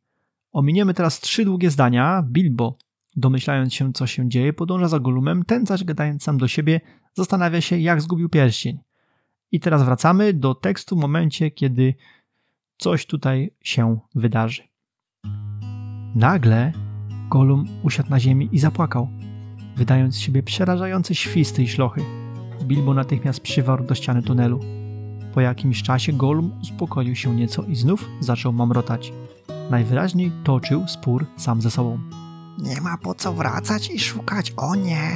Ominiemy 0.52 0.94
teraz 0.94 1.20
trzy 1.20 1.44
długie 1.44 1.70
zdania. 1.70 2.24
Bilbo, 2.28 2.78
domyślając 3.16 3.74
się, 3.74 3.92
co 3.92 4.06
się 4.06 4.28
dzieje, 4.28 4.52
podąża 4.52 4.88
za 4.88 5.00
Golumem, 5.00 5.44
ten 5.44 5.66
zaś 5.66 5.84
gadając 5.84 6.22
sam 6.22 6.38
do 6.38 6.48
siebie, 6.48 6.80
zastanawia 7.14 7.60
się, 7.60 7.78
jak 7.78 8.00
zgubił 8.00 8.28
pierścień. 8.28 8.78
I 9.52 9.60
teraz 9.60 9.82
wracamy 9.82 10.34
do 10.34 10.54
tekstu 10.54 10.96
w 10.96 11.00
momencie, 11.00 11.50
kiedy 11.50 11.94
coś 12.78 13.06
tutaj 13.06 13.50
się 13.62 13.98
wydarzy. 14.14 14.62
Nagle 16.14 16.89
Golum 17.30 17.64
usiadł 17.82 18.10
na 18.10 18.20
ziemi 18.20 18.48
i 18.52 18.58
zapłakał, 18.58 19.08
wydając 19.76 20.14
z 20.14 20.18
siebie 20.18 20.42
przerażające 20.42 21.14
świsty 21.14 21.62
i 21.62 21.68
szlochy. 21.68 22.00
Bilbo 22.62 22.94
natychmiast 22.94 23.40
przywarł 23.40 23.84
do 23.84 23.94
ściany 23.94 24.22
tunelu. 24.22 24.60
Po 25.34 25.40
jakimś 25.40 25.82
czasie 25.82 26.12
Golum 26.12 26.52
uspokoił 26.62 27.16
się 27.16 27.36
nieco 27.36 27.62
i 27.62 27.76
znów 27.76 28.08
zaczął 28.20 28.52
mamrotać. 28.52 29.12
najwyraźniej 29.70 30.32
toczył 30.44 30.88
spór 30.88 31.26
sam 31.36 31.62
ze 31.62 31.70
sobą. 31.70 31.98
Nie 32.58 32.80
ma 32.80 32.98
po 32.98 33.14
co 33.14 33.32
wracać 33.32 33.90
i 33.90 33.98
szukać. 33.98 34.52
O 34.56 34.74
nie! 34.74 35.10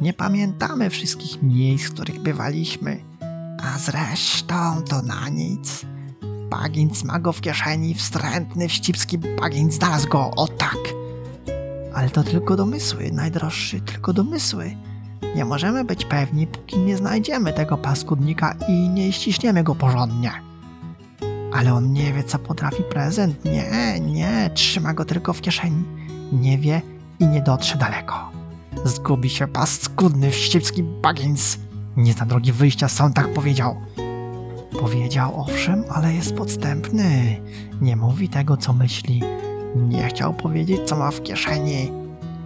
Nie 0.00 0.12
pamiętamy 0.12 0.90
wszystkich 0.90 1.42
miejsc, 1.42 1.86
w 1.86 1.94
których 1.94 2.22
bywaliśmy. 2.22 3.00
A 3.62 3.78
zresztą 3.78 4.82
to 4.88 5.02
na 5.02 5.28
nic. 5.28 5.86
Bagins 6.50 7.04
ma 7.04 7.18
go 7.18 7.32
w 7.32 7.40
kieszeni, 7.40 7.94
wstrętny, 7.94 8.68
wścibski 8.68 9.18
Bagins 9.18 9.74
znalazł 9.74 10.08
go, 10.08 10.30
o 10.36 10.48
tak! 10.48 10.97
Ale 11.94 12.10
to 12.10 12.22
tylko 12.22 12.56
domysły, 12.56 13.10
najdroższy, 13.12 13.80
tylko 13.80 14.12
domysły. 14.12 14.76
Nie 15.36 15.44
możemy 15.44 15.84
być 15.84 16.04
pewni, 16.04 16.46
póki 16.46 16.78
nie 16.78 16.96
znajdziemy 16.96 17.52
tego 17.52 17.76
paskudnika 17.76 18.54
i 18.68 18.88
nie 18.88 19.12
ściśniemy 19.12 19.64
go 19.64 19.74
porządnie. 19.74 20.32
Ale 21.52 21.74
on 21.74 21.92
nie 21.92 22.12
wie, 22.12 22.24
co 22.24 22.38
potrafi 22.38 22.82
prezent. 22.82 23.44
Nie, 23.44 24.00
nie, 24.00 24.50
trzyma 24.54 24.94
go 24.94 25.04
tylko 25.04 25.32
w 25.32 25.40
kieszeni. 25.40 25.84
Nie 26.32 26.58
wie 26.58 26.82
i 27.20 27.26
nie 27.26 27.42
dotrze 27.42 27.78
daleko. 27.78 28.30
Zgubi 28.84 29.30
się 29.30 29.46
paskudny, 29.46 30.30
wścibski 30.30 30.82
Bagins. 30.82 31.58
Nie 31.96 32.12
zna 32.12 32.26
drogi 32.26 32.52
wyjścia, 32.52 32.88
sam 32.88 33.12
tak 33.12 33.32
powiedział. 33.32 33.76
Powiedział 34.80 35.40
owszem, 35.40 35.84
ale 35.90 36.14
jest 36.14 36.34
podstępny. 36.34 37.40
Nie 37.80 37.96
mówi 37.96 38.28
tego, 38.28 38.56
co 38.56 38.72
myśli. 38.72 39.22
Nie 39.78 40.08
chciał 40.08 40.34
powiedzieć, 40.34 40.80
co 40.84 40.96
ma 40.96 41.10
w 41.10 41.22
kieszeni. 41.22 41.92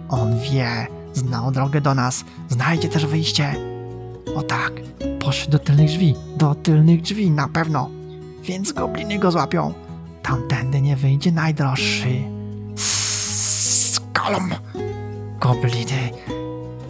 On 0.09 0.39
wie, 0.39 0.87
znał 1.13 1.51
drogę 1.51 1.81
do 1.81 1.95
nas, 1.95 2.23
znajdzie 2.49 2.89
też 2.89 3.05
wyjście. 3.05 3.55
O 4.35 4.41
tak, 4.41 4.71
poszedł 5.19 5.51
do 5.51 5.59
tylnych 5.59 5.87
drzwi, 5.87 6.15
do 6.37 6.55
tylnych 6.55 7.01
drzwi 7.01 7.31
na 7.31 7.47
pewno. 7.47 7.89
Więc 8.43 8.71
gobliny 8.71 9.19
go 9.19 9.31
złapią. 9.31 9.73
Tamtędy 10.21 10.81
nie 10.81 10.95
wyjdzie 10.95 11.31
najdroższy. 11.31 12.23
Skalom! 12.75 14.49
Gobliny. 15.39 16.11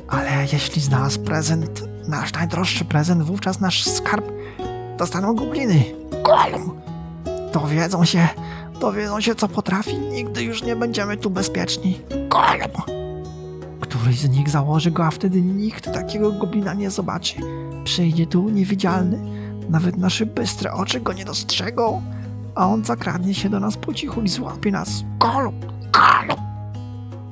Ale 0.07 0.45
jeśli 0.53 0.81
znalazł 0.81 1.19
prezent, 1.19 1.83
nasz 2.07 2.33
najdroższy 2.33 2.85
prezent, 2.85 3.23
wówczas 3.23 3.59
nasz 3.59 3.85
skarb 3.85 4.25
dostaną 4.97 5.35
gobliny. 5.35 5.83
Golum! 6.23 6.81
Dowiedzą 7.53 8.05
się, 8.05 8.27
dowiedzą 8.79 9.21
się 9.21 9.35
co 9.35 9.47
potrafi, 9.47 9.97
nigdy 9.97 10.43
już 10.43 10.63
nie 10.63 10.75
będziemy 10.75 11.17
tu 11.17 11.29
bezpieczni. 11.29 11.99
Golum! 12.29 13.03
Któryś 13.79 14.19
z 14.19 14.29
nich 14.29 14.49
założy 14.49 14.91
go, 14.91 15.05
a 15.05 15.11
wtedy 15.11 15.41
nikt 15.41 15.93
takiego 15.93 16.31
goblina 16.31 16.73
nie 16.73 16.91
zobaczy. 16.91 17.35
Przyjdzie 17.83 18.27
tu 18.27 18.49
niewidzialny, 18.49 19.19
nawet 19.69 19.97
nasze 19.97 20.25
bystre 20.25 20.73
oczy 20.73 21.01
go 21.01 21.13
nie 21.13 21.25
dostrzegą, 21.25 22.01
a 22.55 22.67
on 22.67 22.85
zakradnie 22.85 23.33
się 23.33 23.49
do 23.49 23.59
nas 23.59 23.77
po 23.77 23.93
cichu 23.93 24.21
i 24.21 24.29
złapie 24.29 24.71
nas. 24.71 25.03
Golum! 25.19 25.59
Golum! 25.91 26.43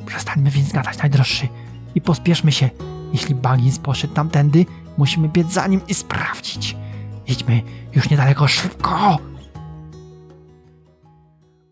Przestańmy 0.06 0.50
więc 0.50 0.72
gadać, 0.72 0.98
najdroższy, 0.98 1.48
i 1.96 2.02
pospieszmy 2.02 2.52
się. 2.52 2.70
Jeśli 3.14 3.36
Baggins 3.36 3.80
poszedł 3.80 4.14
tamtędy, 4.14 4.66
musimy 4.98 5.30
biec 5.30 5.52
za 5.52 5.68
nim 5.68 5.82
i 5.88 5.94
sprawdzić. 5.94 6.78
Idźmy 7.28 7.62
już 7.96 8.10
niedaleko, 8.10 8.48
szybko! 8.48 9.31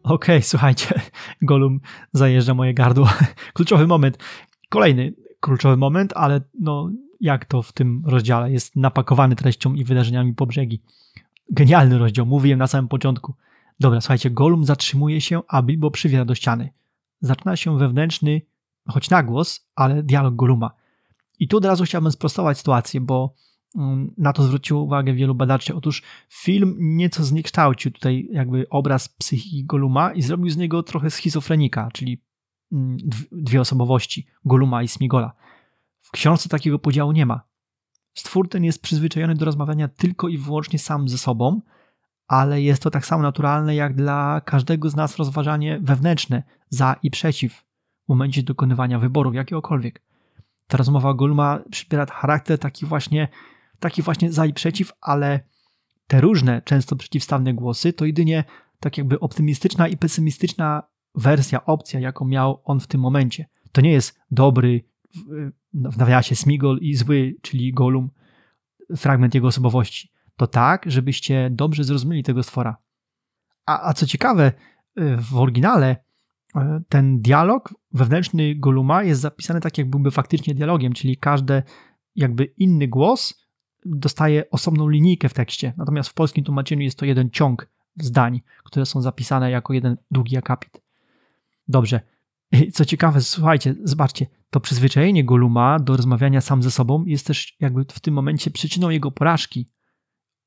Okej, 0.04 0.42
słuchajcie, 0.52 1.02
Golum 1.42 1.80
zajeżdża 2.14 2.54
moje 2.54 2.74
gardło. 2.74 3.10
Kluczowy 3.54 3.88
moment. 3.88 4.18
Kolejny 4.70 5.14
kluczowy 5.40 5.78
moment, 5.78 6.14
ale 6.16 6.42
no 6.60 6.90
jak 7.22 7.46
to 7.46 7.62
w 7.62 7.74
tym 7.74 8.04
rozdziale 8.06 8.52
jest 8.52 8.76
napakowany 8.76 9.36
treścią 9.36 9.74
i 9.74 9.84
wydarzeniami 9.84 10.34
po 10.34 10.46
brzegi. 10.46 10.82
Genialny 11.52 11.98
rozdział, 11.98 12.26
mówiłem 12.26 12.60
na 12.60 12.68
samym 12.68 12.88
początku. 12.88 13.36
Dobra, 13.80 14.02
słuchajcie, 14.02 14.30
Golum 14.30 14.66
zatrzymuje 14.66 15.22
się, 15.22 15.42
a 15.48 15.62
Bilbo 15.62 15.92
przywiera 15.92 16.26
do 16.26 16.36
ściany. 16.36 16.70
Zaczyna 17.22 17.56
się 17.56 17.78
wewnętrzny, 17.78 18.42
choć 18.88 19.10
na 19.10 19.24
głos, 19.24 19.68
ale 19.76 20.04
dialog 20.04 20.36
Goluma. 20.36 20.72
I 21.40 21.48
tu 21.48 21.58
od 21.58 21.66
razu 21.66 21.84
chciałbym 21.84 22.12
sprostować 22.12 22.58
sytuację, 22.58 23.02
bo 23.02 23.34
na 24.18 24.34
to 24.34 24.44
zwróciło 24.44 24.82
uwagę 24.82 25.14
wielu 25.14 25.36
badaczy. 25.36 25.76
Otóż 25.76 26.04
film 26.30 26.76
nieco 26.80 27.24
zniekształcił 27.24 27.92
tutaj 27.92 28.28
jakby 28.32 28.70
obraz 28.70 29.10
psychiki 29.10 29.66
Goluma 29.66 30.14
i 30.14 30.22
zrobił 30.22 30.50
z 30.50 30.58
niego 30.58 30.84
trochę 30.84 31.10
schizofrenika, 31.10 31.90
czyli 31.94 32.24
dwie 33.32 33.62
osobowości, 33.62 34.28
Goluma 34.46 34.84
i 34.84 34.88
Smigola. 34.88 35.34
W 36.02 36.12
książce 36.12 36.50
takiego 36.50 36.80
podziału 36.80 37.12
nie 37.12 37.26
ma. 37.26 37.42
Stwór 38.14 38.50
ten 38.50 38.64
jest 38.64 38.82
przyzwyczajony 38.82 39.36
do 39.36 39.46
rozmawiania 39.46 39.88
tylko 39.88 40.28
i 40.28 40.38
wyłącznie 40.38 40.80
sam 40.80 41.10
ze 41.10 41.18
sobą, 41.18 41.62
ale 42.28 42.62
jest 42.62 42.84
to 42.84 42.92
tak 42.92 43.06
samo 43.06 43.24
naturalne 43.24 43.76
jak 43.76 43.96
dla 43.96 44.42
każdego 44.42 44.90
z 44.90 44.96
nas 44.96 45.18
rozważanie 45.18 45.80
wewnętrzne 45.82 46.44
za 46.70 46.96
i 47.04 47.12
przeciw 47.12 47.66
w 48.06 48.10
momencie 48.10 48.44
dokonywania 48.44 49.00
wyborów 49.00 49.36
jakiegokolwiek. 49.36 50.02
Ta 50.68 50.78
rozmowa 50.78 51.14
Goluma 51.14 51.60
przybiera 51.72 52.06
charakter 52.06 52.60
taki 52.60 52.86
właśnie, 52.86 53.28
taki 53.80 54.02
właśnie 54.02 54.32
za 54.32 54.46
i 54.46 54.54
przeciw, 54.54 54.92
ale 55.02 55.40
te 56.08 56.22
różne, 56.22 56.62
często 56.62 56.96
przeciwstawne 56.96 57.54
głosy 57.54 57.94
to 57.94 58.06
jedynie 58.06 58.44
tak 58.80 58.98
jakby 58.98 59.20
optymistyczna 59.20 59.88
i 59.88 59.98
pesymistyczna 59.98 60.84
wersja, 61.16 61.66
opcja, 61.66 62.00
jaką 62.00 62.26
miał 62.26 62.62
on 62.64 62.80
w 62.80 62.88
tym 62.88 63.02
momencie. 63.02 63.46
To 63.72 63.82
nie 63.82 63.92
jest 63.92 64.20
dobry, 64.32 64.84
w 65.74 65.98
nawiasie 65.98 66.36
Smigol 66.36 66.78
i 66.82 66.96
zły, 66.96 67.36
czyli 67.42 67.74
Golum, 67.74 68.10
fragment 68.98 69.36
jego 69.36 69.48
osobowości. 69.48 70.12
To 70.36 70.48
tak, 70.48 70.84
żebyście 70.88 71.50
dobrze 71.52 71.84
zrozumieli 71.84 72.24
tego 72.24 72.44
stwora. 72.44 72.78
A, 73.66 73.90
a 73.90 73.94
co 73.94 74.06
ciekawe, 74.06 74.52
w 75.18 75.38
oryginale 75.38 75.96
e, 76.56 76.82
ten 76.90 77.22
dialog 77.22 77.74
wewnętrzny 77.92 78.56
Goluma 78.56 79.04
jest 79.04 79.22
zapisany 79.22 79.62
tak, 79.62 79.78
jak 79.78 79.90
byłby 79.90 80.12
faktycznie 80.12 80.56
dialogiem, 80.56 80.94
czyli 80.94 81.18
każdy 81.18 81.64
jakby 82.16 82.46
inny 82.46 82.88
głos 82.88 83.49
dostaje 83.90 84.50
osobną 84.50 84.90
linijkę 84.90 85.30
w 85.30 85.34
tekście. 85.34 85.74
Natomiast 85.78 86.10
w 86.10 86.14
polskim 86.14 86.44
tłumaczeniu 86.44 86.82
jest 86.82 86.98
to 86.98 87.06
jeden 87.06 87.30
ciąg 87.30 87.70
zdań, 87.96 88.42
które 88.64 88.86
są 88.86 89.02
zapisane 89.02 89.52
jako 89.52 89.74
jeden 89.74 89.98
długi 90.12 90.38
akapit. 90.38 90.82
Dobrze. 91.68 92.02
Co 92.74 92.86
ciekawe, 92.86 93.22
słuchajcie, 93.22 93.76
zobaczcie, 93.84 94.26
to 94.50 94.60
przyzwyczajenie 94.60 95.24
Goluma 95.24 95.80
do 95.80 95.98
rozmawiania 95.98 96.42
sam 96.42 96.64
ze 96.64 96.72
sobą 96.72 97.06
jest 97.06 97.28
też 97.28 97.56
jakby 97.60 97.86
w 97.86 98.00
tym 98.00 98.14
momencie 98.14 98.52
przyczyną 98.52 98.90
jego 98.90 99.12
porażki, 99.12 99.70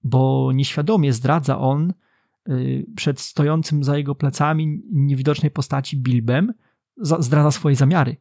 bo 0.04 0.50
nieświadomie 0.54 1.12
zdradza 1.12 1.58
on 1.58 1.92
y, 2.48 2.86
przed 2.96 3.20
stojącym 3.20 3.84
za 3.84 3.96
jego 3.96 4.14
plecami 4.14 4.82
niewidocznej 4.92 5.50
postaci 5.50 5.96
Bilbem, 5.96 6.54
zdradza 6.96 7.50
swoje 7.50 7.76
zamiary. 7.76 8.16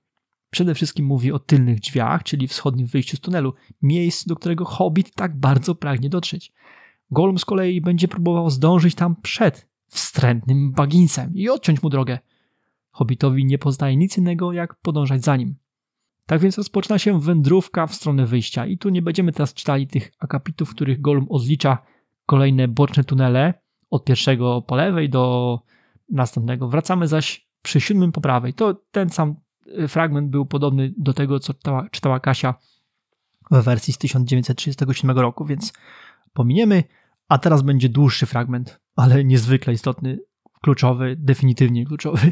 Przede 0.52 0.76
wszystkim 0.76 1.06
mówi 1.06 1.32
o 1.32 1.40
tylnych 1.40 1.80
drzwiach, 1.80 2.24
czyli 2.24 2.48
wschodnim 2.48 2.88
wyjściu 2.88 3.18
z 3.18 3.20
tunelu, 3.20 3.54
miejscu, 3.82 4.30
do 4.30 4.36
którego 4.36 4.66
hobbit 4.66 5.16
tak 5.16 5.40
bardzo 5.40 5.76
pragnie 5.76 6.10
dotrzeć. 6.10 6.54
Golum 7.12 7.38
z 7.38 7.46
kolei 7.46 7.82
będzie 7.82 8.08
próbował 8.08 8.50
zdążyć 8.50 8.96
tam 8.96 9.16
przed 9.16 9.68
wstrętnym 9.88 10.72
Bagginsem 10.72 11.36
i 11.36 11.50
odciąć 11.50 11.84
mu 11.84 11.90
drogę. 11.90 12.20
Hobbitowi 12.92 13.46
nie 13.46 13.58
poznaje 13.58 13.98
nic 13.98 14.18
innego, 14.18 14.54
jak 14.54 14.76
podążać 14.76 15.24
za 15.24 15.36
nim. 15.36 15.56
Tak 16.26 16.42
więc 16.42 16.58
rozpoczyna 16.58 17.00
się 17.00 17.22
wędrówka 17.22 17.88
w 17.88 17.96
stronę 17.96 18.26
wyjścia 18.26 18.66
i 18.66 18.78
tu 18.78 18.90
nie 18.90 19.02
będziemy 19.02 19.32
teraz 19.32 19.54
czytali 19.54 19.88
tych 19.88 20.12
akapitów, 20.20 20.70
w 20.70 20.76
których 20.76 21.02
Golum 21.02 21.26
odlicza 21.30 21.78
kolejne 22.26 22.68
boczne 22.68 23.04
tunele 23.04 23.54
od 23.90 24.06
pierwszego 24.06 24.62
po 24.62 24.76
lewej 24.76 25.10
do 25.10 25.60
następnego. 26.10 26.68
Wracamy 26.68 27.08
zaś 27.08 27.48
przy 27.62 27.82
siódmym 27.82 28.12
po 28.12 28.22
prawej. 28.22 28.54
To 28.54 28.74
ten 28.92 29.10
sam 29.10 29.36
fragment 29.88 30.30
był 30.30 30.46
podobny 30.46 30.94
do 30.98 31.14
tego, 31.14 31.40
co 31.40 31.54
czytała, 31.54 31.90
czytała 31.90 32.20
Kasia 32.20 32.56
w 33.52 33.64
wersji 33.64 33.94
z 33.94 33.98
1937 33.98 35.20
roku, 35.20 35.46
więc 35.46 35.74
pominiemy, 36.34 36.84
a 37.30 37.38
teraz 37.38 37.62
będzie 37.62 37.90
dłuższy 37.90 38.26
fragment, 38.26 38.80
ale 38.96 39.24
niezwykle 39.24 39.74
istotny, 39.74 40.20
kluczowy, 40.62 41.16
definitywnie 41.20 41.86
kluczowy. 41.86 42.32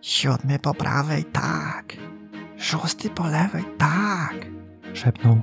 Siódmy 0.00 0.58
po 0.58 0.74
prawej, 0.74 1.24
tak. 1.24 1.96
Szósty 2.56 3.10
po 3.10 3.26
lewej, 3.26 3.64
tak. 3.78 4.46
Szepnął. 4.94 5.40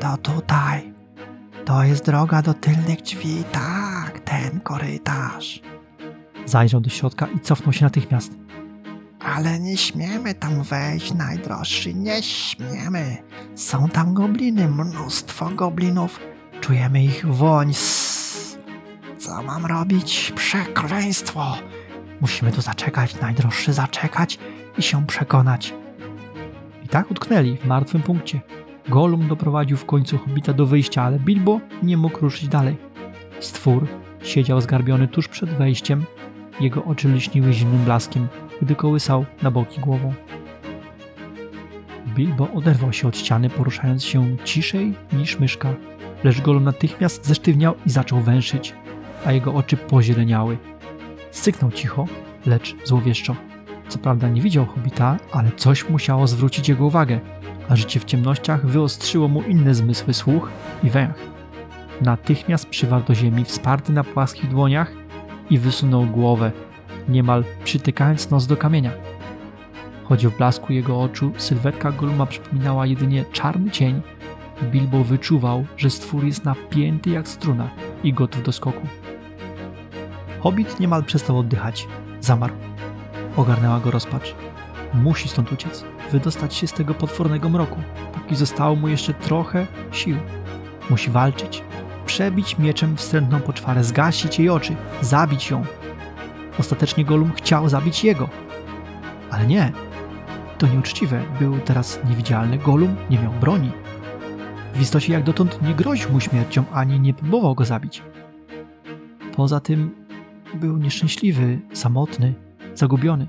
To 0.00 0.16
tutaj. 0.16 0.92
To 1.64 1.84
jest 1.84 2.06
droga 2.06 2.42
do 2.42 2.54
tylnych 2.54 3.02
drzwi, 3.02 3.44
tak, 3.52 4.20
ten 4.20 4.60
korytarz. 4.60 5.62
Zajrzał 6.46 6.80
do 6.80 6.90
środka 6.90 7.26
i 7.36 7.40
cofnął 7.40 7.72
się 7.72 7.84
natychmiast. 7.84 8.32
Ale 9.20 9.60
nie 9.60 9.76
śmiemy 9.76 10.34
tam 10.34 10.62
wejść, 10.62 11.14
najdroższy, 11.14 11.94
nie 11.94 12.22
śmiemy. 12.22 13.16
Są 13.54 13.88
tam 13.88 14.14
gobliny, 14.14 14.68
mnóstwo 14.68 15.50
goblinów. 15.50 16.20
Czujemy 16.60 17.04
ich 17.04 17.26
woń. 17.26 17.72
Co 19.18 19.42
mam 19.42 19.66
robić? 19.66 20.32
Przekleństwo! 20.36 21.56
Musimy 22.20 22.52
tu 22.52 22.60
zaczekać, 22.60 23.20
najdroższy 23.20 23.72
zaczekać 23.72 24.38
i 24.78 24.82
się 24.82 25.06
przekonać. 25.06 25.74
I 26.84 26.88
tak 26.88 27.10
utknęli 27.10 27.56
w 27.56 27.66
martwym 27.66 28.02
punkcie. 28.02 28.40
Golum 28.88 29.28
doprowadził 29.28 29.76
w 29.76 29.84
końcu 29.84 30.18
hobita 30.18 30.52
do 30.52 30.66
wyjścia, 30.66 31.02
ale 31.02 31.18
Bilbo 31.18 31.60
nie 31.82 31.96
mógł 31.96 32.18
ruszyć 32.18 32.48
dalej. 32.48 32.76
Stwór 33.40 33.88
Siedział 34.22 34.60
zgarbiony 34.60 35.08
tuż 35.08 35.28
przed 35.28 35.50
wejściem, 35.50 36.04
jego 36.62 36.84
oczy 36.84 37.08
lśniły 37.08 37.52
zimnym 37.52 37.84
blaskiem, 37.84 38.28
gdy 38.62 38.74
kołysał 38.74 39.24
na 39.42 39.50
boki 39.50 39.80
głową. 39.80 40.14
Bilbo 42.14 42.48
oderwał 42.52 42.92
się 42.92 43.08
od 43.08 43.18
ściany, 43.18 43.50
poruszając 43.50 44.04
się 44.04 44.36
ciszej 44.44 44.94
niż 45.12 45.40
myszka, 45.40 45.74
lecz 46.24 46.40
Golum 46.40 46.64
natychmiast 46.64 47.26
zesztywniał 47.26 47.74
i 47.86 47.90
zaczął 47.90 48.20
węszyć, 48.20 48.74
a 49.24 49.32
jego 49.32 49.54
oczy 49.54 49.76
pozieleniały. 49.76 50.58
Syknął 51.30 51.70
cicho, 51.70 52.06
lecz 52.46 52.76
złowieszczo. 52.84 53.36
Co 53.88 53.98
prawda 53.98 54.28
nie 54.28 54.40
widział 54.40 54.66
hobita, 54.66 55.16
ale 55.32 55.50
coś 55.56 55.88
musiało 55.88 56.26
zwrócić 56.26 56.68
jego 56.68 56.86
uwagę, 56.86 57.20
a 57.68 57.76
życie 57.76 58.00
w 58.00 58.04
ciemnościach 58.04 58.66
wyostrzyło 58.66 59.28
mu 59.28 59.42
inne 59.42 59.74
zmysły 59.74 60.14
słuch 60.14 60.50
i 60.82 60.90
węch. 60.90 61.18
Natychmiast 62.00 62.68
przywarł 62.68 63.04
do 63.04 63.14
ziemi, 63.14 63.44
wsparty 63.44 63.92
na 63.92 64.04
płaskich 64.04 64.50
dłoniach 64.50 65.01
i 65.50 65.58
wysunął 65.58 66.06
głowę, 66.06 66.52
niemal 67.08 67.44
przytykając 67.64 68.30
nos 68.30 68.46
do 68.46 68.56
kamienia. 68.56 68.90
Choć 70.04 70.26
w 70.26 70.36
blasku 70.36 70.72
jego 70.72 71.02
oczu 71.02 71.32
sylwetka 71.36 71.92
Goluma 71.92 72.26
przypominała 72.26 72.86
jedynie 72.86 73.24
czarny 73.32 73.70
cień, 73.70 74.02
Bilbo 74.62 75.04
wyczuwał, 75.04 75.66
że 75.76 75.90
stwór 75.90 76.24
jest 76.24 76.44
napięty 76.44 77.10
jak 77.10 77.28
struna 77.28 77.70
i 78.04 78.12
gotów 78.12 78.42
do 78.42 78.52
skoku. 78.52 78.86
Hobbit 80.40 80.80
niemal 80.80 81.04
przestał 81.04 81.38
oddychać. 81.38 81.88
Zamarł. 82.20 82.54
Ogarnęła 83.36 83.80
go 83.80 83.90
rozpacz. 83.90 84.34
Musi 84.94 85.28
stąd 85.28 85.52
uciec, 85.52 85.84
wydostać 86.12 86.54
się 86.54 86.66
z 86.66 86.72
tego 86.72 86.94
potwornego 86.94 87.48
mroku, 87.48 87.80
póki 88.12 88.34
zostało 88.34 88.76
mu 88.76 88.88
jeszcze 88.88 89.14
trochę 89.14 89.66
sił. 89.92 90.16
Musi 90.90 91.10
walczyć, 91.10 91.62
przebić 92.06 92.58
mieczem 92.58 92.96
wstrętną 92.96 93.40
poczwarę, 93.40 93.84
zgasić 93.84 94.38
jej 94.38 94.48
oczy, 94.48 94.76
zabić 95.00 95.50
ją. 95.50 95.64
Ostatecznie 96.58 97.04
Golum 97.04 97.32
chciał 97.32 97.68
zabić 97.68 98.04
jego. 98.04 98.28
Ale 99.30 99.46
nie. 99.46 99.72
To 100.58 100.66
nieuczciwe. 100.66 101.22
Był 101.38 101.58
teraz 101.58 102.00
niewidzialny. 102.08 102.58
Golum 102.58 102.96
nie 103.10 103.18
miał 103.18 103.32
broni. 103.32 103.70
W 104.74 104.80
istocie 104.80 105.12
jak 105.12 105.24
dotąd 105.24 105.62
nie 105.62 105.74
groził 105.74 106.12
mu 106.12 106.20
śmiercią, 106.20 106.64
ani 106.72 107.00
nie 107.00 107.14
próbował 107.14 107.54
go 107.54 107.64
zabić. 107.64 108.02
Poza 109.36 109.60
tym 109.60 109.94
był 110.54 110.78
nieszczęśliwy, 110.78 111.60
samotny, 111.72 112.34
zagubiony. 112.74 113.26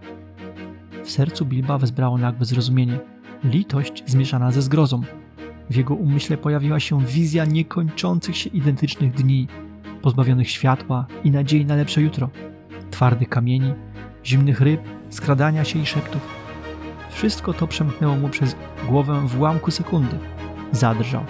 W 1.03 1.11
sercu 1.11 1.45
Bilba 1.45 1.77
wezbrało 1.77 2.17
nagłe 2.17 2.45
zrozumienie, 2.45 2.99
litość 3.43 4.03
zmieszana 4.05 4.51
ze 4.51 4.61
zgrozą. 4.61 5.01
W 5.73 5.75
jego 5.75 5.95
umyśle 5.95 6.37
pojawiła 6.37 6.79
się 6.79 7.05
wizja 7.05 7.45
niekończących 7.45 8.37
się 8.37 8.49
identycznych 8.49 9.13
dni, 9.13 9.47
pozbawionych 10.01 10.49
światła 10.49 11.05
i 11.23 11.31
nadziei 11.31 11.65
na 11.65 11.75
lepsze 11.75 12.01
jutro, 12.01 12.29
twardych 12.91 13.29
kamieni, 13.29 13.73
zimnych 14.25 14.61
ryb, 14.61 14.81
skradania 15.09 15.63
się 15.63 15.79
i 15.79 15.85
szeptów. 15.85 16.21
Wszystko 17.11 17.53
to 17.53 17.67
przemknęło 17.67 18.15
mu 18.15 18.29
przez 18.29 18.55
głowę 18.89 19.21
w 19.27 19.39
ułamku 19.39 19.71
sekundy. 19.71 20.17
Zadrżał. 20.71 21.23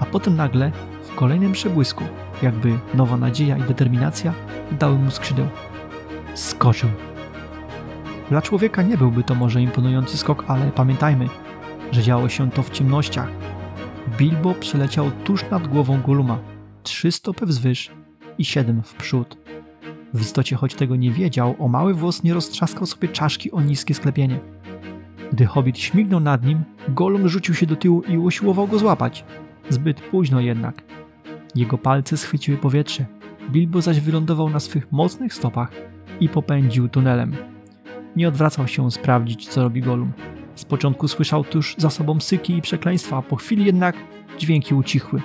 A 0.00 0.06
potem 0.06 0.36
nagle, 0.36 0.72
w 1.02 1.14
kolejnym 1.14 1.52
przebłysku, 1.52 2.04
jakby 2.42 2.78
nowa 2.94 3.16
nadzieja 3.16 3.56
i 3.56 3.62
determinacja 3.62 4.34
dały 4.78 4.98
mu 4.98 5.10
skrzydeł. 5.10 5.46
Skoczył. 6.34 6.90
Dla 8.28 8.42
człowieka 8.42 8.82
nie 8.82 8.96
byłby 8.96 9.24
to 9.24 9.34
może 9.34 9.62
imponujący 9.62 10.18
skok, 10.18 10.44
ale 10.48 10.70
pamiętajmy, 10.70 11.28
że 11.92 12.02
działo 12.02 12.28
się 12.28 12.50
to 12.50 12.62
w 12.62 12.70
ciemnościach. 12.70 13.28
Bilbo 14.18 14.54
przeleciał 14.54 15.10
tuż 15.24 15.50
nad 15.50 15.68
głową 15.68 16.02
Goluma, 16.02 16.38
trzy 16.82 17.12
stopy 17.12 17.46
wzwyż 17.46 17.90
i 18.38 18.44
siedem 18.44 18.82
w 18.82 18.94
przód. 18.94 19.36
W 20.14 20.20
istocie, 20.20 20.56
choć 20.56 20.74
tego 20.74 20.96
nie 20.96 21.10
wiedział, 21.10 21.54
o 21.58 21.68
mały 21.68 21.94
włos 21.94 22.22
nie 22.22 22.34
roztrzaskał 22.34 22.86
sobie 22.86 23.08
czaszki 23.08 23.52
o 23.52 23.60
niskie 23.60 23.94
sklepienie. 23.94 24.40
Gdy 25.32 25.46
hobbit 25.46 25.78
śmignął 25.78 26.20
nad 26.20 26.44
nim, 26.44 26.64
Golum 26.88 27.28
rzucił 27.28 27.54
się 27.54 27.66
do 27.66 27.76
tyłu 27.76 28.02
i 28.02 28.18
usiłował 28.18 28.66
go 28.66 28.78
złapać. 28.78 29.24
Zbyt 29.68 30.00
późno 30.00 30.40
jednak. 30.40 30.82
Jego 31.54 31.78
palce 31.78 32.16
schwyciły 32.16 32.58
powietrze. 32.58 33.06
Bilbo 33.50 33.82
zaś 33.82 34.00
wylądował 34.00 34.50
na 34.50 34.60
swych 34.60 34.92
mocnych 34.92 35.34
stopach 35.34 35.70
i 36.20 36.28
popędził 36.28 36.88
tunelem. 36.88 37.36
Nie 38.16 38.28
odwracał 38.28 38.68
się 38.68 38.90
sprawdzić, 38.90 39.48
co 39.48 39.62
robi 39.62 39.80
Golum. 39.80 40.12
Z 40.58 40.64
początku 40.64 41.08
słyszał 41.08 41.44
tuż 41.44 41.74
za 41.78 41.90
sobą 41.90 42.20
syki 42.20 42.56
i 42.56 42.62
przekleństwa, 42.62 43.22
po 43.22 43.36
chwili 43.36 43.64
jednak 43.64 43.96
dźwięki 44.38 44.74
ucichły. 44.74 45.22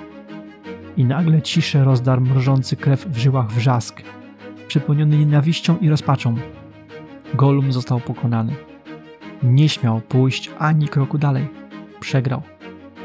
I 0.97 1.05
nagle 1.05 1.41
ciszę 1.41 1.83
rozdarł 1.83 2.21
mrożący 2.21 2.75
krew 2.75 3.05
w 3.05 3.17
żyłach 3.17 3.51
wrzask, 3.51 4.01
przepełniony 4.67 5.17
nienawiścią 5.17 5.77
i 5.77 5.89
rozpaczą. 5.89 6.35
Golum 7.33 7.71
został 7.71 7.99
pokonany. 7.99 8.55
Nie 9.43 9.69
śmiał 9.69 10.01
pójść 10.01 10.51
ani 10.59 10.87
kroku 10.87 11.17
dalej. 11.17 11.47
Przegrał. 11.99 12.41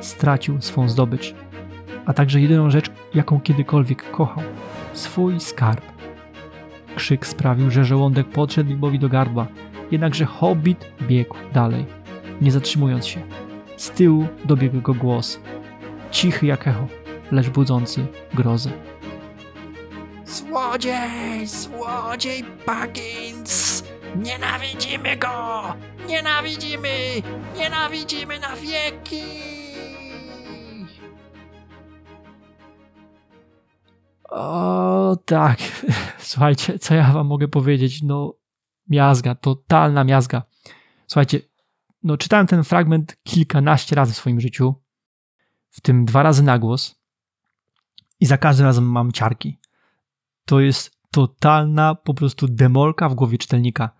Stracił 0.00 0.60
swą 0.60 0.88
zdobycz, 0.88 1.34
a 2.06 2.12
także 2.12 2.40
jedyną 2.40 2.70
rzecz, 2.70 2.90
jaką 3.14 3.40
kiedykolwiek 3.40 4.10
kochał 4.10 4.44
swój 4.92 5.40
skarb. 5.40 5.84
Krzyk 6.96 7.26
sprawił, 7.26 7.70
że 7.70 7.84
żołądek 7.84 8.28
podszedł 8.28 8.68
Bilbowi 8.68 8.98
do 8.98 9.08
gardła, 9.08 9.46
jednakże 9.90 10.24
hobbit 10.24 10.92
biegł 11.02 11.36
dalej, 11.52 11.97
nie 12.40 12.52
zatrzymując 12.52 13.06
się. 13.06 13.22
Z 13.76 13.90
tyłu 13.90 14.26
dobiegł 14.44 14.80
go 14.80 14.94
głos, 14.94 15.40
cichy 16.10 16.46
jak 16.46 16.68
echo, 16.68 16.86
lecz 17.32 17.48
budzący 17.48 18.06
grozę. 18.34 18.70
Złodziej, 20.24 21.46
złodziej 21.46 22.44
Baggins! 22.66 23.84
Nienawidzimy 24.16 25.16
go! 25.16 25.62
Nienawidzimy! 26.08 26.88
Nienawidzimy 27.58 28.38
na 28.38 28.56
wieki! 28.56 29.22
O 34.30 35.16
tak, 35.24 35.58
słuchajcie, 36.18 36.78
co 36.78 36.94
ja 36.94 37.12
wam 37.12 37.26
mogę 37.26 37.48
powiedzieć? 37.48 38.02
No, 38.02 38.34
miazga, 38.88 39.34
totalna 39.34 40.04
miazga. 40.04 40.42
Słuchajcie, 41.06 41.40
no 42.08 42.16
czytałem 42.16 42.46
ten 42.46 42.64
fragment 42.64 43.16
kilkanaście 43.22 43.96
razy 43.96 44.12
w 44.12 44.16
swoim 44.16 44.40
życiu, 44.40 44.74
w 45.70 45.80
tym 45.80 46.04
dwa 46.04 46.22
razy 46.22 46.42
na 46.42 46.58
głos 46.58 47.00
i 48.20 48.26
za 48.26 48.38
każdym 48.38 48.66
razem 48.66 48.84
mam 48.84 49.12
ciarki. 49.12 49.58
To 50.44 50.60
jest 50.60 50.98
totalna 51.10 51.94
po 51.94 52.14
prostu 52.14 52.48
demolka 52.48 53.08
w 53.08 53.14
głowie 53.14 53.38
czytelnika. 53.38 53.90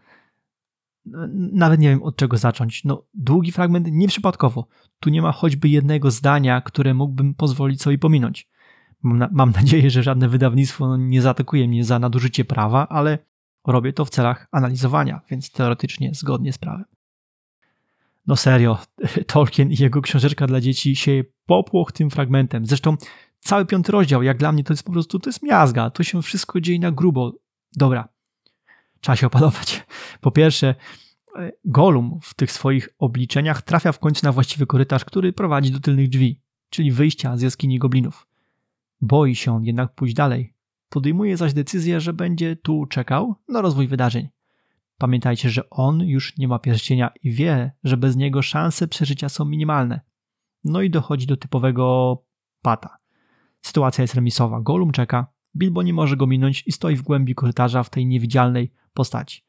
Nawet 1.52 1.80
nie 1.80 1.88
wiem 1.88 2.02
od 2.02 2.16
czego 2.16 2.36
zacząć. 2.36 2.84
No, 2.84 3.04
długi 3.14 3.52
fragment 3.52 3.88
nieprzypadkowo. 3.90 4.66
Tu 5.00 5.11
nie 5.11 5.22
ma 5.22 5.32
choćby 5.32 5.68
jednego 5.68 6.11
zdania, 6.11 6.61
które 6.61 6.94
mógłbym 6.94 7.34
pozwolić 7.34 7.82
sobie 7.82 7.98
pominąć. 7.98 8.48
Mam, 9.02 9.18
na, 9.18 9.28
mam 9.32 9.50
nadzieję, 9.50 9.90
że 9.90 10.02
żadne 10.02 10.28
wydawnictwo 10.28 10.96
nie 10.96 11.22
zaatakuje 11.22 11.68
mnie 11.68 11.84
za 11.84 11.98
nadużycie 11.98 12.44
prawa, 12.44 12.88
ale 12.88 13.18
robię 13.66 13.92
to 13.92 14.04
w 14.04 14.11
celach 14.11 14.48
analizowania, 14.52 15.20
więc 15.30 15.52
teoretycznie 15.52 16.11
zgodnie 16.14 16.52
z 16.52 16.59
prawem. 16.59 16.97
No 18.29 18.37
serio, 18.37 18.79
Tolkien 19.26 19.72
i 19.72 19.76
jego 19.76 20.03
książeczka 20.03 20.47
dla 20.47 20.61
dzieci 20.61 20.97
się 20.97 21.24
popłoch 21.47 21.93
tym 21.93 22.11
fragmentem. 22.11 22.66
Zresztą 22.66 22.97
cały 23.41 23.66
piąty 23.66 23.93
rozdział, 23.93 24.22
jak 24.22 24.39
dla 24.39 24.53
mnie, 24.53 24.64
to 24.64 24.72
jest 24.72 24.83
po 24.83 24.93
prostu, 24.93 25.18
to 25.18 25.31
jest 25.31 25.43
miazga. 25.43 25.91
To 25.91 26.03
się 26.03 26.22
wszystko 26.22 26.61
dzieje 26.61 26.79
na 26.79 26.93
grubo. 26.93 27.33
Dobra, 27.76 28.09
trzeba 29.01 29.16
się 29.16 29.26
opanować. 29.26 29.87
Po 30.20 30.31
pierwsze, 30.31 30.74
Golum 31.64 32.18
w 32.22 32.35
tych 32.35 32.53
swoich 32.53 32.89
obliczeniach 32.99 33.62
trafia 33.62 33.93
w 33.93 33.99
końcu 33.99 34.26
na 34.26 34.33
właściwy 34.33 34.66
korytarz, 34.66 35.05
który 35.05 35.33
prowadzi 35.33 35.70
do 35.70 35.81
tylnych 35.81 36.09
drzwi, 36.09 36.41
czyli 36.70 36.93
wyjścia 36.93 37.37
z 37.37 37.43
jaskini 37.43 37.79
goblinów. 37.79 38.26
Boi 39.01 39.35
się 39.35 39.55
on 39.55 39.64
jednak 39.64 39.95
pójść 39.95 40.14
dalej. 40.14 40.55
Podejmuje 40.89 41.37
zaś 41.37 41.53
decyzję, 41.53 42.01
że 42.01 42.12
będzie 42.12 42.57
tu 42.57 42.87
czekał 42.87 43.35
na 43.49 43.61
rozwój 43.61 43.89
wydarzeń. 43.89 44.29
Pamiętajcie, 44.99 45.51
że 45.51 45.70
on 45.70 46.01
już 46.01 46.36
nie 46.36 46.49
ma 46.49 46.59
pierścienia 46.59 47.11
i 47.22 47.32
wie, 47.32 47.72
że 47.84 47.96
bez 47.96 48.16
niego 48.16 48.42
szanse 48.42 48.88
przeżycia 48.88 49.28
są 49.28 49.44
minimalne. 49.44 50.01
No 50.64 50.82
i 50.82 50.90
dochodzi 50.90 51.26
do 51.26 51.36
typowego 51.36 52.16
pata. 52.62 52.99
Sytuacja 53.62 54.03
jest 54.03 54.14
remisowa. 54.14 54.61
Golum 54.61 54.92
czeka, 54.92 55.26
Bilbo 55.57 55.82
nie 55.82 55.92
może 55.92 56.16
go 56.16 56.26
minąć 56.26 56.62
i 56.66 56.72
stoi 56.72 56.96
w 56.96 57.03
głębi 57.03 57.34
korytarza 57.34 57.82
w 57.82 57.90
tej 57.90 58.07
niewidzialnej 58.07 58.72
postaci. 58.94 59.44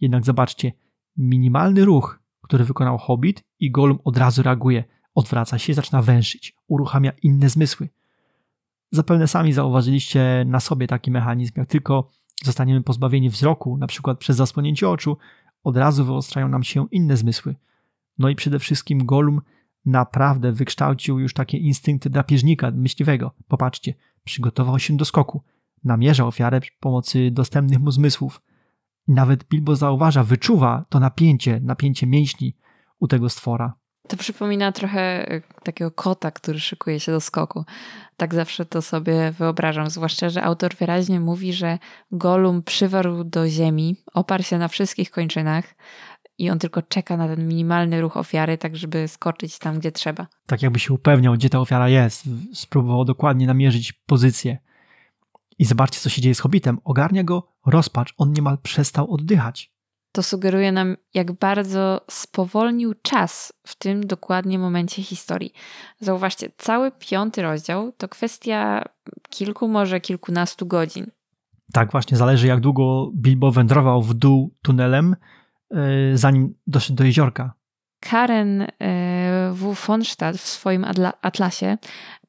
Jednak 0.00 0.24
zobaczcie, 0.24 0.72
minimalny 1.16 1.84
ruch, 1.84 2.20
który 2.42 2.64
wykonał 2.64 2.98
Hobbit 2.98 3.44
i 3.60 3.70
Golum 3.70 3.98
od 4.04 4.16
razu 4.16 4.42
reaguje, 4.42 4.84
odwraca 5.14 5.58
się, 5.58 5.74
zaczyna 5.74 6.02
węszyć, 6.02 6.56
uruchamia 6.66 7.12
inne 7.22 7.48
zmysły. 7.48 7.88
Zapewne 8.90 9.28
sami 9.28 9.52
zauważyliście 9.52 10.44
na 10.46 10.60
sobie 10.60 10.86
taki 10.86 11.10
mechanizm, 11.10 11.52
jak 11.56 11.68
tylko 11.68 12.08
zostaniemy 12.44 12.82
pozbawieni 12.82 13.30
wzroku, 13.30 13.76
na 13.76 13.86
przykład 13.86 14.18
przez 14.18 14.36
zasłonięcie 14.36 14.88
oczu, 14.88 15.16
od 15.64 15.76
razu 15.76 16.04
wyostrzają 16.04 16.48
nam 16.48 16.62
się 16.62 16.86
inne 16.90 17.16
zmysły. 17.16 17.56
No 18.18 18.28
i 18.28 18.34
przede 18.34 18.58
wszystkim 18.58 19.06
Golum 19.06 19.40
naprawdę 19.86 20.52
wykształcił 20.52 21.18
już 21.18 21.34
takie 21.34 21.58
instynkty 21.58 22.10
drapieżnika, 22.10 22.70
myśliwego. 22.70 23.34
Popatrzcie, 23.48 23.94
przygotował 24.24 24.78
się 24.78 24.96
do 24.96 25.04
skoku. 25.04 25.42
namierza 25.84 26.26
ofiarę 26.26 26.60
przy 26.60 26.72
pomocy 26.80 27.30
dostępnych 27.30 27.78
mu 27.78 27.90
zmysłów. 27.90 28.42
Nawet 29.08 29.44
Bilbo 29.44 29.76
zauważa, 29.76 30.24
wyczuwa 30.24 30.84
to 30.88 31.00
napięcie, 31.00 31.60
napięcie 31.60 32.06
mięśni 32.06 32.56
u 32.98 33.08
tego 33.08 33.28
stwora. 33.28 33.74
To 34.08 34.16
przypomina 34.16 34.72
trochę 34.72 35.32
y, 35.32 35.42
takiego 35.62 35.90
kota, 35.90 36.30
który 36.30 36.60
szykuje 36.60 37.00
się 37.00 37.12
do 37.12 37.20
skoku. 37.20 37.64
Tak 38.16 38.34
zawsze 38.34 38.64
to 38.64 38.82
sobie 38.82 39.32
wyobrażam, 39.32 39.90
zwłaszcza, 39.90 40.28
że 40.30 40.42
autor 40.42 40.74
wyraźnie 40.76 41.20
mówi, 41.20 41.52
że 41.52 41.78
Golum 42.12 42.62
przywarł 42.62 43.24
do 43.24 43.48
ziemi, 43.48 43.96
oparł 44.14 44.42
się 44.42 44.58
na 44.58 44.68
wszystkich 44.68 45.10
kończynach 45.10 45.74
i 46.38 46.50
on 46.50 46.58
tylko 46.58 46.82
czeka 46.82 47.16
na 47.16 47.28
ten 47.28 47.48
minimalny 47.48 48.00
ruch 48.00 48.16
ofiary, 48.16 48.58
tak 48.58 48.76
żeby 48.76 49.08
skoczyć 49.08 49.58
tam, 49.58 49.78
gdzie 49.78 49.92
trzeba. 49.92 50.26
Tak 50.46 50.62
jakby 50.62 50.78
się 50.78 50.94
upewniał, 50.94 51.34
gdzie 51.34 51.50
ta 51.50 51.60
ofiara 51.60 51.88
jest. 51.88 52.24
Spróbował 52.54 53.04
dokładnie 53.04 53.46
namierzyć 53.46 53.92
pozycję. 53.92 54.58
I 55.58 55.64
zobaczcie, 55.64 56.00
co 56.00 56.08
się 56.08 56.22
dzieje 56.22 56.34
z 56.34 56.40
Hobbitem. 56.40 56.78
Ogarnia 56.84 57.24
go 57.24 57.52
rozpacz. 57.66 58.14
On 58.16 58.32
niemal 58.32 58.58
przestał 58.58 59.12
oddychać. 59.14 59.72
To 60.12 60.22
sugeruje 60.22 60.72
nam, 60.72 60.96
jak 61.14 61.32
bardzo 61.32 62.00
spowolnił 62.10 62.94
czas 63.02 63.52
w 63.66 63.76
tym 63.76 64.06
dokładnie 64.06 64.58
momencie 64.58 65.02
historii. 65.02 65.52
Zauważcie, 66.00 66.50
cały 66.58 66.90
piąty 66.90 67.42
rozdział 67.42 67.92
to 67.92 68.08
kwestia 68.08 68.84
kilku, 69.30 69.68
może 69.68 70.00
kilkunastu 70.00 70.66
godzin. 70.66 71.10
Tak, 71.72 71.92
właśnie, 71.92 72.16
zależy 72.16 72.46
jak 72.46 72.60
długo 72.60 73.10
Bilbo 73.14 73.50
wędrował 73.50 74.02
w 74.02 74.14
dół 74.14 74.54
tunelem, 74.62 75.16
yy, 75.70 75.78
zanim 76.14 76.54
doszedł 76.66 76.96
do 76.96 77.04
jeziorka. 77.04 77.52
Karen 78.00 78.60
yy, 78.60 78.66
W. 79.52 79.74
Fonstadt 79.74 80.36
w 80.36 80.48
swoim 80.48 80.84
atlasie 81.22 81.78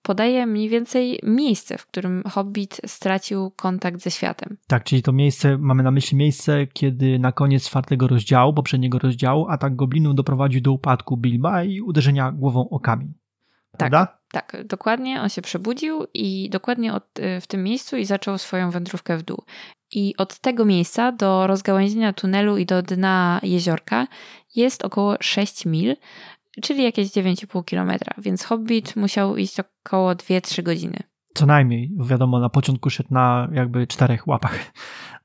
podaje 0.10 0.46
mniej 0.46 0.70
więcej 0.70 1.20
miejsce, 1.24 1.78
w 1.78 1.86
którym 1.86 2.24
Hobbit 2.32 2.82
stracił 2.86 3.52
kontakt 3.52 4.02
ze 4.02 4.12
światem. 4.12 4.58
Tak, 4.68 4.84
czyli 4.84 5.02
to 5.04 5.12
miejsce, 5.12 5.58
mamy 5.58 5.84
na 5.84 5.92
myśli 5.92 6.18
miejsce, 6.18 6.68
kiedy 6.68 7.20
na 7.20 7.32
koniec 7.32 7.66
czwartego 7.66 8.08
rozdziału, 8.08 8.54
poprzedniego 8.54 9.00
rozdziału, 9.00 9.48
atak 9.50 9.76
goblinów 9.76 10.16
doprowadził 10.16 10.62
do 10.62 10.72
upadku 10.72 11.18
Bilba 11.18 11.64
i 11.64 11.82
uderzenia 11.82 12.32
głową 12.32 12.70
o 12.70 12.80
kamień. 12.80 13.14
Prawda? 13.78 14.06
Tak, 14.32 14.52
tak, 14.52 14.68
dokładnie. 14.68 15.22
On 15.22 15.30
się 15.30 15.42
przebudził 15.42 16.06
i 16.14 16.50
dokładnie 16.50 16.94
od, 16.94 17.20
y, 17.20 17.42
w 17.42 17.48
tym 17.48 17.64
miejscu 17.64 17.98
i 17.98 18.06
zaczął 18.06 18.38
swoją 18.38 18.72
wędrówkę 18.72 19.18
w 19.18 19.24
dół. 19.24 19.44
I 19.92 20.16
od 20.18 20.40
tego 20.40 20.66
miejsca 20.66 21.12
do 21.12 21.48
rozgałęzienia 21.48 22.14
tunelu 22.14 22.58
i 22.58 22.66
do 22.66 22.82
dna 22.82 23.40
jeziorka 23.44 24.08
jest 24.56 24.86
około 24.86 25.16
6 25.20 25.66
mil, 25.66 25.96
czyli 26.62 26.84
jakieś 26.84 27.10
9,5 27.10 27.66
kilometra, 27.66 28.14
więc 28.18 28.44
Hobbit 28.44 28.96
musiał 28.96 29.38
iść 29.38 29.58
około 29.60 30.12
2-3 30.12 30.64
godziny. 30.64 31.00
Co 31.34 31.46
najmniej, 31.46 31.92
wiadomo, 32.00 32.40
na 32.40 32.50
początku 32.50 32.90
szedł 32.90 33.14
na 33.14 33.50
jakby 33.54 33.88
czterech 33.88 34.28
łapach. 34.28 34.74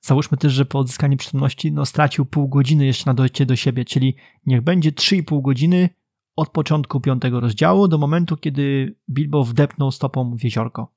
Załóżmy 0.00 0.38
też, 0.38 0.52
że 0.52 0.64
po 0.64 0.78
odzyskaniu 0.78 1.16
przytomności 1.16 1.72
no, 1.72 1.86
stracił 1.86 2.26
pół 2.26 2.48
godziny 2.48 2.86
jeszcze 2.86 3.10
na 3.10 3.14
dojście 3.14 3.46
do 3.46 3.56
siebie, 3.56 3.84
czyli 3.84 4.16
niech 4.46 4.60
będzie 4.60 4.92
3,5 4.92 5.42
godziny 5.42 5.88
od 6.36 6.48
początku 6.48 7.00
piątego 7.00 7.40
rozdziału 7.40 7.88
do 7.88 7.98
momentu, 7.98 8.36
kiedy 8.36 8.96
Bilbo 9.10 9.44
wdepnął 9.44 9.90
stopą 9.90 10.36
w 10.36 10.44
jeziorko. 10.44 10.94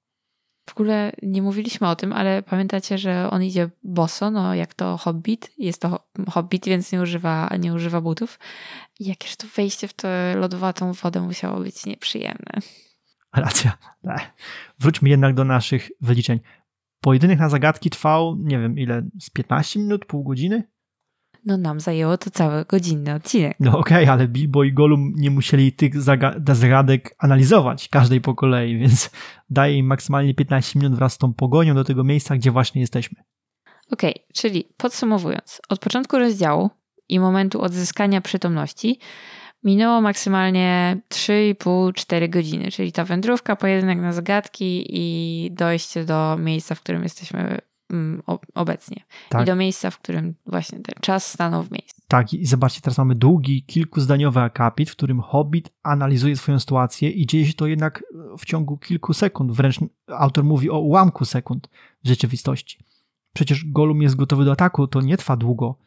W 0.68 0.72
ogóle 0.72 1.12
nie 1.22 1.42
mówiliśmy 1.42 1.88
o 1.88 1.96
tym, 1.96 2.14
ale 2.14 2.44
pamiętacie, 2.44 2.98
że 2.98 3.30
on 3.32 3.44
idzie 3.44 3.70
boso, 3.84 4.32
no 4.32 4.56
jak 4.56 4.74
to 4.74 4.98
hobbit. 4.98 5.52
Jest 5.58 5.82
to 5.82 6.08
hobbit, 6.30 6.66
więc 6.66 6.92
nie 6.92 7.02
używa, 7.02 7.50
nie 7.60 7.74
używa 7.74 8.02
butów. 8.02 8.40
Jakież 9.00 9.36
to 9.36 9.48
wejście 9.56 9.88
w 9.88 9.94
tę 9.94 10.36
lodowatą 10.36 10.94
wodę 10.94 11.22
musiało 11.22 11.60
być 11.60 11.86
nieprzyjemne. 11.86 12.52
Racja. 13.36 13.78
Wróćmy 14.80 15.10
jednak 15.10 15.36
do 15.36 15.44
naszych 15.44 15.90
wyliczeń. 16.02 16.40
Pojedynek 17.02 17.40
na 17.40 17.50
zagadki 17.50 17.90
trwał, 17.90 18.36
nie 18.36 18.60
wiem 18.60 18.80
ile, 18.80 19.02
z 19.20 19.30
15 19.30 19.80
minut, 19.80 20.06
pół 20.06 20.24
godziny? 20.24 20.64
No 21.48 21.58
nam 21.58 21.80
zajęło 21.80 22.18
to 22.18 22.30
cały 22.30 22.66
godzinny 22.66 23.14
odcinek. 23.14 23.58
No 23.60 23.80
okej, 23.80 24.04
okay, 24.04 24.14
ale 24.14 24.28
Bilbo 24.28 24.64
i 24.64 24.74
Gollum 24.74 25.14
nie 25.16 25.32
musieli 25.32 25.72
tych 25.72 26.02
zagadek 26.48 27.16
analizować, 27.18 27.90
każdej 27.90 28.22
po 28.22 28.36
kolei, 28.36 28.78
więc 28.78 29.12
daje 29.50 29.78
im 29.78 29.86
maksymalnie 29.86 30.34
15 30.34 30.80
minut 30.80 30.96
wraz 30.96 31.14
z 31.14 31.18
tą 31.18 31.34
pogonią 31.34 31.76
do 31.76 31.84
tego 31.84 32.04
miejsca, 32.04 32.36
gdzie 32.36 32.52
właśnie 32.52 32.82
jesteśmy. 32.82 33.24
Okej, 33.92 34.12
okay, 34.12 34.26
czyli 34.34 34.68
podsumowując, 34.78 35.62
od 35.70 35.80
początku 35.80 36.18
rozdziału 36.18 36.70
i 37.10 37.20
momentu 37.20 37.62
odzyskania 37.62 38.22
przytomności 38.22 39.00
minęło 39.64 40.02
maksymalnie 40.02 40.98
3,5-4 41.10 42.30
godziny, 42.30 42.72
czyli 42.72 42.92
ta 42.92 43.06
wędrówka, 43.06 43.56
pojedynek 43.56 44.00
na 44.00 44.14
zagadki 44.14 44.86
i 44.90 45.52
dojście 45.52 46.06
do 46.06 46.38
miejsca, 46.40 46.76
w 46.76 46.82
którym 46.82 47.04
jesteśmy 47.04 47.58
obecnie. 48.54 49.04
Tak. 49.30 49.42
I 49.42 49.46
do 49.46 49.56
miejsca, 49.56 49.92
w 49.92 50.00
którym 50.00 50.36
właśnie 50.46 50.80
ten 50.80 50.96
czas 51.02 51.32
stanął 51.32 51.64
w 51.64 51.72
miejscu. 51.72 52.02
Tak, 52.08 52.34
i 52.34 52.46
zobaczcie, 52.46 52.82
teraz 52.82 52.98
mamy 52.98 53.16
długi, 53.16 53.64
kilkuzdaniowy 53.64 54.40
akapit, 54.40 54.90
w 54.90 54.96
którym 54.96 55.22
Hobbit 55.22 55.70
analizuje 55.84 56.38
swoją 56.38 56.60
sytuację 56.60 57.10
i 57.10 57.26
dzieje 57.26 57.46
się 57.46 57.54
to 57.54 57.68
jednak 57.68 58.04
w 58.40 58.46
ciągu 58.46 58.78
kilku 58.78 59.14
sekund, 59.14 59.52
wręcz 59.52 59.80
autor 60.08 60.44
mówi 60.44 60.70
o 60.70 60.80
ułamku 60.80 61.26
sekund 61.26 61.70
w 62.04 62.08
rzeczywistości. 62.08 62.80
Przecież 63.34 63.66
Golum 63.66 64.02
jest 64.02 64.16
gotowy 64.16 64.46
do 64.46 64.52
ataku, 64.52 64.88
to 64.88 65.02
nie 65.02 65.18
trwa 65.18 65.38
długo. 65.38 65.80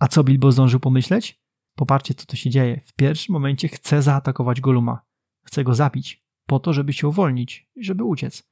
A 0.00 0.08
co 0.08 0.24
Bilbo 0.24 0.52
zdążył 0.52 0.80
pomyśleć? 0.80 1.40
Popatrzcie, 1.74 2.14
co 2.14 2.26
tu 2.26 2.36
się 2.36 2.50
dzieje. 2.50 2.80
W 2.86 2.92
pierwszym 2.92 3.32
momencie 3.32 3.68
chce 3.68 4.02
zaatakować 4.02 4.60
Goluma. 4.60 5.00
Chce 5.42 5.64
go 5.64 5.74
zabić, 5.74 6.24
po 6.46 6.60
to, 6.60 6.72
żeby 6.72 6.92
się 6.92 7.08
uwolnić, 7.08 7.68
żeby 7.80 8.04
uciec. 8.04 8.50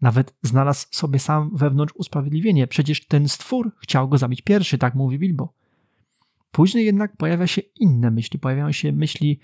Nawet 0.00 0.34
znalazł 0.42 0.86
sobie 0.90 1.18
sam 1.18 1.50
wewnątrz 1.56 1.94
usprawiedliwienie. 1.96 2.66
Przecież 2.66 3.06
ten 3.06 3.28
stwór 3.28 3.72
chciał 3.82 4.08
go 4.08 4.18
zabić 4.18 4.42
pierwszy, 4.42 4.78
tak 4.78 4.94
mówi 4.94 5.18
Bilbo. 5.18 5.52
Później 6.52 6.86
jednak 6.86 7.16
pojawia 7.16 7.46
się 7.46 7.62
inne 7.80 8.10
myśli. 8.10 8.38
Pojawiają 8.38 8.72
się 8.72 8.92
myśli, 8.92 9.40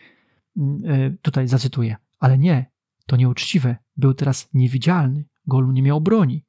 mm, 0.57 0.83
e, 0.87 1.11
tutaj 1.23 1.49
zacytuję, 1.49 1.97
ale 2.21 2.39
nie, 2.39 2.71
to 3.07 3.17
nieuczciwe. 3.17 3.77
Był 3.97 4.15
teraz 4.15 4.49
niewidzialny. 4.55 5.25
Golu 5.47 5.73
nie 5.73 5.83
miał 5.83 6.01
broni. 6.01 6.45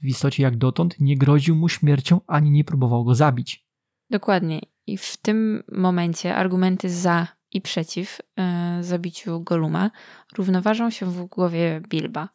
W 0.00 0.06
istocie 0.06 0.42
jak 0.42 0.56
dotąd 0.56 1.00
nie 1.00 1.16
groził 1.16 1.56
mu 1.56 1.68
śmiercią 1.68 2.20
ani 2.26 2.50
nie 2.50 2.64
próbował 2.64 3.04
go 3.04 3.14
zabić. 3.14 3.66
Dokładnie. 4.10 4.60
I 4.86 4.98
w 4.98 5.16
tym 5.16 5.62
momencie 5.72 6.36
argumenty 6.36 6.90
za 6.90 7.28
i 7.52 7.60
przeciw 7.60 8.20
e, 8.36 8.78
zabiciu 8.80 9.40
Goluma 9.40 9.90
równoważą 10.36 10.90
się 10.90 11.06
w 11.06 11.24
głowie 11.24 11.82
Bilba. 11.88 12.28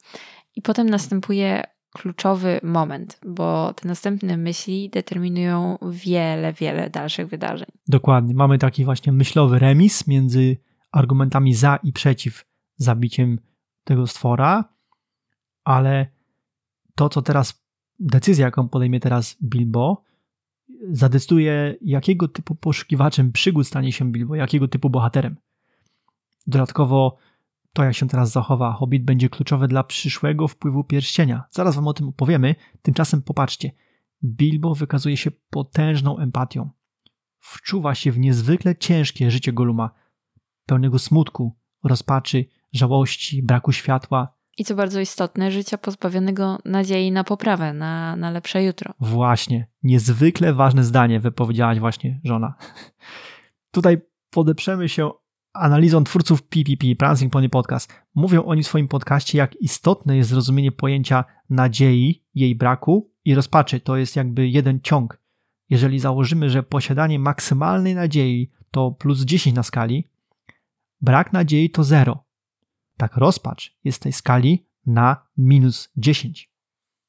I 0.60 0.62
potem 0.62 0.90
następuje 0.90 1.64
kluczowy 1.94 2.60
moment, 2.64 3.20
bo 3.26 3.74
te 3.74 3.88
następne 3.88 4.38
myśli 4.38 4.90
determinują 4.90 5.78
wiele, 5.92 6.54
wiele 6.54 6.90
dalszych 6.90 7.28
wydarzeń. 7.28 7.68
Dokładnie. 7.88 8.34
Mamy 8.34 8.58
taki 8.58 8.86
właśnie 8.86 9.12
myślowy 9.12 9.60
remis 9.60 10.08
między 10.08 10.58
argumentami 10.92 11.54
za 11.54 11.80
i 11.84 11.94
przeciw 11.94 12.46
zabiciem 12.78 13.40
tego 13.84 14.08
stwora, 14.08 14.74
ale 15.64 16.08
to, 16.96 17.10
co 17.10 17.22
teraz, 17.22 17.64
decyzja, 18.00 18.46
jaką 18.46 18.70
podejmie 18.70 19.00
teraz 19.00 19.38
Bilbo, 19.44 20.04
zadecyduje, 20.92 21.76
jakiego 21.82 22.28
typu 22.28 22.56
poszukiwaczem 22.56 23.32
przygód 23.32 23.68
stanie 23.68 23.92
się 23.92 24.12
Bilbo, 24.12 24.36
jakiego 24.36 24.68
typu 24.68 24.90
bohaterem. 24.90 25.36
Dodatkowo 26.48 27.18
to, 27.74 27.84
jak 27.84 27.96
się 27.96 28.08
teraz 28.08 28.32
zachowa 28.32 28.74
Hobbit, 28.74 29.04
będzie 29.06 29.30
kluczowe 29.30 29.68
dla 29.68 29.84
przyszłego 29.84 30.48
wpływu 30.48 30.84
pierścienia. 30.84 31.44
Zaraz 31.52 31.76
wam 31.76 31.88
o 31.88 31.94
tym 31.94 32.08
opowiemy. 32.08 32.56
Tymczasem 32.82 33.22
popatrzcie. 33.22 33.72
Bilbo 34.24 34.76
wykazuje 34.76 35.18
się 35.18 35.32
potężną 35.50 36.18
empatią. 36.18 36.70
Wczuwa 37.40 37.96
się 37.96 38.12
w 38.12 38.20
niezwykle 38.20 38.76
ciężkie 38.76 39.32
życie 39.32 39.54
Goluma, 39.54 39.90
pełnego 40.66 41.00
smutku, 41.00 41.58
rozpaczy, 41.84 42.46
żałości, 42.74 43.44
braku 43.44 43.72
światła. 43.72 44.34
I 44.58 44.66
co 44.66 44.76
bardzo 44.76 45.00
istotne, 45.00 45.52
życia 45.52 45.78
pozbawionego 45.78 46.58
nadziei 46.66 47.12
na 47.12 47.24
poprawę, 47.24 47.74
na, 47.74 48.16
na 48.16 48.32
lepsze 48.32 48.64
jutro. 48.64 48.94
Właśnie. 49.00 49.68
Niezwykle 49.84 50.54
ważne 50.54 50.84
zdanie 50.84 51.20
wypowiedziałaś 51.20 51.80
właśnie 51.80 52.20
żona. 52.24 52.54
Tutaj 53.72 53.98
podeprzemy 54.30 54.90
się 54.90 55.10
analizą 55.54 56.04
twórców 56.04 56.44
PPP, 56.44 56.96
Prancing 56.98 57.34
Pony 57.34 57.50
Podcast. 57.50 57.94
Mówią 58.16 58.44
oni 58.44 58.64
w 58.64 58.68
swoim 58.68 58.88
podcaście, 58.88 59.38
jak 59.38 59.56
istotne 59.56 60.18
jest 60.18 60.30
zrozumienie 60.30 60.72
pojęcia 60.72 61.26
nadziei, 61.50 62.24
jej 62.36 62.56
braku 62.56 63.12
i 63.26 63.36
rozpaczy. 63.36 63.80
To 63.80 63.98
jest 63.98 64.16
jakby 64.16 64.48
jeden 64.48 64.82
ciąg. 64.82 65.22
Jeżeli 65.70 66.00
założymy, 66.00 66.50
że 66.50 66.64
posiadanie 66.64 67.20
maksymalnej 67.20 67.96
nadziei 67.96 68.52
to 68.72 68.92
plus 68.92 69.22
10 69.22 69.56
na 69.56 69.64
skali, 69.64 70.08
brak 71.02 71.34
nadziei 71.34 71.70
to 71.70 71.84
0. 71.84 72.24
Tak 72.98 73.18
rozpacz 73.18 73.78
jest 73.84 73.98
w 73.98 74.02
tej 74.02 74.14
skali 74.14 74.66
na 74.86 75.28
minus 75.38 75.92
10. 75.98 76.52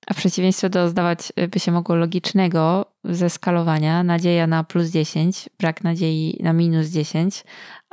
A 0.06 0.14
w 0.14 0.16
przeciwieństwie 0.16 0.70
do 0.70 0.88
zdawać 0.88 1.32
by 1.50 1.60
się 1.60 1.72
mogło 1.72 1.94
logicznego 1.94 2.86
ze 3.04 3.30
skalowania, 3.30 4.02
nadzieja 4.02 4.46
na 4.46 4.64
plus 4.64 4.90
10, 4.90 5.48
brak 5.58 5.84
nadziei 5.84 6.40
na 6.42 6.52
minus 6.52 6.88
10, 6.88 7.44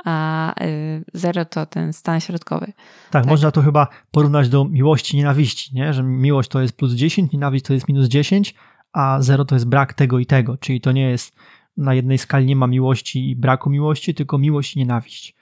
a 0.04 0.54
y, 0.64 1.04
zero 1.14 1.44
to 1.44 1.66
ten 1.66 1.92
stan 1.92 2.20
środkowy. 2.20 2.66
Tak, 2.66 2.74
Tak. 3.10 3.26
można 3.26 3.50
to 3.50 3.62
chyba 3.62 3.88
porównać 4.10 4.48
do 4.48 4.64
miłości 4.64 5.16
nienawiści, 5.16 5.74
nie? 5.74 5.92
że 5.92 6.02
miłość 6.02 6.48
to 6.48 6.60
jest 6.60 6.76
plus 6.76 6.92
10, 6.92 7.32
nienawiść 7.32 7.64
to 7.64 7.74
jest 7.74 7.88
minus 7.88 8.08
10, 8.08 8.54
a 8.92 9.16
zero 9.20 9.44
to 9.44 9.54
jest 9.54 9.66
brak 9.66 9.94
tego 9.94 10.18
i 10.18 10.26
tego, 10.26 10.56
czyli 10.56 10.80
to 10.80 10.92
nie 10.92 11.10
jest 11.10 11.34
na 11.76 11.94
jednej 11.94 12.18
skali 12.18 12.46
nie 12.46 12.56
ma 12.56 12.66
miłości 12.66 13.30
i 13.30 13.36
braku 13.36 13.70
miłości, 13.70 14.14
tylko 14.14 14.38
miłość 14.38 14.76
i 14.76 14.78
nienawiść. 14.78 15.36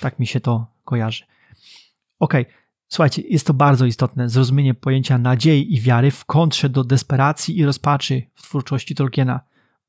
Tak 0.00 0.18
mi 0.18 0.26
się 0.26 0.40
to 0.40 0.66
kojarzy. 0.84 1.24
Okej, 2.18 2.46
słuchajcie, 2.90 3.22
jest 3.22 3.46
to 3.46 3.54
bardzo 3.54 3.86
istotne, 3.86 4.28
zrozumienie 4.28 4.74
pojęcia 4.74 5.18
nadziei 5.18 5.74
i 5.74 5.80
wiary 5.80 6.10
w 6.10 6.24
kontrze 6.24 6.68
do 6.68 6.84
desperacji 6.84 7.58
i 7.58 7.64
rozpaczy 7.64 8.22
w 8.34 8.42
twórczości 8.42 8.94
Tolkiena. 8.94 9.40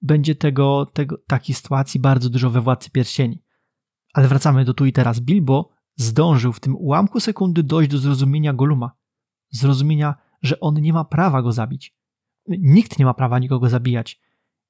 Będzie 0.01 0.35
tego, 0.35 0.85
tego 0.93 1.17
takiej 1.27 1.55
sytuacji 1.55 1.99
bardzo 1.99 2.29
dużo 2.29 2.49
we 2.49 2.61
Władcy 2.61 2.91
Pierścieni. 2.91 3.43
Ale 4.13 4.27
wracamy 4.27 4.65
do 4.65 4.73
tu 4.73 4.85
i 4.85 4.93
teraz. 4.93 5.19
Bilbo 5.19 5.69
zdążył 5.95 6.53
w 6.53 6.59
tym 6.59 6.75
ułamku 6.75 7.19
sekundy 7.19 7.63
dojść 7.63 7.91
do 7.91 7.97
zrozumienia 7.97 8.53
Goluma. 8.53 8.91
Zrozumienia, 9.49 10.15
że 10.41 10.59
on 10.59 10.81
nie 10.81 10.93
ma 10.93 11.05
prawa 11.05 11.41
go 11.41 11.51
zabić. 11.51 11.95
Nikt 12.47 12.99
nie 12.99 13.05
ma 13.05 13.13
prawa 13.13 13.39
nikogo 13.39 13.69
zabijać. 13.69 14.21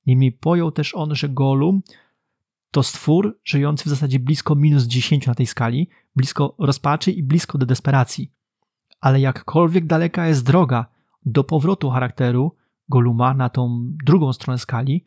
Niemniej 0.05 0.31
pojął 0.31 0.71
też 0.71 0.95
on, 0.95 1.15
że 1.15 1.29
Golum 1.29 1.81
to 2.71 2.83
stwór 2.83 3.39
żyjący 3.43 3.83
w 3.83 3.87
zasadzie 3.87 4.19
blisko 4.19 4.55
minus 4.55 4.83
10 4.83 5.27
na 5.27 5.35
tej 5.35 5.47
skali, 5.47 5.89
blisko 6.15 6.55
rozpaczy 6.59 7.11
i 7.11 7.23
blisko 7.23 7.57
do 7.57 7.65
desperacji. 7.65 8.31
Ale 8.99 9.19
jakkolwiek 9.19 9.85
daleka 9.85 10.27
jest 10.27 10.45
droga 10.45 10.85
do 11.25 11.43
powrotu 11.43 11.89
charakteru 11.89 12.55
Goluma 12.89 13.33
na 13.33 13.49
tą 13.49 13.83
drugą 14.05 14.33
stronę 14.33 14.57
skali, 14.57 15.05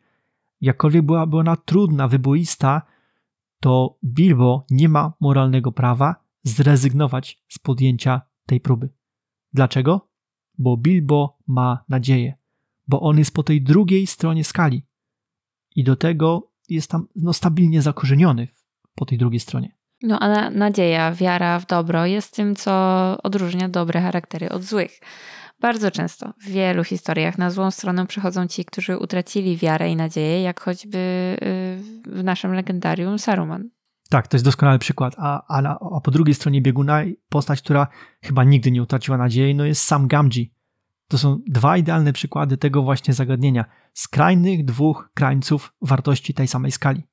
jakkolwiek 0.61 1.05
byłaby 1.05 1.37
ona 1.37 1.55
trudna, 1.55 2.07
wyboista, 2.07 2.81
to 3.59 3.97
Bilbo 4.03 4.65
nie 4.69 4.89
ma 4.89 5.13
moralnego 5.19 5.71
prawa 5.71 6.15
zrezygnować 6.43 7.43
z 7.49 7.59
podjęcia 7.59 8.21
tej 8.45 8.61
próby. 8.61 8.89
Dlaczego? 9.53 10.09
Bo 10.57 10.77
Bilbo 10.77 11.37
ma 11.47 11.83
nadzieję, 11.89 12.33
bo 12.87 13.01
on 13.01 13.17
jest 13.17 13.33
po 13.33 13.43
tej 13.43 13.61
drugiej 13.61 14.07
stronie 14.07 14.43
skali 14.43 14.85
i 15.75 15.83
do 15.83 15.95
tego 15.95 16.51
jest 16.69 16.91
tam 16.91 17.07
no, 17.15 17.33
stabilnie 17.33 17.81
zakorzeniony 17.81 18.47
po 18.95 19.05
tej 19.05 19.17
drugiej 19.17 19.39
stronie. 19.39 19.75
No 20.03 20.19
a 20.19 20.27
na- 20.27 20.49
nadzieja, 20.49 21.13
wiara 21.13 21.59
w 21.59 21.65
dobro 21.65 22.05
jest 22.05 22.35
tym, 22.35 22.55
co 22.55 22.71
odróżnia 23.23 23.69
dobre 23.69 24.01
charaktery 24.01 24.49
od 24.49 24.63
złych. 24.63 24.99
Bardzo 25.61 25.91
często 25.91 26.33
w 26.41 26.49
wielu 26.49 26.83
historiach 26.83 27.37
na 27.37 27.51
złą 27.51 27.71
stronę 27.71 28.07
przychodzą 28.07 28.47
ci, 28.47 28.65
którzy 28.65 28.97
utracili 28.97 29.57
wiarę 29.57 29.89
i 29.89 29.95
nadzieję, 29.95 30.41
jak 30.41 30.59
choćby 30.59 30.97
y, 30.97 32.11
w 32.11 32.23
naszym 32.23 32.53
legendarium 32.53 33.19
Saruman. 33.19 33.69
Tak, 34.09 34.27
to 34.27 34.37
jest 34.37 34.45
doskonały 34.45 34.79
przykład. 34.79 35.15
A, 35.17 35.57
a, 35.57 35.77
a 35.97 36.01
po 36.01 36.11
drugiej 36.11 36.35
stronie 36.35 36.61
bieguna 36.61 37.01
postać, 37.29 37.61
która 37.61 37.87
chyba 38.23 38.43
nigdy 38.43 38.71
nie 38.71 38.81
utraciła 38.83 39.17
nadziei, 39.17 39.55
no 39.55 39.65
jest 39.65 39.83
sam 39.83 40.07
Gamgee. 40.07 40.54
To 41.07 41.17
są 41.17 41.39
dwa 41.47 41.77
idealne 41.77 42.13
przykłady 42.13 42.57
tego 42.57 42.83
właśnie 42.83 43.13
zagadnienia. 43.13 43.65
Skrajnych 43.93 44.65
dwóch 44.65 45.09
krańców 45.13 45.73
wartości 45.81 46.33
tej 46.33 46.47
samej 46.47 46.71
skali. 46.71 47.03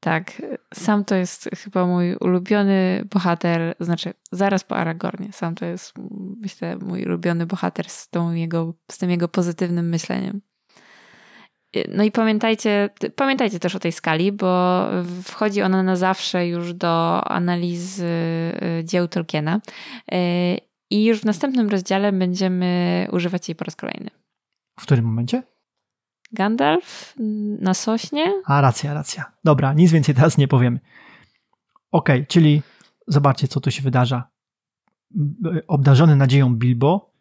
Tak, 0.00 0.42
sam 0.74 1.04
to 1.04 1.14
jest 1.14 1.50
chyba 1.56 1.86
mój 1.86 2.16
ulubiony 2.16 3.04
bohater, 3.10 3.74
znaczy 3.80 4.14
zaraz 4.32 4.64
po 4.64 4.76
Aragornie. 4.76 5.32
Sam 5.32 5.54
to 5.54 5.64
jest, 5.64 5.94
myślę, 6.40 6.76
mój 6.76 7.04
ulubiony 7.04 7.46
bohater 7.46 7.88
z, 7.88 8.08
tą 8.08 8.32
jego, 8.32 8.74
z 8.90 8.98
tym 8.98 9.10
jego 9.10 9.28
pozytywnym 9.28 9.88
myśleniem. 9.88 10.40
No 11.88 12.04
i 12.04 12.12
pamiętajcie, 12.12 12.90
pamiętajcie 13.16 13.58
też 13.58 13.74
o 13.74 13.78
tej 13.78 13.92
skali, 13.92 14.32
bo 14.32 14.84
wchodzi 15.24 15.62
ona 15.62 15.82
na 15.82 15.96
zawsze 15.96 16.48
już 16.48 16.74
do 16.74 17.24
analizy 17.24 18.06
y, 18.80 18.84
dzieł 18.84 19.08
Tolkiena. 19.08 19.60
I 20.90 21.04
już 21.04 21.20
w 21.20 21.24
następnym 21.24 21.68
rozdziale 21.68 22.12
będziemy 22.12 23.06
używać 23.12 23.48
jej 23.48 23.56
po 23.56 23.64
raz 23.64 23.76
kolejny. 23.76 24.10
W 24.80 24.82
którym 24.82 25.04
momencie? 25.04 25.42
Gandalf 26.32 27.14
na 27.60 27.74
sośnie? 27.74 28.42
A, 28.44 28.60
racja, 28.60 28.94
racja. 28.94 29.32
Dobra, 29.44 29.72
nic 29.72 29.92
więcej 29.92 30.14
teraz 30.14 30.38
nie 30.38 30.48
powiemy. 30.48 30.80
Okej, 31.90 32.26
czyli 32.26 32.62
zobaczcie, 33.06 33.48
co 33.48 33.60
tu 33.60 33.70
się 33.70 33.82
wydarza. 33.82 34.30
Obdarzony 35.66 36.16
nadzieją 36.16 36.54
Bilbo 36.54 37.14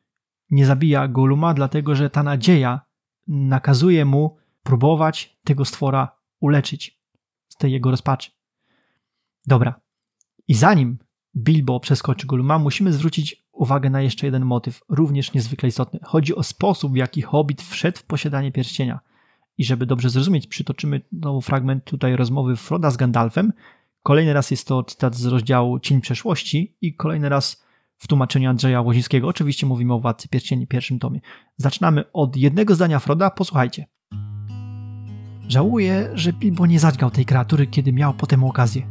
nie 0.49 0.65
zabija 0.65 1.07
Goluma, 1.07 1.53
dlatego 1.53 1.95
że 1.95 2.09
ta 2.09 2.23
nadzieja 2.23 2.81
nakazuje 3.27 4.05
mu 4.05 4.37
próbować 4.63 5.37
tego 5.43 5.65
stwora 5.65 6.17
uleczyć 6.39 6.99
z 7.47 7.55
tej 7.55 7.71
jego 7.71 7.91
rozpaczy. 7.91 8.31
Dobra. 9.45 9.81
I 10.47 10.53
zanim 10.53 10.97
Bilbo 11.35 11.79
przeskoczy 11.79 12.27
Goluma, 12.27 12.59
musimy 12.59 12.93
zwrócić 12.93 13.46
uwagę 13.57 13.89
na 13.89 14.01
jeszcze 14.01 14.27
jeden 14.27 14.45
motyw, 14.45 14.81
również 14.89 15.33
niezwykle 15.33 15.69
istotny. 15.69 15.99
Chodzi 16.03 16.35
o 16.35 16.43
sposób, 16.43 16.93
w 16.93 16.95
jaki 16.95 17.21
Hobbit 17.21 17.61
wszedł 17.61 17.97
w 17.97 18.03
posiadanie 18.03 18.51
pierścienia. 18.51 18.99
I 19.57 19.65
żeby 19.65 19.85
dobrze 19.85 20.09
zrozumieć, 20.09 20.47
przytoczymy 20.47 21.01
znowu 21.11 21.41
fragment 21.41 21.83
tutaj 21.83 22.15
rozmowy 22.15 22.55
Froda 22.55 22.91
z 22.91 22.97
Gandalfem. 22.97 23.53
Kolejny 24.03 24.33
raz 24.33 24.51
jest 24.51 24.67
to 24.67 24.83
cytat 24.83 25.15
z 25.15 25.25
rozdziału 25.25 25.79
Cień 25.79 26.01
Przeszłości 26.01 26.75
i 26.81 26.95
kolejny 26.95 27.29
raz 27.29 27.65
w 27.97 28.07
tłumaczeniu 28.07 28.49
Andrzeja 28.49 28.81
Łozińskiego. 28.81 29.27
Oczywiście 29.27 29.65
mówimy 29.65 29.93
o 29.93 29.99
Władcy 29.99 30.29
Pierścieni, 30.29 30.67
pierwszym 30.67 30.99
tomie. 30.99 31.21
Zaczynamy 31.57 32.11
od 32.13 32.35
jednego 32.35 32.75
zdania 32.75 32.99
Froda, 32.99 33.29
posłuchajcie. 33.29 33.85
Żałuję, 35.47 36.09
że 36.13 36.33
Bilbo 36.33 36.65
nie 36.65 36.79
zadźgał 36.79 37.11
tej 37.11 37.25
kreatury, 37.25 37.67
kiedy 37.67 37.93
miał 37.93 38.13
potem 38.13 38.43
okazję. 38.43 38.87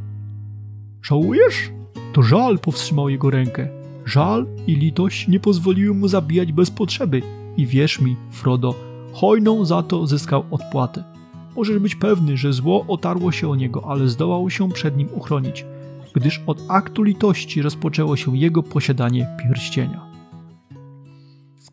Żałujesz? 1.03 1.71
To 2.13 2.23
żal 2.23 2.59
powstrzymał 2.59 3.09
jego 3.09 3.31
rękę. 3.31 3.76
Żal 4.07 4.47
i 4.67 4.77
litość 4.77 5.29
nie 5.29 5.41
pozwoliły 5.41 5.95
mu 5.95 6.09
zabijać 6.09 6.53
bez 6.53 6.71
potrzeby. 6.71 7.23
I 7.57 7.67
wierz 7.67 8.01
mi, 8.01 8.17
Frodo, 8.31 8.75
hojną 9.13 9.65
za 9.65 9.83
to 9.83 10.07
zyskał 10.07 10.45
odpłatę. 10.51 11.05
Możesz 11.57 11.79
być 11.79 11.95
pewny, 11.95 12.37
że 12.37 12.53
zło 12.53 12.85
otarło 12.89 13.33
się 13.33 13.51
o 13.51 13.57
niego, 13.57 13.85
ale 13.89 14.09
zdołał 14.09 14.51
się 14.51 14.69
przed 14.69 14.97
nim 14.97 15.09
uchronić, 15.15 15.65
gdyż 16.15 16.43
od 16.47 16.63
aktu 16.69 17.03
litości 17.03 17.63
rozpoczęło 17.63 18.17
się 18.17 18.37
jego 18.37 18.63
posiadanie 18.63 19.37
pierścienia. 19.43 20.07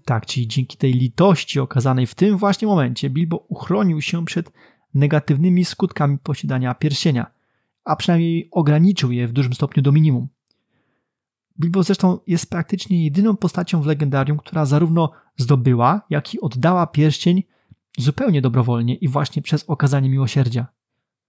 Tak, 0.05 0.25
czyli 0.25 0.47
dzięki 0.47 0.77
tej 0.77 0.93
litości 0.93 1.59
okazanej 1.59 2.07
w 2.07 2.15
tym 2.15 2.37
właśnie 2.37 2.67
momencie 2.67 3.09
Bilbo 3.09 3.45
uchronił 3.47 4.01
się 4.01 4.25
przed 4.25 4.51
negatywnymi 4.93 5.65
skutkami 5.65 6.17
posiadania 6.17 6.75
pierścienia, 6.75 7.31
a 7.85 7.95
przynajmniej 7.95 8.47
ograniczył 8.51 9.11
je 9.11 9.27
w 9.27 9.31
dużym 9.33 9.53
stopniu 9.53 9.83
do 9.83 9.91
minimum. 9.91 10.27
Bilbo 11.59 11.83
zresztą 11.83 12.19
jest 12.27 12.49
praktycznie 12.49 13.03
jedyną 13.03 13.37
postacią 13.37 13.81
w 13.81 13.85
legendarium, 13.85 14.37
która 14.37 14.65
zarówno 14.65 15.11
zdobyła, 15.37 16.01
jak 16.09 16.33
i 16.33 16.41
oddała 16.41 16.87
pierścień 16.87 17.43
zupełnie 17.97 18.41
dobrowolnie 18.41 18.95
i 18.95 19.07
właśnie 19.07 19.41
przez 19.41 19.63
okazanie 19.63 20.09
miłosierdzia. 20.09 20.67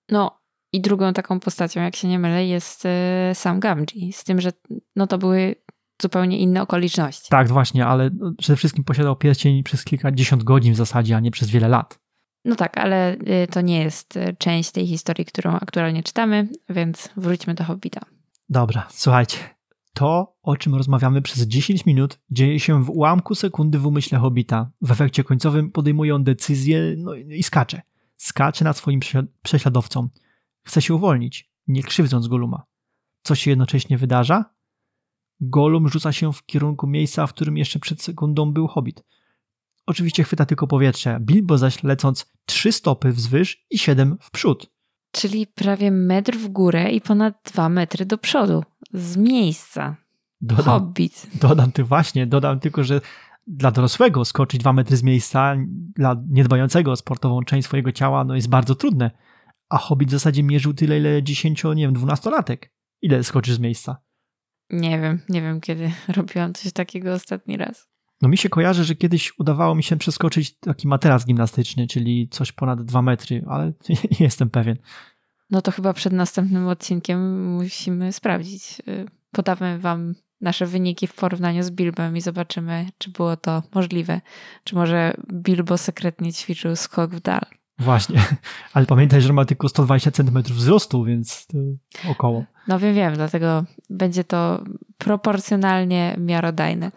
No 0.08 0.40
i 0.72 0.80
drugą 0.80 1.12
taką 1.12 1.40
postacią, 1.40 1.80
jak 1.80 1.96
się 1.96 2.08
nie 2.08 2.18
mylę, 2.18 2.46
jest 2.46 2.86
e, 2.86 3.34
sam 3.34 3.60
Gamgee. 3.60 4.12
Z 4.12 4.24
tym, 4.24 4.40
że 4.40 4.52
no 4.96 5.06
to 5.06 5.18
były 5.18 5.54
zupełnie 6.02 6.38
inne 6.38 6.62
okoliczności. 6.62 7.28
Tak, 7.30 7.48
właśnie, 7.48 7.86
ale 7.86 8.10
no, 8.18 8.32
przede 8.38 8.56
wszystkim 8.56 8.84
posiadał 8.84 9.16
pierścień 9.16 9.62
przez 9.62 9.84
kilkadziesiąt 9.84 10.44
godzin 10.44 10.72
w 10.72 10.76
zasadzie, 10.76 11.16
a 11.16 11.20
nie 11.20 11.30
przez 11.30 11.50
wiele 11.50 11.68
lat. 11.68 11.98
No 12.44 12.54
tak, 12.54 12.78
ale 12.78 13.14
y, 13.14 13.46
to 13.50 13.60
nie 13.60 13.82
jest 13.82 14.16
y, 14.16 14.36
część 14.38 14.70
tej 14.70 14.86
historii, 14.86 15.24
którą 15.24 15.52
aktualnie 15.52 16.02
czytamy, 16.02 16.48
więc 16.68 17.08
wróćmy 17.16 17.54
do 17.54 17.64
Hobbita. 17.64 18.00
Dobra, 18.48 18.86
słuchajcie. 18.90 19.53
To, 19.94 20.36
o 20.42 20.56
czym 20.56 20.74
rozmawiamy 20.74 21.22
przez 21.22 21.42
10 21.42 21.86
minut, 21.86 22.20
dzieje 22.30 22.60
się 22.60 22.84
w 22.84 22.90
ułamku 22.90 23.34
sekundy 23.34 23.78
w 23.78 23.86
umyśle 23.86 24.18
Hobbita. 24.18 24.70
W 24.80 24.90
efekcie 24.90 25.24
końcowym 25.24 25.70
podejmuje 25.70 26.14
on 26.14 26.24
decyzję 26.24 26.94
no, 26.98 27.14
i 27.14 27.42
skacze. 27.42 27.82
Skacze 28.16 28.64
nad 28.64 28.76
swoim 28.76 29.00
prześlad- 29.00 29.26
prześladowcą. 29.42 30.08
Chce 30.62 30.82
się 30.82 30.94
uwolnić, 30.94 31.50
nie 31.66 31.82
krzywdząc 31.82 32.28
Goluma. 32.28 32.66
Co 33.22 33.34
się 33.34 33.50
jednocześnie 33.50 33.98
wydarza? 33.98 34.54
Golum 35.40 35.88
rzuca 35.88 36.12
się 36.12 36.32
w 36.32 36.46
kierunku 36.46 36.86
miejsca, 36.86 37.26
w 37.26 37.34
którym 37.34 37.56
jeszcze 37.56 37.78
przed 37.78 38.02
sekundą 38.02 38.52
był 38.52 38.66
Hobbit. 38.66 39.04
Oczywiście 39.86 40.24
chwyta 40.24 40.46
tylko 40.46 40.66
powietrze, 40.66 41.18
Bilbo 41.20 41.58
zaś 41.58 41.82
lecąc 41.82 42.32
trzy 42.44 42.72
stopy 42.72 43.12
wzwyż 43.12 43.66
i 43.70 43.78
siedem 43.78 44.16
w 44.20 44.30
przód. 44.30 44.73
Czyli 45.14 45.46
prawie 45.46 45.90
metr 45.90 46.36
w 46.36 46.48
górę 46.48 46.90
i 46.90 47.00
ponad 47.00 47.34
dwa 47.44 47.68
metry 47.68 48.06
do 48.06 48.18
przodu. 48.18 48.64
Z 48.92 49.16
miejsca. 49.16 49.96
Dodam, 50.40 50.64
Hobbit. 50.64 51.26
dodam 51.40 51.72
ty 51.72 51.84
właśnie, 51.84 52.26
dodam 52.26 52.60
tylko, 52.60 52.84
że 52.84 53.00
dla 53.46 53.70
dorosłego 53.70 54.24
skoczyć 54.24 54.60
dwa 54.60 54.72
metry 54.72 54.96
z 54.96 55.02
miejsca, 55.02 55.56
dla 55.94 56.16
niedbającego 56.28 56.92
o 56.92 56.96
sportową 56.96 57.42
część 57.42 57.66
swojego 57.66 57.92
ciała, 57.92 58.24
no 58.24 58.34
jest 58.34 58.48
bardzo 58.48 58.74
trudne. 58.74 59.10
A 59.68 59.78
Hobbit 59.78 60.08
w 60.08 60.12
zasadzie 60.12 60.42
mierzył 60.42 60.74
tyle, 60.74 60.98
ile 60.98 61.22
10, 61.22 61.64
nie 61.64 61.86
wiem, 61.86 61.94
12-latek. 61.94 62.56
Ile 63.02 63.24
skoczysz 63.24 63.54
z 63.54 63.58
miejsca? 63.58 63.96
Nie 64.70 65.00
wiem, 65.00 65.20
nie 65.28 65.42
wiem 65.42 65.60
kiedy 65.60 65.92
robiłam 66.16 66.52
coś 66.54 66.72
takiego 66.72 67.12
ostatni 67.12 67.56
raz. 67.56 67.88
No 68.24 68.28
mi 68.28 68.38
się 68.38 68.48
kojarzy, 68.48 68.84
że 68.84 68.94
kiedyś 68.94 69.38
udawało 69.38 69.74
mi 69.74 69.82
się 69.82 69.96
przeskoczyć 69.96 70.58
taki 70.58 70.88
materac 70.88 71.24
gimnastyczny, 71.24 71.86
czyli 71.86 72.28
coś 72.28 72.52
ponad 72.52 72.82
2 72.82 73.02
metry, 73.02 73.44
ale 73.48 73.72
nie 73.88 74.16
jestem 74.20 74.50
pewien. 74.50 74.76
No 75.50 75.62
to 75.62 75.70
chyba 75.70 75.92
przed 75.92 76.12
następnym 76.12 76.68
odcinkiem 76.68 77.48
musimy 77.54 78.12
sprawdzić. 78.12 78.82
Y, 78.88 79.06
podamy 79.32 79.78
wam 79.78 80.14
nasze 80.40 80.66
wyniki 80.66 81.06
w 81.06 81.14
porównaniu 81.14 81.62
z 81.62 81.70
Bilbem 81.70 82.16
i 82.16 82.20
zobaczymy, 82.20 82.86
czy 82.98 83.10
było 83.10 83.36
to 83.36 83.62
możliwe. 83.74 84.20
Czy 84.64 84.74
może 84.74 85.14
Bilbo 85.32 85.78
sekretnie 85.78 86.32
ćwiczył 86.32 86.76
skok 86.76 87.10
w 87.10 87.20
dal. 87.20 87.46
Właśnie, 87.78 88.22
ale 88.74 88.86
pamiętaj, 88.86 89.20
że 89.20 89.32
ma 89.32 89.44
tylko 89.44 89.68
120 89.68 90.10
cm 90.10 90.42
wzrostu, 90.42 91.04
więc 91.04 91.46
około. 92.10 92.44
No 92.68 92.78
wiem, 92.78 92.94
wiem, 92.94 93.14
dlatego 93.14 93.64
będzie 93.90 94.24
to 94.24 94.64
proporcjonalnie 94.98 96.16
miarodajne. 96.18 96.92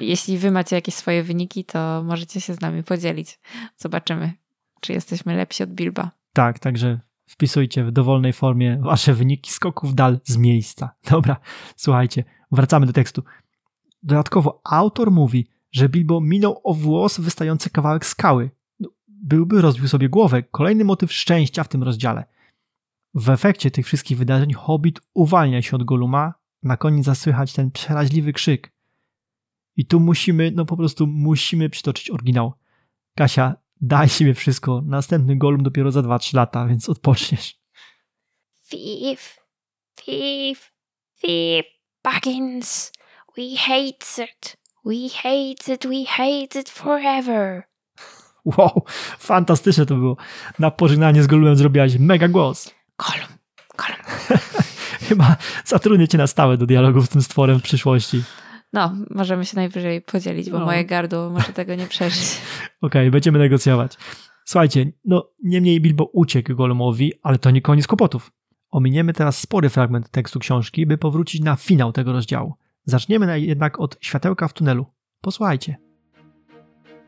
Jeśli 0.00 0.38
wy 0.38 0.50
macie 0.50 0.76
jakieś 0.76 0.94
swoje 0.94 1.22
wyniki, 1.22 1.64
to 1.64 2.02
możecie 2.04 2.40
się 2.40 2.54
z 2.54 2.60
nami 2.60 2.82
podzielić. 2.82 3.38
Zobaczymy, 3.76 4.32
czy 4.80 4.92
jesteśmy 4.92 5.36
lepsi 5.36 5.62
od 5.62 5.70
Bilba. 5.70 6.10
Tak, 6.32 6.58
także 6.58 7.00
wpisujcie 7.26 7.84
w 7.84 7.92
dowolnej 7.92 8.32
formie 8.32 8.78
wasze 8.82 9.14
wyniki 9.14 9.50
skoków 9.52 9.94
dal 9.94 10.20
z 10.24 10.36
miejsca. 10.36 10.94
Dobra, 11.10 11.36
słuchajcie, 11.76 12.24
wracamy 12.52 12.86
do 12.86 12.92
tekstu. 12.92 13.22
Dodatkowo 14.02 14.60
autor 14.64 15.10
mówi, 15.10 15.48
że 15.72 15.88
Bilbo 15.88 16.20
minął 16.20 16.60
o 16.64 16.74
włos 16.74 17.20
wystający 17.20 17.70
kawałek 17.70 18.06
skały. 18.06 18.50
Byłby 19.08 19.62
rozbił 19.62 19.88
sobie 19.88 20.08
głowę. 20.08 20.42
Kolejny 20.42 20.84
motyw 20.84 21.12
szczęścia 21.12 21.64
w 21.64 21.68
tym 21.68 21.82
rozdziale. 21.82 22.24
W 23.18 23.30
efekcie 23.30 23.70
tych 23.70 23.86
wszystkich 23.86 24.18
wydarzeń 24.18 24.52
Hobbit 24.52 25.00
uwalnia 25.14 25.62
się 25.62 25.76
od 25.76 25.84
Goluma, 25.84 26.34
na 26.62 26.76
koniec 26.76 27.04
zasłychać 27.04 27.52
ten 27.52 27.70
przeraźliwy 27.70 28.32
krzyk. 28.32 28.72
I 29.76 29.86
tu 29.86 30.00
musimy, 30.00 30.52
no 30.54 30.64
po 30.64 30.76
prostu 30.76 31.06
musimy 31.06 31.70
przytoczyć 31.70 32.10
oryginał. 32.10 32.52
Kasia, 33.14 33.54
daj 33.80 34.08
siebie 34.08 34.34
wszystko. 34.34 34.82
Następny 34.86 35.36
Golum 35.36 35.62
dopiero 35.62 35.92
za 35.92 36.00
2-3 36.00 36.34
lata, 36.34 36.66
więc 36.66 36.88
odpoczniesz. 36.88 37.60
Thief, 38.68 39.40
thief, 39.94 40.72
thief, 41.20 41.66
Buggins. 42.04 42.92
We 43.36 43.56
hate 43.56 44.24
it. 44.24 44.56
We 44.84 45.08
hate 45.22 45.74
it, 45.74 45.86
we 45.86 46.04
hate 46.06 46.60
it 46.60 46.70
forever. 46.70 47.62
Wow, 48.44 48.84
fantastyczne 49.18 49.86
to 49.86 49.94
było. 49.94 50.16
Na 50.58 50.70
pożegnanie 50.70 51.22
z 51.22 51.26
Golumem 51.26 51.56
zrobiłaś 51.56 51.98
mega 51.98 52.28
głos. 52.28 52.75
Golum, 52.98 53.28
Golum. 53.78 54.02
Chyba 55.08 55.36
zatrudnię 55.64 56.08
cię 56.08 56.18
na 56.18 56.26
stałe 56.26 56.56
do 56.56 56.66
dialogu 56.66 57.02
z 57.02 57.08
tym 57.08 57.22
stworem 57.22 57.58
w 57.58 57.62
przyszłości. 57.62 58.22
No, 58.72 58.94
możemy 59.10 59.44
się 59.44 59.56
najwyżej 59.56 60.02
podzielić, 60.02 60.50
bo 60.50 60.58
No. 60.58 60.64
moje 60.64 60.84
gardło 60.84 61.30
może 61.30 61.52
tego 61.52 61.74
nie 61.74 61.86
przeżyć. 61.86 62.40
Okej, 62.80 63.10
będziemy 63.10 63.38
negocjować. 63.38 63.96
Słuchajcie, 64.44 64.92
no 65.04 65.30
niemniej 65.44 65.80
Bilbo 65.80 66.04
uciekł 66.12 66.54
Golumowi, 66.54 67.12
ale 67.22 67.38
to 67.38 67.50
nie 67.50 67.62
koniec 67.62 67.86
kłopotów. 67.86 68.32
Ominiemy 68.70 69.12
teraz 69.12 69.38
spory 69.38 69.68
fragment 69.68 70.10
tekstu 70.10 70.38
książki, 70.38 70.86
by 70.86 70.98
powrócić 70.98 71.40
na 71.42 71.56
finał 71.56 71.92
tego 71.92 72.12
rozdziału. 72.12 72.54
Zaczniemy 72.84 73.26
na- 73.26 73.36
jednak 73.36 73.80
od 73.80 73.96
światełka 74.00 74.48
w 74.48 74.52
tunelu. 74.52 74.86
Posłuchajcie. 75.20 75.76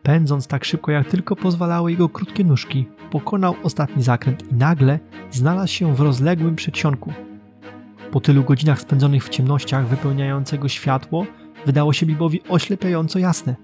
Pędząc 0.02 0.46
tak 0.46 0.64
szybko, 0.64 0.90
jak 0.92 1.08
tylko 1.08 1.36
pozwalały 1.36 1.90
jego 1.90 2.08
krótkie 2.08 2.44
nóżki, 2.44 2.86
pokonał 3.10 3.54
ostatni 3.62 4.02
zakręt 4.02 4.52
i 4.52 4.54
nagle 4.54 4.98
znalazł 5.30 5.72
się 5.72 5.94
w 5.94 6.00
rozległym 6.00 6.56
przedsionku. 6.56 7.12
Po 8.10 8.20
tylu 8.20 8.44
godzinach 8.44 8.80
spędzonych 8.80 9.24
w 9.24 9.28
ciemnościach 9.28 9.86
wypełniającego 9.86 10.68
światło, 10.68 11.26
wydało 11.66 11.92
się 11.92 12.06
Bilbowi 12.06 12.40
oślepiająco 12.48 13.18
jasne. 13.18 13.56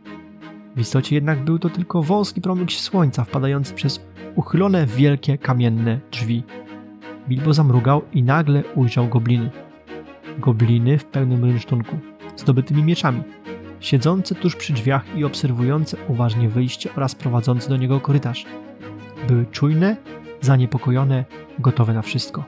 W 0.77 0.81
istocie 0.81 1.15
jednak 1.15 1.45
był 1.45 1.59
to 1.59 1.71
tylko 1.71 2.03
wąski 2.03 2.41
promyk 2.41 2.73
słońca 2.73 3.25
wpadający 3.25 3.75
przez 3.75 4.01
uchylone 4.35 4.87
wielkie 4.87 5.39
kamienne 5.39 6.01
drzwi. 6.13 6.43
Bilbo 7.29 7.55
zamrugał 7.55 8.03
i 8.13 8.23
nagle 8.23 8.63
ujrzał 8.75 9.09
gobliny. 9.09 9.51
Gobliny 10.39 10.99
w 10.99 11.05
pełnym 11.05 11.45
rynsztunku, 11.45 11.99
zdobytymi 12.37 12.83
mieczami, 12.83 13.23
siedzące 13.81 14.35
tuż 14.35 14.57
przy 14.57 14.73
drzwiach 14.73 15.17
i 15.17 15.25
obserwujące 15.25 15.97
uważnie 16.09 16.49
wyjście 16.49 16.95
oraz 16.97 17.15
prowadzący 17.15 17.69
do 17.69 17.77
niego 17.77 18.01
korytarz. 18.01 18.47
Były 19.29 19.47
czujne, 19.47 19.97
zaniepokojone, 20.41 21.25
gotowe 21.59 21.95
na 21.95 22.03
wszystko. 22.03 22.45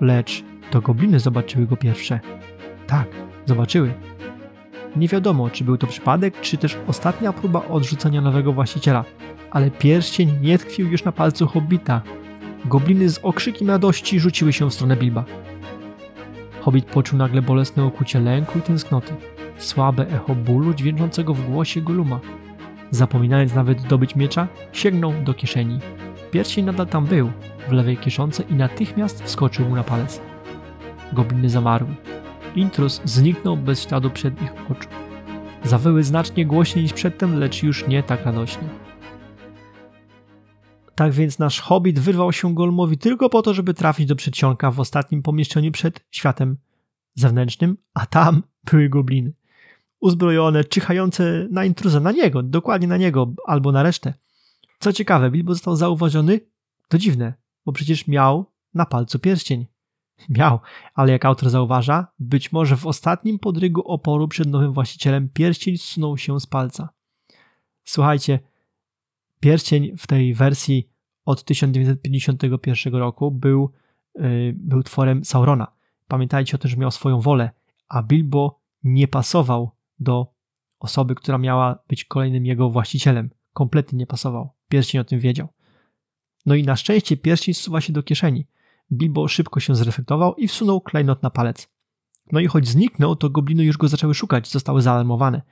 Lecz 0.00 0.44
to 0.70 0.80
gobliny 0.80 1.20
zobaczyły 1.20 1.66
go 1.66 1.76
pierwsze. 1.76 2.20
Tak, 2.86 3.08
zobaczyły. 3.46 3.92
Nie 4.96 5.08
wiadomo, 5.08 5.50
czy 5.50 5.64
był 5.64 5.76
to 5.76 5.86
przypadek, 5.86 6.40
czy 6.40 6.56
też 6.56 6.78
ostatnia 6.86 7.32
próba 7.32 7.68
odrzucenia 7.68 8.20
nowego 8.20 8.52
właściciela, 8.52 9.04
ale 9.50 9.70
pierścień 9.70 10.38
nie 10.42 10.58
tkwił 10.58 10.88
już 10.88 11.04
na 11.04 11.12
palcu 11.12 11.46
hobbita. 11.46 12.02
Gobliny 12.64 13.08
z 13.08 13.18
okrzykiem 13.22 13.68
radości 13.68 14.20
rzuciły 14.20 14.52
się 14.52 14.70
w 14.70 14.74
stronę 14.74 14.96
Bilba. 14.96 15.24
Hobbit 16.60 16.84
poczuł 16.84 17.18
nagle 17.18 17.42
bolesne 17.42 17.84
okucie 17.84 18.20
lęku 18.20 18.58
i 18.58 18.62
tęsknoty, 18.62 19.14
słabe 19.58 20.06
echo 20.08 20.34
bólu 20.34 20.74
dźwięczącego 20.74 21.34
w 21.34 21.50
głosie 21.50 21.80
Goluma. 21.80 22.20
Zapominając 22.90 23.54
nawet 23.54 23.82
dobyć 23.82 24.16
miecza, 24.16 24.48
sięgnął 24.72 25.12
do 25.24 25.34
kieszeni. 25.34 25.78
Pierścień 26.30 26.64
nadal 26.64 26.86
tam 26.86 27.06
był, 27.06 27.30
w 27.68 27.72
lewej 27.72 27.96
kieszonce 27.96 28.42
i 28.42 28.54
natychmiast 28.54 29.22
wskoczył 29.22 29.68
mu 29.68 29.76
na 29.76 29.82
palec. 29.82 30.20
Gobliny 31.12 31.50
zamarły. 31.50 31.94
Intrus 32.56 33.00
zniknął 33.04 33.56
bez 33.56 33.82
śladu 33.82 34.10
przed 34.10 34.42
ich 34.42 34.70
oczu. 34.70 34.88
Zawyły 35.64 36.02
znacznie 36.02 36.46
głośniej 36.46 36.82
niż 36.82 36.92
przedtem, 36.92 37.38
lecz 37.38 37.62
już 37.62 37.88
nie 37.88 38.02
tak 38.02 38.24
radośnie. 38.24 38.68
Tak 40.94 41.12
więc 41.12 41.38
nasz 41.38 41.60
hobbit 41.60 41.98
wyrwał 41.98 42.32
się 42.32 42.54
Golmowi 42.54 42.98
tylko 42.98 43.28
po 43.28 43.42
to, 43.42 43.54
żeby 43.54 43.74
trafić 43.74 44.06
do 44.06 44.16
przedsionka 44.16 44.70
w 44.70 44.80
ostatnim 44.80 45.22
pomieszczeniu 45.22 45.72
przed 45.72 46.00
światem 46.10 46.56
zewnętrznym, 47.14 47.76
a 47.94 48.06
tam 48.06 48.42
były 48.70 48.88
gobliny. 48.88 49.32
Uzbrojone, 50.00 50.64
czyhające 50.64 51.48
na 51.50 51.64
intruza, 51.64 52.00
na 52.00 52.12
niego, 52.12 52.42
dokładnie 52.42 52.88
na 52.88 52.96
niego 52.96 53.32
albo 53.46 53.72
na 53.72 53.82
resztę. 53.82 54.14
Co 54.78 54.92
ciekawe, 54.92 55.30
Bilbo 55.30 55.54
został 55.54 55.76
zauważony, 55.76 56.40
to 56.88 56.98
dziwne, 56.98 57.34
bo 57.66 57.72
przecież 57.72 58.06
miał 58.06 58.46
na 58.74 58.86
palcu 58.86 59.18
pierścień. 59.18 59.66
Miał, 60.28 60.60
ale 60.94 61.12
jak 61.12 61.24
autor 61.24 61.50
zauważa, 61.50 62.06
być 62.18 62.52
może 62.52 62.76
w 62.76 62.86
ostatnim 62.86 63.38
podrygu 63.38 63.80
oporu 63.80 64.28
przed 64.28 64.48
nowym 64.48 64.72
właścicielem 64.72 65.28
pierścień 65.28 65.76
zsunął 65.76 66.18
się 66.18 66.40
z 66.40 66.46
palca. 66.46 66.88
Słuchajcie, 67.84 68.38
pierścień 69.40 69.96
w 69.98 70.06
tej 70.06 70.34
wersji 70.34 70.88
od 71.24 71.44
1951 71.44 72.94
roku 72.94 73.30
był, 73.30 73.72
yy, 74.14 74.54
był 74.56 74.82
tworem 74.82 75.24
Saurona. 75.24 75.72
Pamiętajcie 76.08 76.56
o 76.56 76.58
tym, 76.58 76.70
że 76.70 76.76
miał 76.76 76.90
swoją 76.90 77.20
wolę, 77.20 77.50
a 77.88 78.02
Bilbo 78.02 78.60
nie 78.84 79.08
pasował 79.08 79.70
do 80.00 80.34
osoby, 80.80 81.14
która 81.14 81.38
miała 81.38 81.78
być 81.88 82.04
kolejnym 82.04 82.46
jego 82.46 82.70
właścicielem. 82.70 83.30
Kompletnie 83.52 83.98
nie 83.98 84.06
pasował. 84.06 84.50
Pierścień 84.68 85.00
o 85.00 85.04
tym 85.04 85.20
wiedział. 85.20 85.48
No 86.46 86.54
i 86.54 86.62
na 86.62 86.76
szczęście 86.76 87.16
pierścień 87.16 87.54
zsuwa 87.54 87.80
się 87.80 87.92
do 87.92 88.02
kieszeni. 88.02 88.46
Bilbo 88.92 89.28
szybko 89.28 89.60
się 89.60 89.74
zreflektował 89.74 90.34
i 90.34 90.48
wsunął 90.48 90.80
klejnot 90.80 91.22
na 91.22 91.30
palec. 91.30 91.68
No 92.32 92.40
i 92.40 92.46
choć 92.46 92.68
zniknął, 92.68 93.16
to 93.16 93.30
gobliny 93.30 93.64
już 93.64 93.76
go 93.76 93.88
zaczęły 93.88 94.14
szukać, 94.14 94.50
zostały 94.50 94.82
zaalarmowane. 94.82 95.42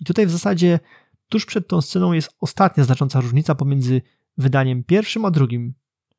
I 0.00 0.04
tutaj 0.04 0.26
w 0.26 0.30
zasadzie 0.30 0.80
tuż 1.28 1.46
przed 1.46 1.68
tą 1.68 1.80
sceną 1.80 2.12
jest 2.12 2.36
ostatnia 2.40 2.84
znacząca 2.84 3.20
różnica 3.20 3.54
pomiędzy 3.54 4.02
wydaniem 4.38 4.84
pierwszym 4.84 5.24
a 5.24 5.30
drugim. 5.30 5.74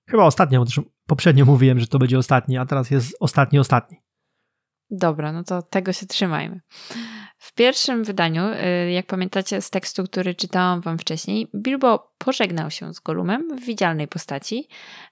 Chyba 0.07 0.23
ostatnia, 0.23 0.59
bo 0.59 0.65
poprzednio 1.07 1.45
mówiłem, 1.53 1.79
że 1.79 1.88
to 1.88 1.99
będzie 1.99 2.17
ostatni, 2.17 2.57
a 2.57 2.65
teraz 2.65 2.91
jest 2.91 3.17
ostatni, 3.19 3.59
ostatni. 3.59 3.97
Dobra, 4.91 5.31
no 5.31 5.43
to 5.43 5.61
tego 5.61 5.93
się 5.93 6.05
trzymajmy. 6.05 6.61
W 7.37 7.53
pierwszym 7.53 8.03
wydaniu, 8.03 8.43
y, 8.87 8.91
jak 8.91 9.05
pamiętacie 9.05 9.61
z 9.61 9.69
tekstu, 9.69 10.03
który 10.03 10.35
czytałam 10.35 10.81
wam 10.81 10.97
wcześniej, 10.97 11.47
Bilbo 11.55 12.13
pożegnał 12.17 12.71
się 12.71 12.93
z 12.93 12.99
Golumem 12.99 13.57
w 13.57 13.65
widzialnej 13.65 14.07
postaci, 14.07 14.67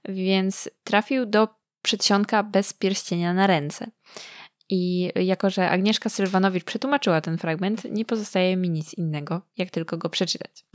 więc 0.09 0.69
trafił 0.83 1.25
do 1.25 1.47
przedsionka 1.81 2.43
bez 2.43 2.73
pierścienia 2.73 3.33
na 3.33 3.47
ręce. 3.47 3.91
I 4.69 5.11
jako, 5.15 5.49
że 5.49 5.69
Agnieszka 5.69 6.09
Sylwanowicz 6.09 6.63
przetłumaczyła 6.63 7.21
ten 7.21 7.37
fragment, 7.37 7.83
nie 7.91 8.05
pozostaje 8.05 8.57
mi 8.57 8.69
nic 8.69 8.93
innego, 8.93 9.41
jak 9.57 9.69
tylko 9.69 9.97
go 9.97 10.09
przeczytać. 10.09 10.65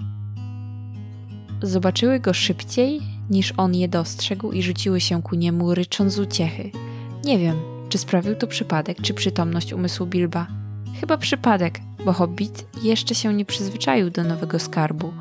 Zobaczyły 1.62 2.20
go 2.20 2.34
szybciej, 2.34 3.00
niż 3.30 3.52
on 3.56 3.74
je 3.74 3.88
dostrzegł 3.88 4.52
i 4.52 4.62
rzuciły 4.62 5.00
się 5.00 5.22
ku 5.22 5.34
niemu, 5.34 5.74
rycząc 5.74 6.12
z 6.12 6.18
uciechy. 6.18 6.70
Nie 7.24 7.38
wiem, 7.38 7.73
czy 7.88 7.98
sprawił 7.98 8.34
to 8.34 8.46
przypadek, 8.46 9.02
czy 9.02 9.14
przytomność 9.14 9.72
umysłu 9.72 10.06
Bilba. 10.06 10.46
Chyba 11.00 11.18
przypadek, 11.18 11.80
bo 12.04 12.12
Hobbit 12.12 12.66
jeszcze 12.82 13.14
się 13.14 13.34
nie 13.34 13.44
przyzwyczaił 13.44 14.10
do 14.10 14.24
nowego 14.24 14.58
skarbu. 14.58 15.12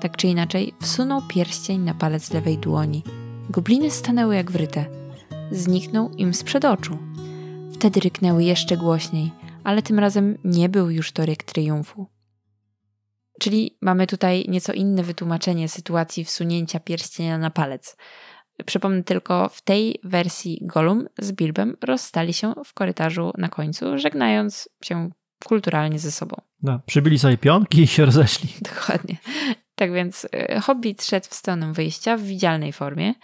Tak 0.00 0.16
czy 0.16 0.26
inaczej, 0.26 0.74
wsunął 0.80 1.22
pierścień 1.28 1.80
na 1.80 1.94
palec 1.94 2.32
lewej 2.32 2.58
dłoni. 2.58 3.02
Gobliny 3.50 3.90
stanęły 3.90 4.34
jak 4.34 4.50
wryte. 4.50 4.84
Zniknął 5.50 6.10
im 6.10 6.34
sprzed 6.34 6.64
oczu. 6.64 6.98
Wtedy 7.74 8.00
ryknęły 8.00 8.44
jeszcze 8.44 8.76
głośniej, 8.76 9.32
ale 9.64 9.82
tym 9.82 9.98
razem 9.98 10.38
nie 10.44 10.68
był 10.68 10.90
już 10.90 11.12
to 11.12 11.26
ryk 11.26 11.42
triumfu. 11.42 12.06
Czyli 13.40 13.78
mamy 13.80 14.06
tutaj 14.06 14.44
nieco 14.48 14.72
inne 14.72 15.02
wytłumaczenie 15.02 15.68
sytuacji 15.68 16.24
wsunięcia 16.24 16.80
pierścienia 16.80 17.38
na 17.38 17.50
palec. 17.50 17.96
Przypomnę 18.66 19.02
tylko, 19.02 19.48
w 19.48 19.62
tej 19.62 20.00
wersji 20.04 20.58
Gollum 20.62 21.08
z 21.18 21.32
Bilbem 21.32 21.76
rozstali 21.84 22.32
się 22.32 22.52
w 22.64 22.74
korytarzu 22.74 23.32
na 23.38 23.48
końcu, 23.48 23.98
żegnając 23.98 24.68
się 24.84 25.10
kulturalnie 25.44 25.98
ze 25.98 26.10
sobą. 26.10 26.36
No, 26.62 26.80
przybili 26.86 27.18
sobie 27.18 27.38
pionki 27.38 27.82
i 27.82 27.86
się 27.86 28.04
rozeszli. 28.04 28.48
Dokładnie. 28.74 29.16
Tak 29.74 29.92
więc 29.92 30.26
e, 30.32 30.60
Hobbit 30.60 31.04
szedł 31.04 31.26
w 31.30 31.34
stronę 31.34 31.72
wyjścia 31.72 32.16
w 32.16 32.22
widzialnej 32.22 32.72
formie 32.72 33.14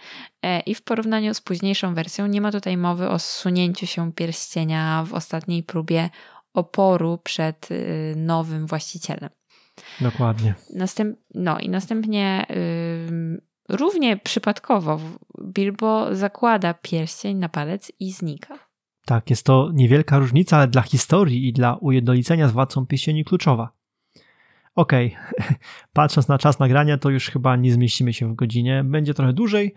e, 0.41 0.59
i 0.59 0.75
w 0.75 0.81
porównaniu 0.81 1.33
z 1.33 1.41
późniejszą 1.41 1.93
wersją 1.93 2.27
nie 2.27 2.41
ma 2.41 2.51
tutaj 2.51 2.77
mowy 2.77 3.09
o 3.09 3.19
zsunięciu 3.19 3.87
się 3.87 4.13
pierścienia 4.13 5.03
w 5.07 5.13
ostatniej 5.13 5.63
próbie 5.63 6.09
oporu 6.53 7.19
przed 7.23 7.71
y, 7.71 8.13
nowym 8.17 8.67
właścicielem. 8.67 9.29
Dokładnie. 10.01 10.53
Następ, 10.75 11.17
no 11.33 11.59
i 11.59 11.69
następnie 11.69 12.45
równie 13.69 14.17
przypadkowo 14.17 14.99
Bilbo 15.41 16.15
zakłada 16.15 16.73
pierścień 16.73 17.37
na 17.37 17.49
palec 17.49 17.91
i 17.99 18.11
znika. 18.11 18.59
Tak, 19.05 19.29
jest 19.29 19.45
to 19.45 19.69
niewielka 19.73 20.19
różnica, 20.19 20.57
ale 20.57 20.67
dla 20.67 20.81
historii 20.81 21.47
i 21.47 21.53
dla 21.53 21.75
ujednolicenia 21.75 22.47
z 22.47 22.51
władcą 22.51 22.85
pierścieni 22.85 23.25
kluczowa. 23.25 23.71
Okej, 24.75 25.17
okay. 25.35 25.55
patrząc 25.93 26.27
na 26.27 26.37
czas 26.37 26.59
nagrania, 26.59 26.97
to 26.97 27.09
już 27.09 27.29
chyba 27.29 27.55
nie 27.55 27.71
zmieścimy 27.71 28.13
się 28.13 28.33
w 28.33 28.35
godzinie. 28.35 28.83
Będzie 28.83 29.13
trochę 29.13 29.33
dłużej, 29.33 29.73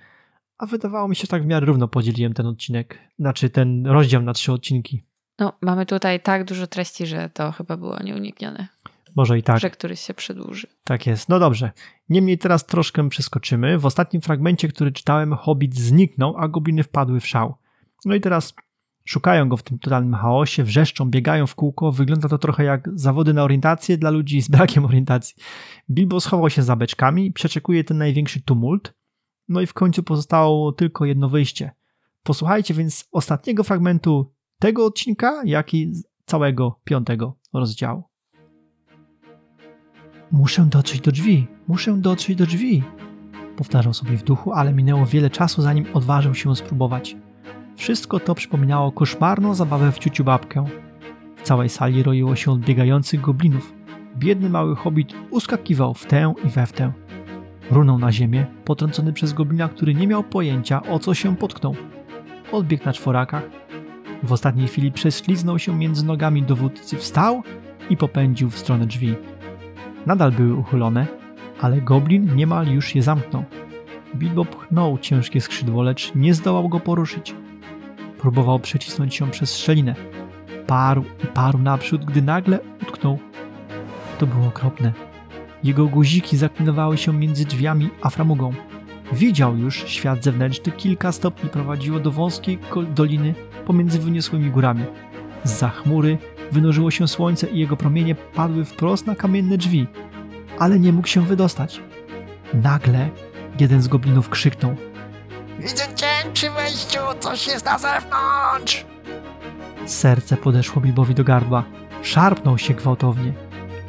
a 0.59 0.67
wydawało 0.67 1.09
mi 1.09 1.17
się, 1.17 1.21
że 1.21 1.29
tak 1.29 1.43
w 1.43 1.47
miarę 1.47 1.67
równo 1.67 1.89
podzieliłem 1.89 2.35
ten 2.35 2.47
odcinek, 2.47 2.99
znaczy 3.19 3.51
ten 3.51 3.87
rozdział 3.87 4.23
na 4.23 4.33
trzy 4.33 4.53
odcinki. 4.53 5.03
No, 5.39 5.53
mamy 5.61 5.87
tutaj 5.87 6.21
tak 6.21 6.45
dużo 6.45 6.67
treści, 6.67 7.07
że 7.07 7.31
to 7.31 7.53
chyba 7.53 7.77
było 7.77 8.03
nieuniknione. 8.03 8.69
Może 9.17 9.39
i 9.39 9.43
tak. 9.43 9.61
Że 9.61 9.71
któryś 9.71 10.01
się 10.01 10.15
przedłuży. 10.15 10.67
Tak 10.85 11.07
jest. 11.07 11.29
No 11.29 11.39
dobrze. 11.39 11.71
Niemniej 12.09 12.39
teraz 12.39 12.67
troszkę 12.67 13.09
przeskoczymy. 13.09 13.79
W 13.79 13.87
ostatnim 13.87 14.23
fragmencie, 14.23 14.69
który 14.69 14.93
czytałem, 14.93 15.35
Hobbit 15.35 15.75
zniknął, 15.75 16.35
a 16.39 16.49
gobliny 16.49 16.83
wpadły 16.83 17.21
w 17.21 17.27
szał. 17.27 17.55
No 18.05 18.15
i 18.15 18.21
teraz 18.21 18.55
szukają 19.05 19.49
go 19.49 19.57
w 19.57 19.63
tym 19.63 19.79
totalnym 19.79 20.15
chaosie, 20.15 20.65
wrzeszczą, 20.65 21.11
biegają 21.11 21.47
w 21.47 21.55
kółko. 21.55 21.93
Wygląda 21.93 22.29
to 22.29 22.39
trochę 22.39 22.65
jak 22.65 22.89
zawody 22.95 23.35
na 23.35 23.45
orientację 23.45 23.99
dla 23.99 24.11
ludzi 24.11 24.43
z 24.43 24.49
brakiem 24.49 24.85
orientacji. 24.85 25.37
Bilbo 25.91 26.21
schował 26.21 26.51
się 26.51 26.63
za 26.63 26.77
beczkami, 26.77 27.33
przeczekuje 27.33 27.85
ten 27.85 27.99
największy 27.99 28.43
tumult. 28.43 28.95
No 29.49 29.61
i 29.61 29.67
w 29.67 29.75
końcu 29.75 30.03
pozostało 30.03 30.73
tylko 30.73 31.05
jedno 31.05 31.29
wyjście. 31.29 31.71
Posłuchajcie 32.23 32.75
więc 32.75 33.09
ostatniego 33.13 33.65
fragmentu 33.65 34.33
tego 34.59 34.87
odcinka, 34.87 35.43
jak 35.45 35.75
i 35.75 35.93
całego 36.25 36.81
piątego 36.85 37.37
rozdziału. 37.53 38.05
Muszę 40.33 40.65
dotrzeć 40.65 41.01
do 41.01 41.13
drzwi, 41.13 41.47
muszę 41.69 41.97
dotrzeć 41.97 42.37
do 42.37 42.47
drzwi. 42.47 42.83
Powtarzał 43.57 43.95
sobie 43.95 44.17
w 44.17 44.23
duchu, 44.23 44.53
ale 44.53 44.73
minęło 44.73 45.07
wiele 45.07 45.31
czasu, 45.31 45.63
zanim 45.63 45.87
odważył 45.95 46.35
się 46.35 46.57
spróbować. 46.57 47.17
Wszystko 47.77 48.21
to 48.21 48.35
przypominało 48.35 48.93
koszmarną 48.93 49.55
zabawę 49.55 49.93
w 49.93 49.99
ciuciu 49.99 50.25
babkę. 50.25 50.65
W 51.37 51.43
całej 51.43 51.69
sali 51.69 52.03
roiło 52.03 52.37
się 52.37 52.51
odbiegających 52.51 53.21
goblinów. 53.21 53.75
Biedny 54.17 54.51
mały 54.51 54.77
hobbit 54.77 55.15
uskakiwał 55.31 55.95
w 55.95 56.07
tę 56.07 56.35
i 56.45 56.49
we 56.49 56.67
w 56.67 56.73
tę. 56.73 56.93
Runął 57.71 57.99
na 57.99 58.13
ziemię, 58.13 58.47
potrącony 58.65 59.13
przez 59.13 59.33
goblina, 59.33 59.69
który 59.69 59.95
nie 59.95 60.07
miał 60.07 60.25
pojęcia, 60.25 60.83
o 60.83 60.99
co 60.99 61.15
się 61.15 61.37
potknął. 61.37 61.75
Odbiegł 62.53 62.85
na 62.85 62.93
czworakach. 62.93 63.43
W 64.23 64.33
ostatniej 64.33 64.69
chwili 64.69 64.93
prześliznął 64.93 65.59
się 65.59 65.77
między 65.79 66.07
nogami 66.07 66.43
dowódcy, 66.43 66.97
wstał 66.97 67.43
i 67.91 67.97
popędził 67.97 68.51
w 68.51 68.59
stronę 68.59 68.87
drzwi. 68.87 69.15
Nadal 70.07 70.33
były 70.33 70.55
uchylone, 70.55 71.07
ale 71.61 71.81
goblin 71.81 72.37
niemal 72.37 72.69
już 72.69 72.95
je 72.95 73.03
zamknął. 73.03 73.45
Bilbo 74.17 74.45
pchnął 74.45 74.99
ciężkie 74.99 75.41
skrzydło, 75.41 75.83
lecz 75.83 76.15
nie 76.15 76.35
zdołał 76.35 76.69
go 76.69 76.81
poruszyć. 76.81 77.35
Próbował 78.19 78.59
przecisnąć 78.61 79.15
się 79.15 79.31
przez 79.31 79.59
szczelinę. 79.59 79.95
Parł 80.67 81.05
i 81.25 81.27
parł 81.27 81.59
naprzód, 81.59 82.05
gdy 82.05 82.23
nagle 82.23 82.59
utknął. 82.83 83.19
To 84.19 84.27
było 84.27 84.47
okropne. 84.47 84.93
Jego 85.65 85.87
guziki 85.87 86.37
zaklinowały 86.37 86.99
się 86.99 87.13
między 87.13 87.45
drzwiami 87.45 87.91
a 88.03 88.11
framugą. 88.11 88.53
Widział 89.13 89.57
już 89.57 89.85
świat 89.87 90.25
zewnętrzny, 90.25 90.73
kilka 90.73 91.13
stopni 91.13 91.51
prowadziło 91.51 92.01
do 92.01 92.11
wąskiej 92.11 92.59
doliny 92.95 93.35
pomiędzy 93.67 93.99
wyniosłymi 93.99 94.51
górami. 94.51 94.85
Z 95.45 95.65
chmury 95.65 96.19
wynurzyło 96.53 96.91
się 96.91 97.09
słońce 97.09 97.47
i 97.47 97.59
jego 97.59 97.77
promienie 97.77 98.15
padły 98.15 98.65
wprost 98.65 99.07
na 99.07 99.15
kamienne 99.15 99.59
drzwi, 99.59 99.87
ale 100.59 100.79
nie 100.79 100.93
mógł 100.93 101.09
się 101.09 101.21
wydostać. 101.21 101.81
Nagle 102.55 103.09
jeden 103.61 103.83
z 103.83 103.89
goblinów 103.89 104.29
krzyknął: 104.29 104.77
Widzę 105.59 105.85
cię 105.95 106.07
przy 106.33 106.51
wejściu, 106.51 106.99
coś 107.21 107.47
jest 107.47 107.65
na 107.65 107.79
zewnątrz! 107.79 108.87
Serce 109.87 110.37
podeszło 110.37 110.83
Bilbowi 110.83 111.15
do 111.15 111.25
gardła. 111.25 111.65
Szarpnął 112.03 112.59
się 112.59 112.75
gwałtownie. 112.75 113.33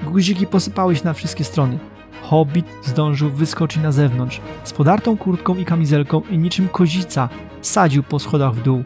Guziki 0.03 0.47
posypały 0.47 0.95
się 0.95 1.05
na 1.05 1.13
wszystkie 1.13 1.43
strony. 1.43 1.79
Hobbit 2.21 2.65
zdążył 2.83 3.29
wyskoczyć 3.29 3.83
na 3.83 3.91
zewnątrz. 3.91 4.41
Z 4.63 4.73
podartą 4.73 5.17
kurtką 5.17 5.55
i 5.55 5.65
kamizelką 5.65 6.21
i 6.29 6.37
niczym 6.37 6.69
kozica 6.69 7.29
sadził 7.61 8.03
po 8.03 8.19
schodach 8.19 8.53
w 8.53 8.63
dół, 8.63 8.83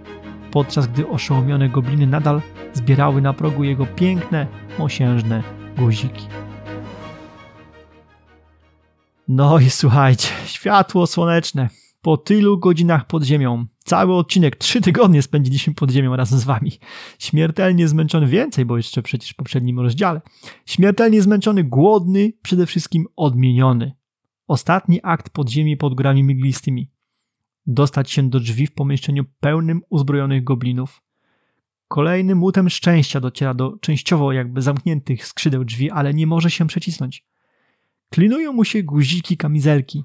podczas 0.52 0.88
gdy 0.88 1.08
oszołomione 1.08 1.70
gobliny 1.70 2.08
nadal 2.08 2.42
zbierały 2.74 3.22
na 3.22 3.34
progu 3.34 3.64
jego 3.64 3.86
piękne, 3.86 4.48
mosiężne 4.80 5.44
guziki. 5.78 6.28
No 9.28 9.60
i 9.60 9.70
słuchajcie, 9.70 10.28
światło 10.46 11.08
słoneczne. 11.08 11.70
Po 12.02 12.18
tylu 12.18 12.58
godzinach 12.60 13.08
pod 13.08 13.24
ziemią, 13.24 13.66
cały 13.84 14.16
odcinek, 14.16 14.56
trzy 14.56 14.82
tygodnie 14.82 15.22
spędziliśmy 15.22 15.74
pod 15.74 15.92
ziemią 15.92 16.16
razem 16.16 16.40
z 16.40 16.44
wami. 16.44 16.72
Śmiertelnie 17.20 17.88
zmęczony, 17.88 18.28
więcej, 18.28 18.66
bo 18.66 18.78
jeszcze 18.78 19.02
przecież 19.02 19.30
w 19.30 19.36
poprzednim 19.36 19.80
rozdziale. 19.80 20.22
Śmiertelnie 20.66 21.22
zmęczony, 21.22 21.64
głodny, 21.64 22.34
przede 22.42 22.66
wszystkim 22.66 23.06
odmieniony. 23.16 23.92
Ostatni 24.48 25.00
akt 25.04 25.30
podziemi 25.30 25.78
pod 25.78 25.96
górami 25.96 26.24
miglistymi. 26.24 26.92
Dostać 27.68 28.12
się 28.12 28.30
do 28.30 28.40
drzwi 28.40 28.68
w 28.68 28.74
pomieszczeniu 28.74 29.26
pełnym 29.40 29.82
uzbrojonych 29.90 30.44
goblinów. 30.44 31.02
Kolejnym 31.88 32.44
łutem 32.44 32.70
szczęścia 32.70 33.20
dociera 33.20 33.54
do 33.54 33.78
częściowo 33.82 34.32
jakby 34.32 34.62
zamkniętych 34.62 35.28
skrzydeł 35.28 35.64
drzwi, 35.64 35.92
ale 35.92 36.14
nie 36.14 36.28
może 36.28 36.52
się 36.52 36.68
przecisnąć. 36.68 37.26
Klinują 38.10 38.54
mu 38.54 38.66
się 38.66 38.84
guziki 38.84 39.38
kamizelki. 39.38 40.04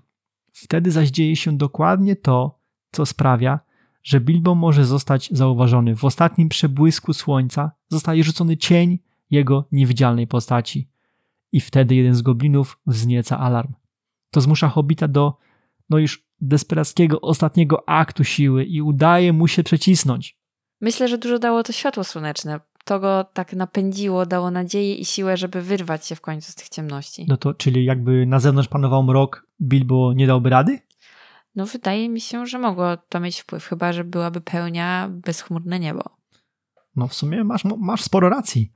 Wtedy 0.53 0.91
zaś 0.91 1.11
dzieje 1.11 1.37
się 1.37 1.57
dokładnie 1.57 2.17
to, 2.17 2.61
co 2.91 3.07
sprawia, 3.07 3.61
że 4.03 4.21
Bilbo 4.21 4.55
może 4.55 4.85
zostać 4.85 5.29
zauważony. 5.33 5.97
W 5.97 6.05
ostatnim 6.05 6.49
przebłysku 6.49 7.15
słońca 7.15 7.71
zostaje 7.89 8.25
rzucony 8.25 8.57
cień 8.57 8.99
jego 9.31 9.69
niewidzialnej 9.73 10.27
postaci. 10.27 10.89
I 11.53 11.61
wtedy 11.61 11.95
jeden 11.95 12.15
z 12.15 12.23
goblinów 12.23 12.81
wznieca 12.87 13.39
alarm. 13.39 13.73
To 14.31 14.41
zmusza 14.41 14.69
Hobita 14.69 15.09
do, 15.09 15.39
no 15.91 15.99
już 15.99 16.26
desperackiego 16.41 17.21
ostatniego 17.21 17.89
aktu 17.89 18.25
siły 18.25 18.65
i 18.65 18.83
udaje 18.83 19.33
mu 19.33 19.49
się 19.49 19.63
przecisnąć. 19.63 20.37
Myślę, 20.81 21.09
że 21.09 21.19
dużo 21.19 21.39
dało 21.39 21.63
to 21.63 21.73
światło 21.73 22.05
słoneczne. 22.05 22.61
To 22.85 23.01
go 23.01 23.25
tak 23.33 23.53
napędziło, 23.53 24.27
dało 24.27 24.51
nadzieję 24.51 24.95
i 24.95 25.05
siłę, 25.05 25.37
żeby 25.37 25.63
wyrwać 25.63 26.07
się 26.07 26.15
w 26.15 26.21
końcu 26.21 26.53
z 26.53 26.55
tych 26.55 26.69
ciemności. 26.69 27.27
No 27.29 27.37
to, 27.37 27.55
czyli 27.55 27.85
jakby 27.85 28.27
na 28.27 28.41
zewnątrz 28.41 28.69
panował 28.69 29.03
mrok, 29.03 29.47
Bilbo 29.63 30.13
nie 30.13 30.27
dałby 30.27 30.51
rady? 30.51 30.79
No 31.55 31.67
wydaje 31.67 32.09
mi 32.09 32.21
się, 32.21 32.47
że 32.47 32.59
mogło 32.59 32.97
to 32.97 33.21
mieć 33.21 33.41
wpływ, 33.41 33.67
chyba 33.67 33.93
że 33.93 34.05
byłaby 34.05 34.41
pełnia 34.41 35.09
bezchmurne 35.11 35.81
niebo. 35.81 36.03
No 36.97 37.09
w 37.09 37.15
sumie 37.15 37.45
masz, 37.45 37.65
masz 37.65 38.03
sporo 38.03 38.29
racji. 38.29 38.73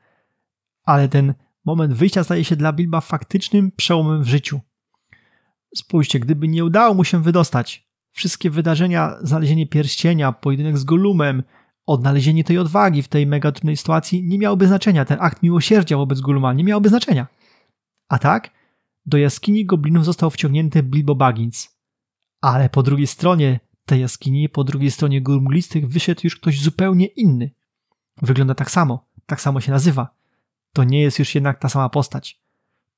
Ale 0.84 1.08
ten 1.08 1.34
moment 1.64 1.92
wyjścia 1.92 2.24
staje 2.24 2.44
się 2.44 2.56
dla 2.56 2.72
Bilba 2.72 3.00
faktycznym 3.00 3.72
przełomem 3.76 4.22
w 4.22 4.28
życiu. 4.28 4.60
Spójrzcie, 5.76 6.20
gdyby 6.20 6.48
nie 6.48 6.64
udało 6.64 6.94
mu 6.94 7.04
się 7.04 7.22
wydostać, 7.22 7.88
wszystkie 8.12 8.50
wydarzenia, 8.50 9.16
znalezienie 9.22 9.66
pierścienia, 9.66 10.32
pojedynek 10.32 10.78
z 10.78 10.84
Golumem, 10.84 11.42
odnalezienie 11.86 12.44
tej 12.44 12.58
odwagi 12.58 13.02
w 13.02 13.08
tej 13.08 13.26
mega 13.26 13.52
trudnej 13.52 13.76
sytuacji 13.76 14.24
nie 14.24 14.38
miałoby 14.38 14.66
znaczenia. 14.66 15.04
Ten 15.04 15.18
akt 15.20 15.42
miłosierdzia 15.42 15.96
wobec 15.96 16.20
Goluma 16.20 16.52
nie 16.52 16.64
miałoby 16.64 16.88
znaczenia. 16.88 17.26
A 18.08 18.18
tak, 18.18 18.50
do 19.06 19.18
jaskini 19.18 19.66
goblinów 19.66 20.04
został 20.04 20.30
wciągnięty 20.30 20.82
Bilbo 20.82 21.14
Baggins. 21.14 21.76
Ale 22.40 22.68
po 22.68 22.82
drugiej 22.82 23.06
stronie 23.06 23.60
tej 23.84 24.00
jaskini, 24.00 24.48
po 24.48 24.64
drugiej 24.64 24.90
stronie 24.90 25.22
gór 25.22 25.42
mglistych 25.42 25.88
wyszedł 25.88 26.20
już 26.24 26.36
ktoś 26.36 26.60
zupełnie 26.60 27.06
inny. 27.06 27.50
Wygląda 28.22 28.54
tak 28.54 28.70
samo, 28.70 29.06
tak 29.26 29.40
samo 29.40 29.60
się 29.60 29.72
nazywa. 29.72 30.14
To 30.72 30.84
nie 30.84 31.02
jest 31.02 31.18
już 31.18 31.34
jednak 31.34 31.58
ta 31.58 31.68
sama 31.68 31.88
postać. 31.88 32.40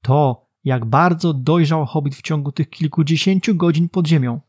To, 0.02 0.46
jak 0.64 0.84
bardzo 0.84 1.34
dojrzał 1.34 1.86
hobbit 1.86 2.14
w 2.14 2.22
ciągu 2.22 2.52
tych 2.52 2.70
kilkudziesięciu 2.70 3.54
godzin 3.54 3.88
pod 3.88 4.06
ziemią. 4.06 4.40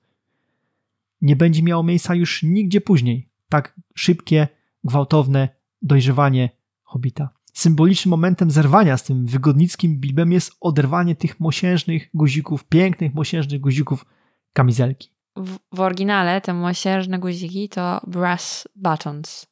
Nie 1.21 1.35
będzie 1.35 1.63
miało 1.63 1.83
miejsca 1.83 2.15
już 2.15 2.43
nigdzie 2.43 2.81
później 2.81 3.29
tak 3.49 3.79
szybkie, 3.95 4.47
gwałtowne 4.83 5.49
dojrzewanie 5.81 6.49
hobita. 6.83 7.29
Symbolicznym 7.53 8.09
momentem 8.09 8.51
zerwania 8.51 8.97
z 8.97 9.03
tym 9.03 9.25
wygodnickim 9.25 9.99
Bilbem 9.99 10.31
jest 10.31 10.51
oderwanie 10.61 11.15
tych 11.15 11.39
mosiężnych 11.39 12.09
guzików, 12.13 12.63
pięknych 12.63 13.13
mosiężnych 13.13 13.61
guzików 13.61 14.05
kamizelki. 14.53 15.09
w, 15.35 15.57
w 15.71 15.79
oryginale 15.79 16.41
te 16.41 16.53
mosiężne 16.53 17.19
guziki 17.19 17.69
to 17.69 18.01
brass 18.07 18.67
buttons, 18.75 19.47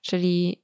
czyli 0.00 0.62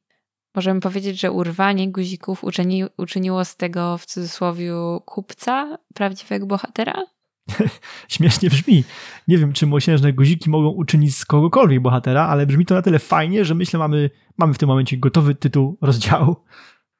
możemy 0.57 0.81
powiedzieć, 0.81 1.21
że 1.21 1.33
urwanie 1.33 1.93
guzików 1.93 2.45
uczyni, 2.45 2.85
uczyniło 2.97 3.45
z 3.45 3.57
tego 3.57 3.99
w 3.99 4.07
cudzysłowie 4.07 4.73
kupca 5.05 5.79
prawdziwego 5.95 6.47
bohatera? 6.47 7.03
Śmiesznie 8.09 8.51
brzmi. 8.51 8.85
Nie 9.29 9.39
wiem, 9.39 9.53
czy 9.53 9.67
mosiężne 9.67 10.13
guziki 10.13 10.51
mogą 10.51 10.69
uczynić 10.69 11.17
z 11.17 11.25
kogokolwiek 11.25 11.81
bohatera, 11.81 12.27
ale 12.27 12.47
brzmi 12.47 12.67
to 12.67 12.75
na 12.75 12.83
tyle 12.83 12.99
fajnie, 12.99 13.45
że 13.45 13.55
myślę, 13.55 13.79
mamy, 13.79 14.11
mamy 14.39 14.55
w 14.55 14.59
tym 14.59 14.69
momencie 14.69 14.97
gotowy 14.97 15.35
tytuł 15.35 15.79
rozdziału. 15.81 16.37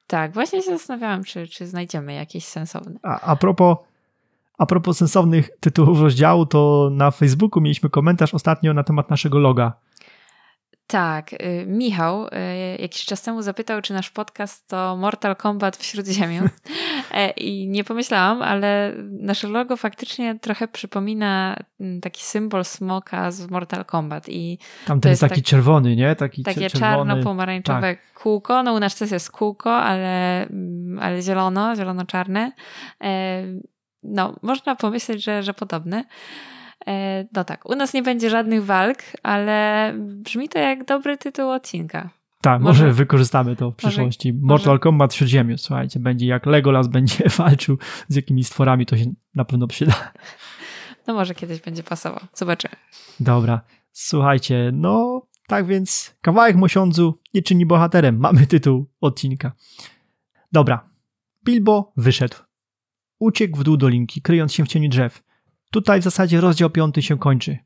Tak, 0.07 0.33
właśnie 0.33 0.61
się 0.61 0.71
zastanawiałam, 0.71 1.23
czy, 1.23 1.47
czy 1.47 1.67
znajdziemy 1.67 2.13
jakieś 2.13 2.45
sensowne. 2.45 2.99
A, 3.03 3.21
a, 3.21 3.35
propos, 3.35 3.77
a 4.57 4.65
propos 4.65 4.97
sensownych 4.97 5.49
tytułów 5.59 6.01
rozdziału, 6.01 6.45
to 6.45 6.89
na 6.91 7.11
Facebooku 7.11 7.61
mieliśmy 7.61 7.89
komentarz 7.89 8.33
ostatnio 8.33 8.73
na 8.73 8.83
temat 8.83 9.09
naszego 9.09 9.39
loga. 9.39 9.73
Tak, 10.87 11.33
y, 11.33 11.65
Michał 11.67 12.25
y, 12.25 12.29
jakiś 12.79 13.05
czas 13.05 13.21
temu 13.21 13.41
zapytał, 13.41 13.81
czy 13.81 13.93
nasz 13.93 14.09
podcast 14.09 14.67
to 14.67 14.97
Mortal 14.97 15.35
Kombat 15.35 15.77
w 15.77 15.83
Śródziemiu. 15.85 16.43
E, 17.11 17.29
I 17.29 17.67
nie 17.67 17.83
pomyślałam, 17.83 18.41
ale 18.41 18.93
nasze 19.11 19.47
logo 19.47 19.77
faktycznie 19.77 20.39
trochę 20.39 20.67
przypomina 20.67 21.55
mm, 21.79 22.01
taki 22.01 22.23
symbol 22.23 22.65
smoka 22.65 23.31
z 23.31 23.49
Mortal 23.49 23.85
Kombat. 23.85 24.29
I 24.29 24.59
Tam 24.85 25.01
ten 25.01 25.09
jest 25.09 25.21
taki 25.21 25.35
tak- 25.35 25.45
czerwony, 25.45 25.95
nie? 25.95 26.15
Taki 26.15 26.43
takie 26.43 26.69
czarno-pomarańczowe 26.69 27.97
kółko. 28.15 28.63
No 28.63 28.73
u 28.73 28.79
nas 28.79 28.95
też 28.95 29.11
jest 29.11 29.31
kółko, 29.31 29.77
ale, 29.77 30.43
mm, 30.47 30.99
ale 31.01 31.21
zielono, 31.21 31.75
zielono-czarne. 31.75 32.51
E, 33.03 33.43
No, 34.03 34.35
można 34.41 34.75
pomyśleć, 34.75 35.23
że, 35.23 35.43
że 35.43 35.53
podobne. 35.53 36.03
E, 36.87 37.25
No 37.33 37.43
tak, 37.43 37.69
u 37.69 37.75
nas 37.75 37.93
nie 37.93 38.03
będzie 38.03 38.29
żadnych 38.29 38.65
walk, 38.65 38.97
ale 39.23 39.93
brzmi 39.97 40.49
to 40.49 40.59
jak 40.59 40.85
dobry 40.85 41.17
tytuł 41.17 41.49
odcinka. 41.49 42.09
Tak, 42.41 42.61
może, 42.61 42.83
Może- 42.83 42.93
wykorzystamy 42.93 43.55
to 43.55 43.71
w 43.71 43.75
przyszłości. 43.75 44.33
Mortal 44.41 44.79
Kombat 44.79 45.13
w 45.13 45.15
Śródziemiu, 45.15 45.57
słuchajcie, 45.57 45.99
będzie 45.99 46.25
jak 46.27 46.45
Legolas 46.45 46.87
będzie 46.87 47.23
walczył 47.37 47.77
z 48.07 48.15
jakimiś 48.15 48.47
stworami, 48.47 48.85
to 48.85 48.97
się 48.97 49.05
na 49.35 49.45
pewno 49.45 49.67
przyda. 49.67 49.93
No 51.07 51.13
może 51.13 51.35
kiedyś 51.35 51.61
będzie 51.61 51.83
pasował. 51.83 52.19
Zobaczymy. 52.33 52.75
Dobra, 53.19 53.61
słuchajcie, 53.91 54.69
no 54.73 55.21
tak 55.47 55.65
więc 55.65 56.15
kawałek 56.21 56.55
mosiądzu 56.55 57.19
nie 57.33 57.41
czyni 57.41 57.65
bohaterem. 57.65 58.17
Mamy 58.17 58.47
tytuł 58.47 58.85
odcinka. 59.01 59.51
Dobra, 60.51 60.89
Bilbo 61.45 61.93
wyszedł. 61.97 62.35
Uciekł 63.19 63.57
w 63.57 63.63
dół 63.63 63.77
dolinki, 63.77 64.21
kryjąc 64.21 64.53
się 64.53 64.63
w 64.63 64.67
cieniu 64.67 64.89
drzew. 64.89 65.23
Tutaj 65.71 66.01
w 66.01 66.03
zasadzie 66.03 66.41
rozdział 66.41 66.69
piąty 66.69 67.01
się 67.01 67.17
kończy. 67.17 67.57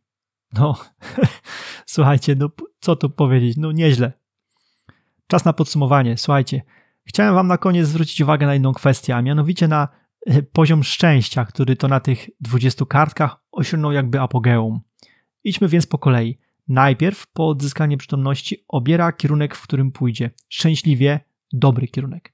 No, 0.54 0.76
słuchajcie, 1.86 2.36
no 2.36 2.50
co 2.80 2.96
tu 2.96 3.10
powiedzieć, 3.10 3.58
no 3.58 3.72
nieźle. 3.72 4.14
Czas 5.28 5.46
na 5.46 5.54
podsumowanie. 5.54 6.18
Słuchajcie, 6.18 6.62
chciałem 7.06 7.36
wam 7.36 7.48
na 7.48 7.58
koniec 7.58 7.88
zwrócić 7.88 8.22
uwagę 8.22 8.46
na 8.46 8.54
jedną 8.54 8.74
kwestię, 8.74 9.16
a 9.16 9.22
mianowicie 9.22 9.68
na 9.68 9.88
e, 10.26 10.42
poziom 10.42 10.84
szczęścia, 10.84 11.46
który 11.46 11.76
to 11.76 11.88
na 11.88 12.00
tych 12.00 12.30
20 12.40 12.86
kartkach 12.86 13.38
osiągnął 13.52 13.92
jakby 13.92 14.20
apogeum. 14.20 14.82
Idźmy 15.44 15.68
więc 15.68 15.88
po 15.88 15.98
kolei. 15.98 16.40
Najpierw 16.68 17.28
po 17.28 17.48
odzyskaniu 17.48 17.98
przytomności 17.98 18.66
obiera 18.68 19.12
kierunek, 19.12 19.56
w 19.56 19.64
którym 19.64 19.92
pójdzie. 19.92 20.32
Szczęśliwie 20.50 21.20
dobry 21.54 21.88
kierunek. 21.88 22.34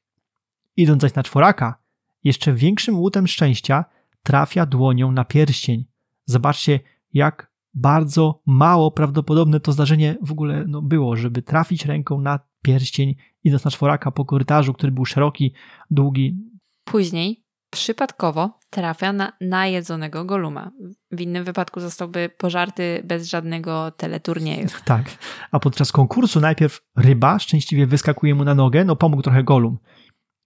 Idąc 0.78 1.02
zaś 1.02 1.14
na 1.14 1.24
czworaka, 1.24 1.80
jeszcze 2.24 2.54
większym 2.54 3.00
łutem 3.00 3.28
szczęścia 3.28 3.86
trafia 4.24 4.66
dłonią 4.66 5.12
na 5.12 5.26
pierścień. 5.26 5.86
Zobaczcie, 6.26 6.80
jak 7.14 7.52
bardzo 7.74 8.42
mało 8.46 8.92
prawdopodobne 8.92 9.60
to 9.60 9.72
zdarzenie 9.72 10.18
w 10.22 10.32
ogóle 10.32 10.66
no, 10.68 10.82
było, 10.82 11.16
żeby 11.16 11.42
trafić 11.42 11.86
ręką 11.86 12.22
na 12.22 12.40
pierścień, 12.62 13.16
idąc 13.44 13.66
na 13.66 13.72
czworaka 13.72 14.12
po 14.12 14.26
korytarzu, 14.26 14.74
który 14.74 14.92
był 14.92 15.06
szeroki, 15.06 15.54
długi. 15.92 16.38
Później 16.84 17.44
przypadkowo 17.70 18.60
trafia 18.70 19.14
na 19.14 19.34
najedzonego 19.42 20.26
Goluma. 20.26 20.72
W 21.12 21.22
innym 21.22 21.44
wypadku 21.44 21.80
zostałby 21.80 22.30
pożarty 22.38 23.02
bez 23.06 23.30
żadnego 23.30 23.92
teleturnieju. 23.92 24.68
Tak. 24.86 25.18
A 25.52 25.60
podczas 25.60 25.92
konkursu 25.92 26.40
najpierw 26.40 26.82
ryba 26.96 27.40
szczęśliwie 27.40 27.88
wyskakuje 27.88 28.36
mu 28.36 28.44
na 28.44 28.56
nogę, 28.56 28.86
no 28.86 28.96
pomógł 28.96 29.22
trochę 29.22 29.44
Golum. 29.44 29.78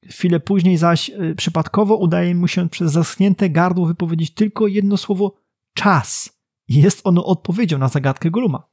Chwilę 0.10 0.40
później 0.40 0.78
zaś 0.78 1.10
y, 1.10 1.36
przypadkowo 1.36 1.96
udaje 1.96 2.36
mu 2.36 2.48
się 2.48 2.70
przez 2.70 2.92
zaschnięte 2.92 3.50
gardło 3.50 3.86
wypowiedzieć 3.86 4.34
tylko 4.34 4.68
jedno 4.68 4.98
słowo 4.98 5.36
czas. 5.74 6.40
Jest 6.68 7.02
ono 7.04 7.26
odpowiedzią 7.26 7.78
na 7.78 7.88
zagadkę 7.88 8.32
Goluma. 8.32 8.64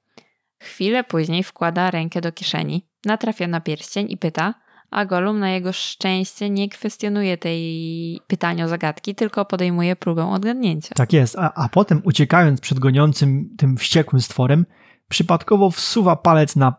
Chwilę 0.61 1.05
później 1.05 1.43
wkłada 1.43 1.91
rękę 1.91 2.21
do 2.21 2.33
kieszeni, 2.33 2.87
natrafia 3.05 3.47
na 3.47 3.61
pierścień 3.61 4.11
i 4.11 4.17
pyta, 4.17 4.55
a 4.91 5.05
Golum 5.05 5.39
na 5.39 5.51
jego 5.51 5.73
szczęście 5.73 6.51
nie 6.51 6.69
kwestionuje 6.69 7.39
tej 7.39 8.21
pytania 8.27 8.65
o 8.65 8.69
zagadki, 8.69 9.15
tylko 9.15 9.45
podejmuje 9.45 9.97
próbę 9.97 10.31
odgadnięcia. 10.31 10.95
Tak 10.95 11.13
jest, 11.13 11.39
a, 11.39 11.55
a 11.55 11.69
potem 11.69 12.01
uciekając 12.05 12.61
przed 12.61 12.79
goniącym 12.79 13.55
tym 13.57 13.77
wściekłym 13.77 14.23
stworem, 14.23 14.67
przypadkowo 15.09 15.71
wsuwa 15.71 16.17
palec 16.17 16.57
na. 16.57 16.75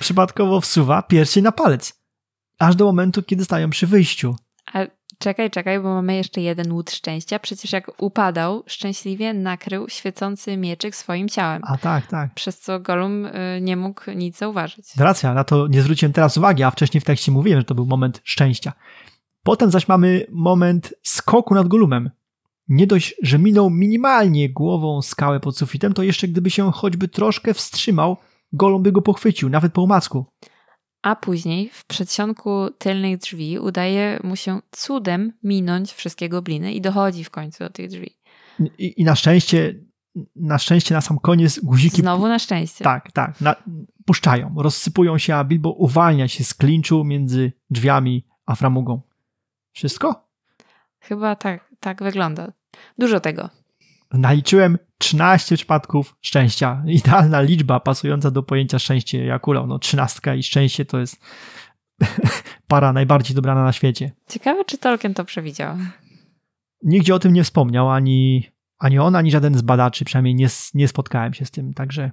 Przypadkowo 0.00 0.60
wsuwa 0.60 1.02
pierścień 1.02 1.44
na 1.44 1.52
palec. 1.52 2.00
Aż 2.58 2.76
do 2.76 2.84
momentu, 2.84 3.22
kiedy 3.22 3.44
stają 3.44 3.70
przy 3.70 3.86
wyjściu. 3.86 4.36
A 4.72 4.78
czekaj, 5.18 5.50
czekaj, 5.50 5.80
bo 5.80 5.94
mamy 5.94 6.14
jeszcze 6.16 6.40
jeden 6.40 6.72
łód 6.72 6.90
szczęścia. 6.90 7.38
Przecież 7.38 7.72
jak 7.72 8.02
upadał, 8.02 8.64
szczęśliwie 8.66 9.34
nakrył 9.34 9.88
świecący 9.88 10.56
mieczyk 10.56 10.96
swoim 10.96 11.28
ciałem. 11.28 11.62
A 11.64 11.78
tak, 11.78 12.06
tak. 12.06 12.34
Przez 12.34 12.60
co 12.60 12.80
Golum 12.80 13.26
y, 13.26 13.60
nie 13.60 13.76
mógł 13.76 14.10
nic 14.10 14.38
zauważyć. 14.38 14.96
Racja, 14.96 15.34
na 15.34 15.44
to 15.44 15.66
nie 15.66 15.82
zwróciłem 15.82 16.12
teraz 16.12 16.36
uwagi, 16.36 16.62
a 16.62 16.70
wcześniej 16.70 17.00
w 17.00 17.04
tekście 17.04 17.32
mówiłem, 17.32 17.60
że 17.60 17.64
to 17.64 17.74
był 17.74 17.86
moment 17.86 18.20
szczęścia. 18.24 18.72
Potem 19.42 19.70
zaś 19.70 19.88
mamy 19.88 20.26
moment 20.30 20.94
skoku 21.02 21.54
nad 21.54 21.68
Golumem. 21.68 22.10
Nie 22.68 22.86
dość, 22.86 23.14
że 23.22 23.38
minął 23.38 23.70
minimalnie 23.70 24.50
głową 24.50 25.02
skałę 25.02 25.40
pod 25.40 25.56
sufitem, 25.56 25.92
to 25.92 26.02
jeszcze 26.02 26.28
gdyby 26.28 26.50
się 26.50 26.72
choćby 26.72 27.08
troszkę 27.08 27.54
wstrzymał, 27.54 28.16
Golum 28.52 28.82
by 28.82 28.92
go 28.92 29.02
pochwycił, 29.02 29.48
nawet 29.48 29.72
po 29.72 29.82
umacku. 29.82 30.26
A 31.02 31.16
później 31.16 31.70
w 31.72 31.84
przedsionku 31.84 32.70
tylnych 32.78 33.18
drzwi 33.18 33.58
udaje 33.58 34.20
mu 34.24 34.36
się 34.36 34.60
cudem 34.70 35.32
minąć 35.42 35.92
wszystkie 35.92 36.28
gobliny 36.28 36.72
i 36.72 36.80
dochodzi 36.80 37.24
w 37.24 37.30
końcu 37.30 37.64
do 37.64 37.70
tych 37.70 37.88
drzwi. 37.88 38.16
I, 38.78 39.00
i 39.00 39.04
na 39.04 39.14
szczęście, 39.14 39.74
na 40.36 40.58
szczęście 40.58 40.94
na 40.94 41.00
sam 41.00 41.18
koniec 41.18 41.58
guziki 41.58 42.00
Znowu 42.02 42.28
na 42.28 42.38
szczęście. 42.38 42.84
tak, 42.84 43.12
tak, 43.12 43.40
na, 43.40 43.56
puszczają, 44.06 44.54
rozsypują 44.58 45.18
się, 45.18 45.34
a 45.34 45.44
Bilbo 45.44 45.70
uwalnia 45.70 46.28
się 46.28 46.44
z 46.44 46.54
klinczu 46.54 47.04
między 47.04 47.52
drzwiami 47.70 48.26
a 48.46 48.54
framugą. 48.54 49.00
Wszystko? 49.72 50.28
Chyba 51.00 51.36
tak, 51.36 51.70
tak 51.80 52.02
wygląda. 52.02 52.52
Dużo 52.98 53.20
tego. 53.20 53.50
Naliczyłem 54.12 54.78
13 54.98 55.56
przypadków 55.56 56.16
szczęścia. 56.20 56.82
Idealna 56.86 57.40
liczba 57.40 57.80
pasująca 57.80 58.30
do 58.30 58.42
pojęcia 58.42 58.78
szczęście 58.78 59.24
Jakula. 59.24 59.66
No, 59.66 59.78
trzynastka 59.78 60.34
i 60.34 60.42
szczęście 60.42 60.84
to 60.84 60.98
jest 60.98 61.20
para 62.68 62.92
najbardziej 62.92 63.36
dobrana 63.36 63.64
na 63.64 63.72
świecie. 63.72 64.12
Ciekawe, 64.28 64.64
czy 64.64 64.78
Tolkien 64.78 65.14
to 65.14 65.24
przewidział. 65.24 65.76
Nigdzie 66.82 67.14
o 67.14 67.18
tym 67.18 67.32
nie 67.32 67.44
wspomniał 67.44 67.90
ani, 67.90 68.50
ani 68.78 68.98
on, 68.98 69.16
ani 69.16 69.30
żaden 69.30 69.58
z 69.58 69.62
badaczy, 69.62 70.04
przynajmniej 70.04 70.34
nie, 70.34 70.48
nie 70.74 70.88
spotkałem 70.88 71.34
się 71.34 71.44
z 71.44 71.50
tym. 71.50 71.74
Także 71.74 72.10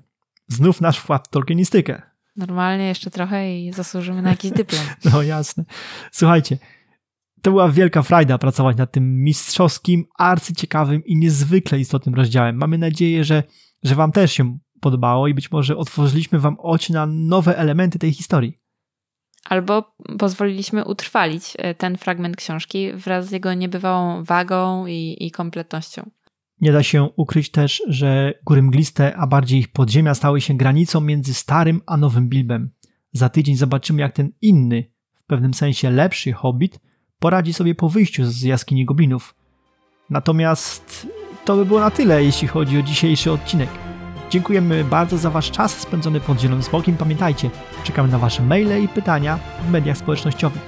znów 0.47 0.81
nasz 0.81 0.97
wkład 0.97 1.27
w 1.27 1.31
tolkienistykę. 1.31 2.01
Normalnie 2.35 2.87
jeszcze 2.87 3.11
trochę 3.11 3.59
i 3.59 3.73
zasłużymy 3.73 4.21
na 4.21 4.29
jakiś 4.29 4.51
dyplom. 4.51 4.81
No 5.13 5.21
jasne. 5.21 5.63
Słuchajcie, 6.11 6.57
to 7.41 7.51
była 7.51 7.69
wielka 7.69 8.01
frajda 8.01 8.37
pracować 8.37 8.77
nad 8.77 8.91
tym 8.91 9.23
mistrzowskim, 9.23 10.05
arcyciekawym 10.17 11.05
i 11.05 11.17
niezwykle 11.17 11.79
istotnym 11.79 12.15
rozdziałem. 12.15 12.55
Mamy 12.55 12.77
nadzieję, 12.77 13.23
że, 13.23 13.43
że 13.83 13.95
Wam 13.95 14.11
też 14.11 14.31
się 14.31 14.57
podobało 14.81 15.27
i 15.27 15.33
być 15.33 15.51
może 15.51 15.77
otworzyliśmy 15.77 16.39
Wam 16.39 16.55
oczy 16.59 16.93
na 16.93 17.05
nowe 17.05 17.57
elementy 17.57 17.99
tej 17.99 18.13
historii. 18.13 18.57
Albo 19.49 19.95
pozwoliliśmy 20.19 20.85
utrwalić 20.85 21.53
e, 21.57 21.75
ten 21.75 21.97
fragment 21.97 22.35
książki 22.35 22.93
wraz 22.93 23.27
z 23.27 23.31
jego 23.31 23.53
niebywałą 23.53 24.23
wagą 24.23 24.87
i, 24.87 25.17
i 25.19 25.31
kompletnością. 25.31 26.09
Nie 26.61 26.71
da 26.71 26.83
się 26.83 27.09
ukryć 27.15 27.51
też, 27.51 27.83
że 27.87 28.33
góry 28.45 28.61
mgliste, 28.61 29.15
a 29.15 29.27
bardziej 29.27 29.59
ich 29.59 29.71
podziemia 29.71 30.13
stały 30.13 30.41
się 30.41 30.57
granicą 30.57 31.01
między 31.01 31.33
starym 31.33 31.81
a 31.85 31.97
nowym 31.97 32.29
Bilbem. 32.29 32.69
Za 33.11 33.29
tydzień 33.29 33.55
zobaczymy, 33.55 34.01
jak 34.01 34.13
ten 34.13 34.31
inny, 34.41 34.91
w 35.13 35.25
pewnym 35.25 35.53
sensie 35.53 35.89
lepszy 35.89 36.33
hobbit 36.33 36.79
poradzi 37.19 37.53
sobie 37.53 37.75
po 37.75 37.89
wyjściu 37.89 38.25
z 38.25 38.41
jaskini 38.41 38.85
goblinów. 38.85 39.35
Natomiast 40.09 41.07
to 41.45 41.55
by 41.55 41.65
było 41.65 41.79
na 41.79 41.91
tyle, 41.91 42.23
jeśli 42.23 42.47
chodzi 42.47 42.79
o 42.79 42.81
dzisiejszy 42.81 43.31
odcinek. 43.31 43.69
Dziękujemy 44.29 44.83
bardzo 44.83 45.17
za 45.17 45.29
Wasz 45.29 45.51
czas 45.51 45.79
spędzony 45.79 46.19
pod 46.19 46.39
Zielonym 46.39 46.63
Smokiem. 46.63 46.97
Pamiętajcie, 46.97 47.49
czekamy 47.83 48.09
na 48.09 48.19
Wasze 48.19 48.43
maile 48.43 48.83
i 48.83 48.87
pytania 48.87 49.39
w 49.67 49.71
mediach 49.71 49.97
społecznościowych. 49.97 50.61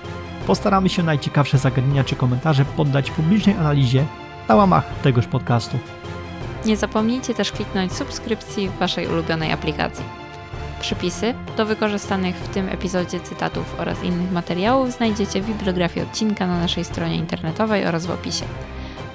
Postaramy 0.47 0.89
się 0.89 1.03
najciekawsze 1.03 1.57
zagadnienia 1.57 2.03
czy 2.03 2.15
komentarze 2.15 2.65
poddać 2.65 3.11
publicznej 3.11 3.55
analizie 3.55 4.05
na 4.47 4.55
łamach 4.55 4.99
tegoż 5.03 5.27
podcastu. 5.27 5.77
Nie 6.65 6.77
zapomnijcie 6.77 7.33
też 7.33 7.51
kliknąć 7.51 7.93
subskrypcji 7.93 8.69
w 8.69 8.77
Waszej 8.77 9.07
ulubionej 9.07 9.51
aplikacji. 9.51 10.18
Przypisy 10.81 11.33
do 11.57 11.65
wykorzystanych 11.65 12.35
w 12.35 12.47
tym 12.47 12.69
epizodzie 12.69 13.19
cytatów 13.19 13.79
oraz 13.79 14.03
innych 14.03 14.31
materiałów 14.31 14.91
znajdziecie 14.91 15.41
w 15.41 15.47
bibliografii 15.47 16.05
odcinka 16.05 16.47
na 16.47 16.59
naszej 16.59 16.85
stronie 16.85 17.15
internetowej 17.15 17.85
oraz 17.85 18.05
w 18.05 18.11
opisie. 18.11 18.45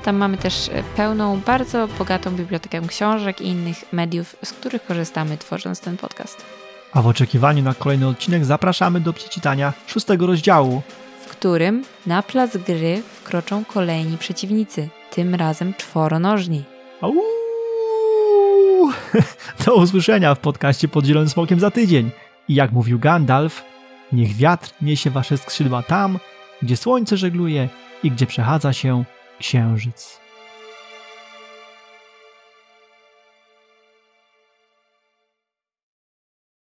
Tam 0.05 0.17
mamy 0.17 0.37
też 0.37 0.69
e, 0.69 0.83
pełną, 0.97 1.41
bardzo 1.41 1.89
bogatą 1.99 2.31
bibliotekę 2.31 2.81
książek 2.89 3.41
i 3.41 3.47
innych 3.47 3.93
mediów, 3.93 4.37
z 4.45 4.53
których 4.53 4.87
korzystamy 4.87 5.39
tworząc 5.39 5.81
ten 5.81 5.97
podcast. 5.97 6.45
A 6.93 7.03
w 7.03 7.07
oczekiwaniu 7.07 7.63
na 7.63 7.75
kolejny 7.75 8.09
odcinek 8.09 8.45
zapraszamy 8.45 9.01
do 9.01 9.13
przeczytania 9.13 9.73
szóstego 9.87 10.27
rozdziału. 10.27 10.83
w 11.27 11.29
którym 11.29 11.85
na 12.07 12.23
plac 12.23 12.57
gry 12.57 13.03
wkroczą 13.15 13.65
kolejni 13.65 14.19
przeciwnicy, 14.19 14.89
tym 15.11 15.35
razem 15.35 15.75
czworonożni. 15.75 16.65
Au! 17.01 17.34
Do 19.67 19.75
usłyszenia 19.75 20.35
w 20.35 20.41
podcaście 20.41 20.89
pod 20.89 21.05
Zielonym 21.05 21.29
Smokiem 21.29 21.61
za 21.61 21.71
tydzień. 21.71 22.11
I 22.49 22.55
jak 22.55 22.73
mówił 22.73 22.99
Gandalf, 22.99 23.65
niech 24.13 24.37
wiatr 24.37 24.71
niesie 24.83 25.11
wasze 25.11 25.39
skrzydła 25.39 25.83
tam, 25.83 26.19
gdzie 26.63 26.77
słońce 26.77 27.17
żegluje 27.17 27.69
i 28.03 28.11
gdzie 28.11 28.27
przechadza 28.27 28.73
się 28.73 29.05
księżyc. 29.39 30.24